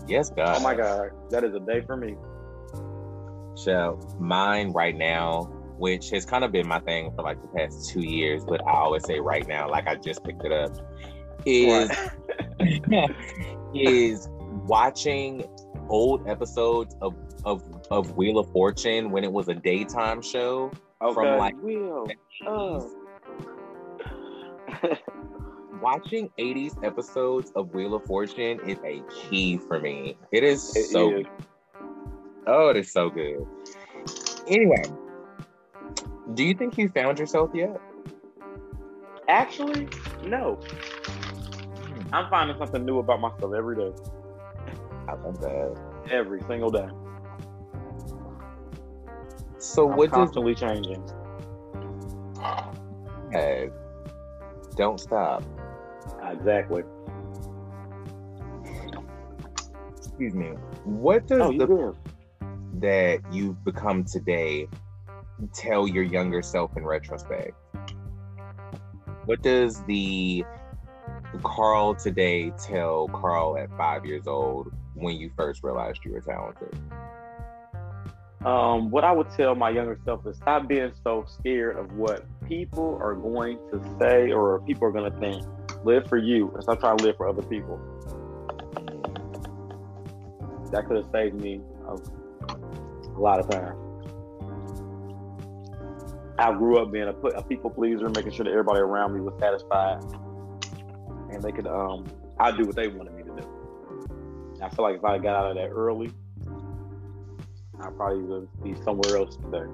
[0.07, 0.57] Yes, God.
[0.57, 2.15] Oh my God, that is a day for me.
[3.55, 5.43] So mine right now,
[5.77, 8.71] which has kind of been my thing for like the past two years, but I
[8.71, 10.77] always say right now, like I just picked it up,
[11.45, 11.91] is
[13.73, 14.29] is
[14.65, 15.43] watching
[15.89, 21.13] old episodes of of of Wheel of Fortune when it was a daytime show okay.
[21.13, 22.07] from like Wheel.
[22.45, 22.89] Oh
[25.81, 30.17] watching 80s episodes of Wheel of Fortune is a key for me.
[30.31, 31.25] It is it so is.
[32.45, 33.45] Oh, it is so good.
[34.47, 34.83] Anyway,
[36.33, 37.79] do you think you found yourself yet?
[39.27, 39.87] Actually,
[40.23, 40.55] no.
[40.55, 42.13] Hmm.
[42.13, 43.91] I'm finding something new about myself every day.
[45.07, 45.77] I love that.
[46.11, 46.87] Every single day.
[49.57, 51.03] So I'm what does constantly changing.
[53.31, 53.69] Hey,
[54.77, 55.43] don't stop.
[56.23, 56.83] Exactly.
[59.97, 60.47] Excuse me.
[60.83, 61.95] What does Oh, the good?
[62.79, 64.67] that you've become today
[65.53, 67.53] tell your younger self in retrospect?
[69.25, 70.45] What does the
[71.43, 76.73] Carl today tell Carl at five years old when you first realized you were talented?
[78.45, 82.25] Um, what I would tell my younger self is stop being so scared of what
[82.47, 85.43] people are going to say or people are going to think.
[85.83, 87.79] Live for you and stop trying to live for other people.
[90.71, 91.97] That could have saved me a,
[93.19, 93.75] lot of time.
[96.37, 99.33] I grew up being a, a people pleaser, making sure that everybody around me was
[99.39, 100.03] satisfied,
[101.31, 102.05] and they could um
[102.39, 104.57] I do what they wanted me to do.
[104.61, 106.11] I feel like if I got out of that early,
[107.79, 109.65] I probably would be somewhere else today.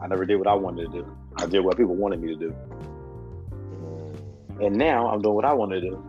[0.00, 1.16] I never did what I wanted to do.
[1.36, 2.54] I did what people wanted me to do.
[3.50, 4.66] Mm.
[4.66, 6.04] And now I'm doing what I want to do.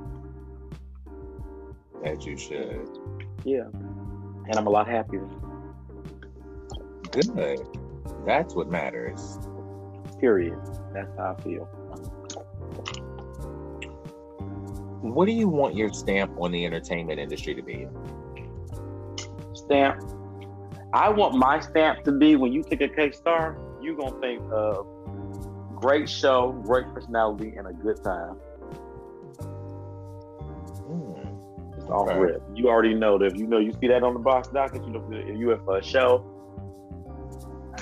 [2.03, 2.89] That you should.
[3.45, 3.67] Yeah.
[3.73, 5.27] And I'm a lot happier.
[7.11, 7.59] Good.
[8.25, 9.37] That's what matters.
[10.19, 10.59] Period.
[10.93, 11.65] That's how I feel.
[15.01, 17.87] What do you want your stamp on the entertainment industry to be?
[19.53, 20.01] Stamp.
[20.93, 24.41] I want my stamp to be when you take a K $tarr, you're gonna think
[24.51, 24.85] of
[25.75, 28.35] great show, great personality, and a good time.
[30.85, 31.77] Hmm.
[31.77, 32.19] It's off Okay.
[32.19, 32.43] rip.
[32.53, 34.91] You already know that if you know you see that on the box docket, you
[34.91, 36.23] know if you in for a show,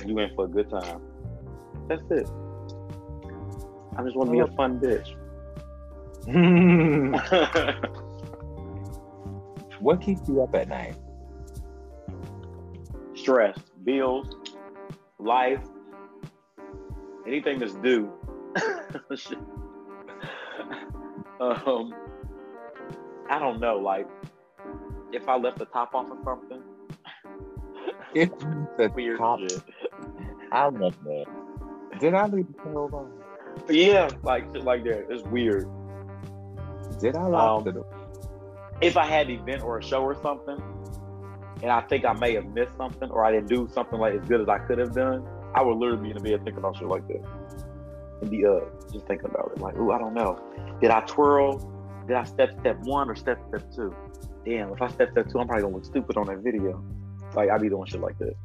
[0.05, 1.01] you in for a good time.
[1.89, 2.29] That's it.
[3.97, 5.15] I just want to be a fun bitch.
[9.81, 10.95] what keeps you up at night?
[13.21, 14.27] Stress, bills,
[15.19, 15.61] life,
[17.27, 18.11] anything that's due.
[21.39, 21.91] Um,
[23.31, 23.77] I don't know.
[23.79, 24.07] Like,
[25.11, 26.61] if I left the top off of something,
[28.13, 28.29] If
[28.77, 29.59] the weird top, shit.
[30.51, 31.25] I love that.
[31.99, 33.11] Did I leave the candle on?
[33.73, 35.07] Yeah, like shit like that.
[35.09, 35.67] It's weird.
[36.99, 37.87] Did I lock Um, the door?
[38.81, 40.61] if I had an event or a show or something,
[41.61, 44.27] and I think I may have missed something or I didn't do something like as
[44.27, 46.77] good as I could have done, I would literally be in the bed thinking about
[46.77, 47.23] shit like that.
[48.21, 48.59] And be uh
[48.91, 49.61] just thinking about it.
[49.61, 50.39] Like, ooh, I don't know.
[50.81, 51.59] Did I twirl?
[52.07, 53.95] Did I step step one or step step two?
[54.45, 56.83] Damn, if I step step two, I'm probably gonna look stupid on that video.
[57.35, 58.35] Like I be doing shit like that.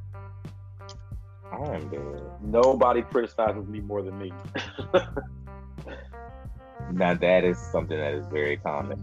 [1.53, 2.23] I am dead.
[2.43, 4.33] Nobody criticizes me more than me.
[6.93, 9.03] Now that is something that is very common.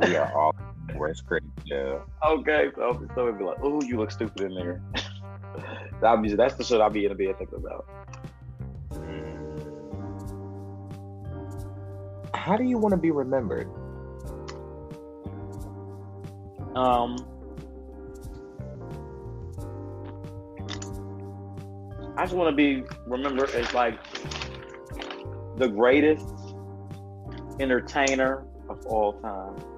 [0.00, 0.54] We are all
[0.94, 1.50] worst critics.
[1.64, 2.00] Yeah.
[2.24, 4.82] okay, so so it'd be like, ooh, you look stupid in there.
[6.00, 7.86] That'd be, that's the shit I'll be in the bed thinking about.
[12.34, 13.68] How do you want to be remembered?
[16.74, 17.16] Um,
[22.16, 23.98] I just want to be remembered as like
[25.56, 26.26] the greatest
[27.60, 29.71] entertainer of all time.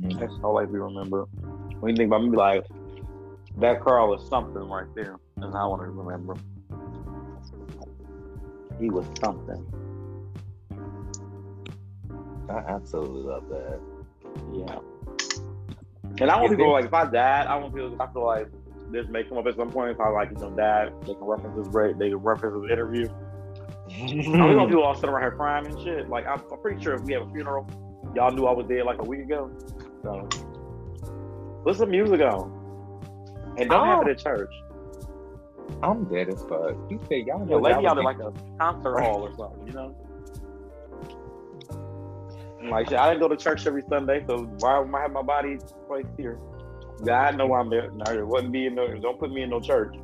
[0.00, 0.18] Mm-hmm.
[0.18, 1.26] That's all I be remembered.
[1.80, 2.64] When you think about me, be like
[3.58, 6.36] that car was something right there, and I want to remember.
[8.78, 9.66] He was something.
[12.48, 13.80] I absolutely love that.
[14.52, 14.78] Yeah.
[16.20, 18.48] And I want Is people like if I died, I want people I feel like
[18.90, 21.24] this may come up at some point if I like you know died, they can
[21.24, 23.08] reference this great, they can reference this interview.
[23.90, 26.08] I don't want people all sitting around here crying and shit.
[26.08, 27.66] Like I'm, I'm pretty sure if we have a funeral,
[28.14, 29.50] y'all knew I was dead like a week ago.
[30.02, 30.28] So
[31.64, 32.56] put some music on.
[33.58, 34.10] And don't have it oh.
[34.10, 34.52] at church.
[35.82, 36.76] I'm dead as fuck.
[36.90, 39.66] You say y'all know lay that me out would like a concert hall or something,
[39.66, 39.94] you know?
[42.70, 45.58] Like I didn't go to church every Sunday, so why am I have my body
[45.86, 46.38] placed here?
[47.04, 47.90] God know I'm there.
[47.90, 49.94] No, it wasn't me in no don't put me in no church.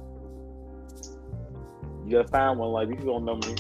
[2.07, 3.55] You gotta find one like you don't know me.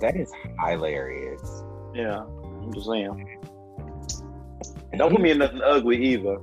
[0.00, 0.32] That is
[0.66, 1.62] hilarious.
[1.94, 2.24] Yeah.
[2.24, 3.33] I'm just saying.
[4.96, 6.36] Don't put me in nothing ugly either.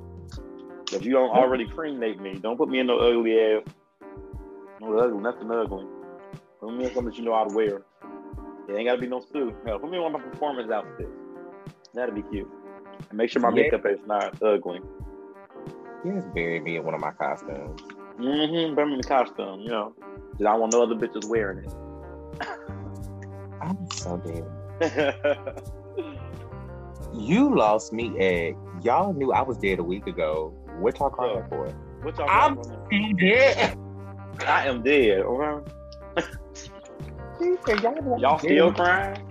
[0.94, 3.64] If you don't already cremate me, don't put me in no ugly ass.
[4.80, 5.86] No ugly, nothing ugly.
[6.60, 7.82] Put me in something that you know I'd wear.
[8.68, 9.56] It ain't gotta be no suit.
[9.66, 11.10] Hell, put me in one of my performance outfits.
[11.94, 12.50] That'd be cute.
[13.10, 13.64] And make sure my Yeah.
[13.64, 14.82] makeup is not ugly.
[16.04, 17.82] Yes, bury me in one of my costumes.
[18.20, 18.76] Mm-hmm.
[18.76, 19.94] Bury me in the costume, you know.
[20.38, 21.74] Cause I want no other bitches wearing it.
[23.62, 25.64] I'm so dead.
[27.14, 30.54] you lost me at y'all knew I was dead a week ago.
[30.80, 31.68] What y'all crying for?
[32.02, 33.78] What y'all I'm crying dead.
[34.48, 35.20] I am dead.
[35.20, 35.72] Okay?
[37.82, 39.26] Y'all, Y'all still crying?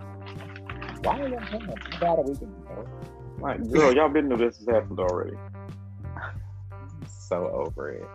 [1.03, 1.63] Why are y'all crying?
[1.93, 2.89] You died a week ago.
[3.41, 5.37] Like, girl, y'all been through this has happened already.
[6.17, 8.07] I'm so over it.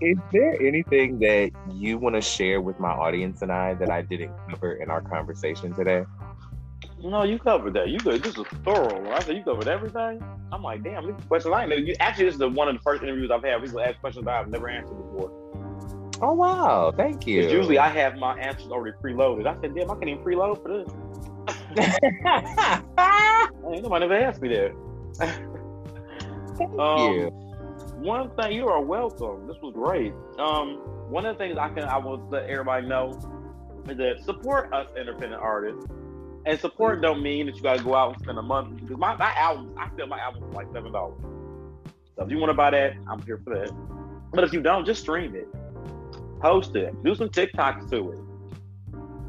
[0.00, 4.02] Is there anything that you want to share with my audience and I that I
[4.02, 6.04] didn't cover in our conversation today?
[7.02, 7.88] No, you covered that.
[7.88, 8.22] You good.
[8.22, 9.00] This is thorough.
[9.00, 10.22] When I said you covered everything,
[10.52, 11.86] I'm like, damn, these questions I ain't.
[11.86, 13.62] You, actually, this is the, one of the first interviews I've had.
[13.62, 15.30] People ask questions I've never answered before.
[16.22, 17.48] Oh wow, thank you.
[17.48, 19.46] Usually I have my answers already preloaded.
[19.46, 20.86] I said, damn, I can't even preload for this.
[23.72, 24.72] Ain't nobody ever asked me that.
[26.58, 27.30] thank Um, you.
[27.96, 29.46] One thing, you are welcome.
[29.46, 30.12] This was great.
[30.38, 30.76] Um,
[31.08, 33.18] one of the things I can I will let everybody know
[33.88, 35.86] is that support us independent artists.
[36.46, 39.14] And support don't mean that you gotta go out and spend a month because my,
[39.16, 41.20] my album, I feel my album is like seven dollars.
[42.16, 43.70] So if you want to buy that, I'm here for that.
[44.32, 45.48] But if you don't, just stream it.
[46.40, 46.94] Post it.
[47.04, 48.18] Do some TikToks to it.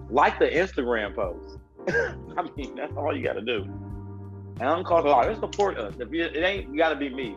[0.09, 1.57] Like the Instagram post.
[1.89, 3.63] I mean, that's all you gotta do.
[3.63, 5.25] And I don't cost a lot.
[5.25, 5.95] Just support us.
[5.99, 7.35] If you, it ain't, you gotta be me.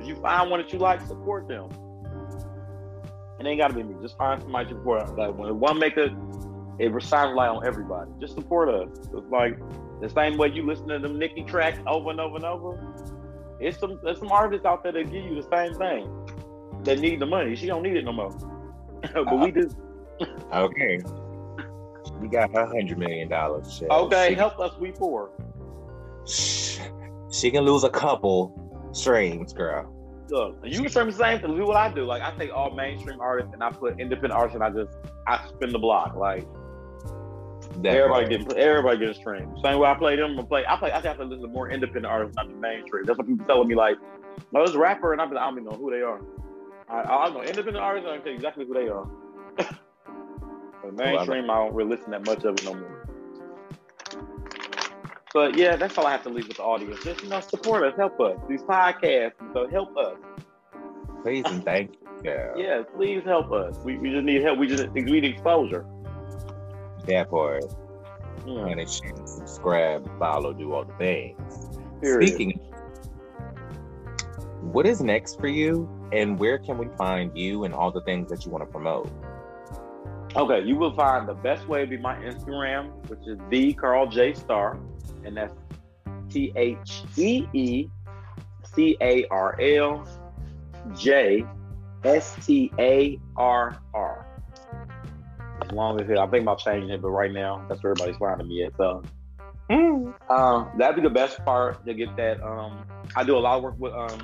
[0.00, 1.70] If you find one that you like, support them.
[3.38, 3.94] It ain't gotta be me.
[4.02, 5.16] Just find somebody to support.
[5.16, 6.08] Like when one make a,
[6.78, 8.10] it shines light on everybody.
[8.20, 8.88] Just support us.
[8.98, 9.58] It's like
[10.00, 12.78] the same way you listen to them Nicki tracks over and over and over.
[13.60, 16.82] It's some there's some artists out there that give you the same thing.
[16.84, 17.54] That need the money.
[17.54, 18.30] She don't need it no more.
[19.14, 19.68] but we do.
[20.52, 21.00] Okay.
[22.20, 23.72] We got her hundred million dollars.
[23.78, 23.90] shit.
[23.90, 24.76] Okay, She, help us.
[24.78, 25.30] We poor.
[26.26, 29.92] she can lose a couple streams, girl.
[30.30, 31.56] Look, you can stream the same thing.
[31.56, 32.04] Do what I do.
[32.04, 34.96] Like I take all mainstream artists and I put independent artists and I just
[35.26, 36.14] I spin the block.
[36.14, 36.46] Like
[37.80, 39.58] That everybody getting everybody getting streamed.
[39.62, 40.38] Same way I play them.
[40.38, 40.64] I play.
[40.66, 40.92] I play.
[40.92, 43.04] I have to listen to more independent artists, not the mainstream.
[43.06, 43.74] That's what people telling me.
[43.74, 43.96] Like,
[44.54, 46.20] oh, this rapper, and I'm like, I don't even know who they are.
[46.88, 48.08] I, I don't know independent artists.
[48.08, 49.08] I can tell you exactly who they are.
[50.84, 53.08] the mainstream, I don't really listen that much of it no more.
[55.32, 57.02] But yeah, that's all I have to leave with the audience.
[57.02, 58.38] Just you know, support us, help us.
[58.48, 60.18] These podcasts, so help us.
[61.22, 62.02] Please and thank you.
[62.22, 62.58] girl.
[62.58, 63.76] Yeah, please help us.
[63.84, 64.58] We, we just need help.
[64.58, 65.84] We just we need exposure.
[67.06, 67.64] That part.
[68.46, 71.78] Yeah, And it's subscribe, follow, do all the things.
[72.00, 72.28] period.
[72.28, 72.58] Speaking,
[74.62, 78.30] what is next for you, and where can we find you and all the things
[78.30, 79.10] that you want to promote?
[80.34, 84.06] Okay, you will find the best way to be my Instagram, which is the Carl
[84.06, 84.78] J Star,
[85.24, 85.54] and that's
[86.30, 87.88] T H E E
[88.74, 90.08] C A R L
[90.96, 91.44] J
[92.04, 94.21] S T A R R.
[95.72, 98.18] As long as it, I think about changing it, but right now that's where everybody's
[98.18, 98.76] finding me at.
[98.76, 99.02] So
[100.28, 102.42] um, that'd be the best part to get that.
[102.42, 102.84] Um,
[103.16, 104.20] I do a lot of work with um,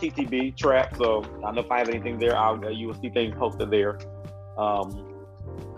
[0.00, 3.08] TTB Trap, so I know if I have anything there, I'll uh, you will see
[3.08, 4.00] things posted there.
[4.58, 5.14] Um,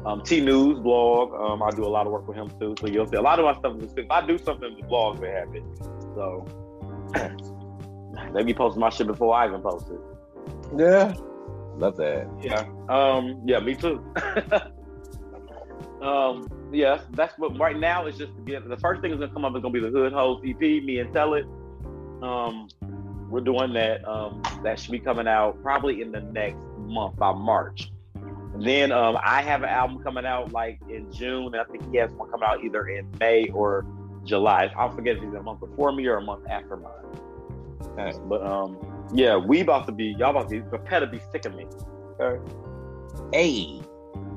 [0.07, 2.87] um, T News blog, um, I do a lot of work with him too, so
[2.87, 3.83] you'll see a lot of my stuff.
[3.83, 5.63] Is, if I do something, the blog they have it.
[6.15, 6.47] So
[8.33, 10.01] they be posting my shit before I even post it.
[10.75, 11.13] Yeah,
[11.79, 12.29] love that.
[12.41, 12.67] Yeah.
[12.89, 13.43] Um.
[13.45, 13.61] Yeah.
[13.61, 14.03] Me too.
[16.03, 16.49] um.
[16.73, 17.01] Yeah.
[17.13, 17.59] That's what.
[17.59, 19.73] Right now, it's just to get the first thing that's gonna come up is gonna
[19.73, 20.61] be the Hood Host EP.
[20.61, 21.47] Me and Tell It.
[22.23, 22.69] Um.
[23.31, 24.07] We're doing that.
[24.09, 24.43] Um.
[24.63, 27.91] That should be coming out probably in the next month by March.
[28.59, 31.55] And then um, I have an album coming out like in June.
[31.55, 33.87] And I think he has one coming out either in May or
[34.25, 34.73] July.
[34.77, 36.93] I'll forget if it's a month before me or a month after mine.
[37.93, 38.19] Okay.
[38.29, 38.77] But um,
[39.13, 41.67] yeah, we about to be y'all about to be prepare to be sick of me.
[42.21, 42.41] Okay.
[43.33, 43.81] Hey,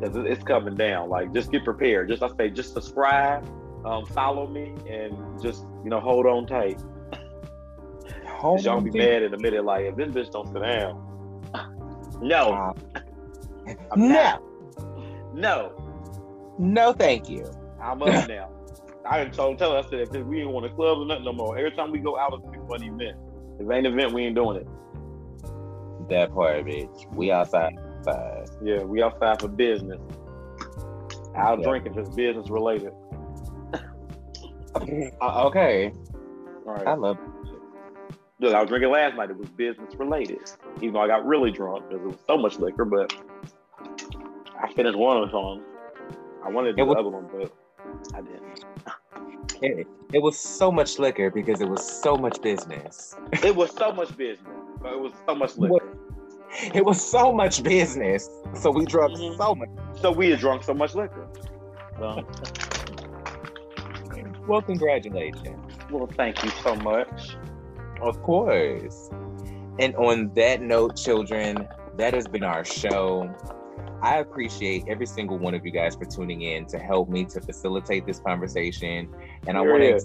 [0.01, 1.09] 'Cause it- it's coming down.
[1.09, 2.09] Like, just get prepared.
[2.09, 3.43] Just I say, just subscribe,
[3.85, 6.79] um, follow me, and just you know hold on tight.
[8.55, 9.63] 'Cause y'all be mad in a minute.
[9.63, 10.99] Like, if this bitch don't sit down,
[12.21, 12.51] no,
[13.91, 14.39] Uh, no,
[15.33, 15.71] no,
[16.57, 17.45] no, thank you.
[17.81, 18.49] I'm up now.
[19.09, 21.33] I told tell her, I said if we ain't want to club or nothing no
[21.33, 21.57] more.
[21.57, 23.17] Every time we go out, it's a big fun event.
[23.61, 24.67] If it ain't an event, we ain't doing it.
[26.09, 27.13] That part, bitch.
[27.15, 27.77] We outside.
[27.99, 28.49] outside.
[28.63, 29.99] Yeah, we outside for business.
[31.35, 31.67] I'll Yeah.
[31.67, 32.91] drink if it's business related.
[35.21, 35.91] Uh, okay,
[36.65, 36.87] All right.
[36.87, 37.17] I love.
[38.39, 39.29] Look, I was drinking last night.
[39.29, 40.39] It was business related.
[40.77, 43.13] Even though I got really drunk because it was so much liquor, but
[44.59, 45.61] I finished one of the songs.
[46.43, 47.51] I wanted to do It was- the other one, but
[48.15, 48.65] I didn't.
[49.61, 53.15] It, it was so much liquor because it was so much business.
[53.43, 54.47] It was so much business,
[54.81, 55.97] but it was so much liquor.
[56.73, 59.37] It was so much business, so we drunk mm-hmm.
[59.37, 59.69] so much.
[60.01, 61.27] So we had drunk so much liquor.
[61.97, 62.25] So.
[64.47, 65.73] well, congratulations.
[65.91, 67.37] Well, thank you so much.
[68.01, 69.09] Of course.
[69.79, 71.67] And on that note, children,
[71.97, 73.33] that has been our show.
[74.01, 77.41] I appreciate every single one of you guys for tuning in to help me to
[77.41, 79.13] facilitate this conversation.
[79.47, 80.01] And I want to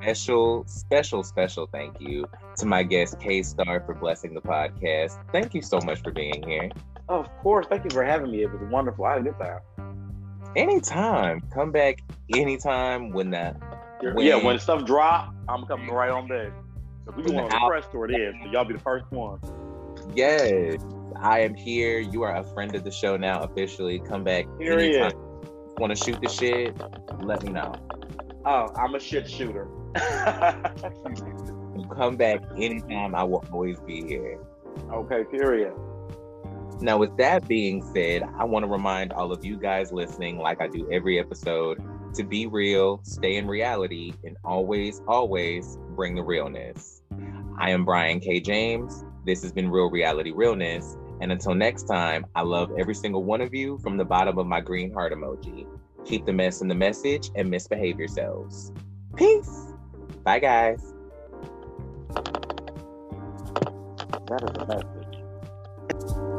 [0.00, 2.26] special, special, special thank you
[2.58, 5.18] to my guest K $tarr for blessing the podcast.
[5.32, 6.70] Thank you so much for being here.
[7.08, 7.66] of course.
[7.68, 8.42] Thank you for having me.
[8.42, 9.04] It was wonderful.
[9.04, 9.60] I had a good time.
[10.56, 11.40] Anytime.
[11.52, 12.00] Come back
[12.34, 13.56] anytime when that.
[14.00, 16.52] When, yeah, when stuff drop, I'm coming right on back.
[17.06, 18.34] So we want to press tour it is.
[18.42, 19.40] So y'all be the first one.
[20.14, 20.82] Yes.
[21.20, 21.98] I am here.
[21.98, 23.98] You are a friend of the show now officially.
[24.00, 25.12] Come back anytime.
[25.78, 26.76] Want to shoot the shit?
[27.22, 27.74] Let me know.
[28.44, 29.68] Oh, I'm a shit shooter.
[31.96, 33.14] come back anytime.
[33.14, 34.38] I will always be here.
[34.92, 35.72] Okay, period.
[36.80, 40.60] Now, with that being said, I want to remind all of you guys listening, like
[40.60, 41.82] I do every episode,
[42.14, 47.02] to be real, stay in reality, and always, always bring the realness.
[47.58, 48.40] I am Brian K.
[48.40, 49.04] James.
[49.24, 50.96] This has been Real Reality Realness.
[51.24, 54.46] And until next time, I love every single one of you from the bottom of
[54.46, 55.66] my green heart emoji.
[56.04, 58.70] Keep the mess in the message and misbehave yourselves.
[59.16, 59.72] Peace.
[60.22, 60.92] Bye, guys.
[64.28, 66.33] That is a message.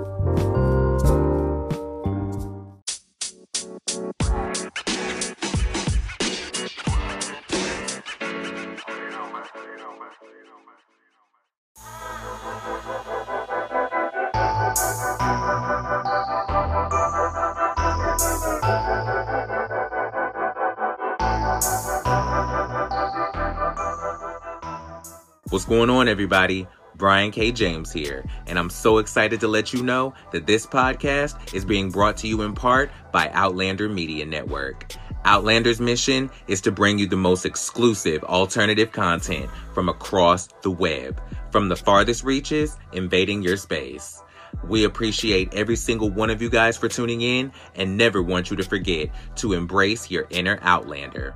[25.75, 26.65] Going on, everybody?
[26.95, 27.51] Brian K.
[27.51, 31.91] James here, and I'm so excited to let you know that this podcast is being
[31.91, 34.93] brought to you in part by Outlander Media Network.
[35.25, 41.21] Outlander's mission is to bring you the most exclusive alternative content from across the web,
[41.51, 44.23] from the farthest reaches invading your space.
[44.63, 48.55] We appreciate every single one of you guys for tuning in and never want you
[48.55, 51.35] to forget to embrace your inner Outlander.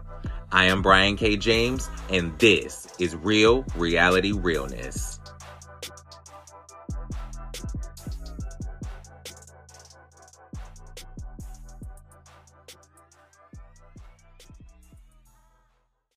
[0.52, 1.38] I am Brian K.
[1.38, 5.19] James, and this is Real Reality Realness.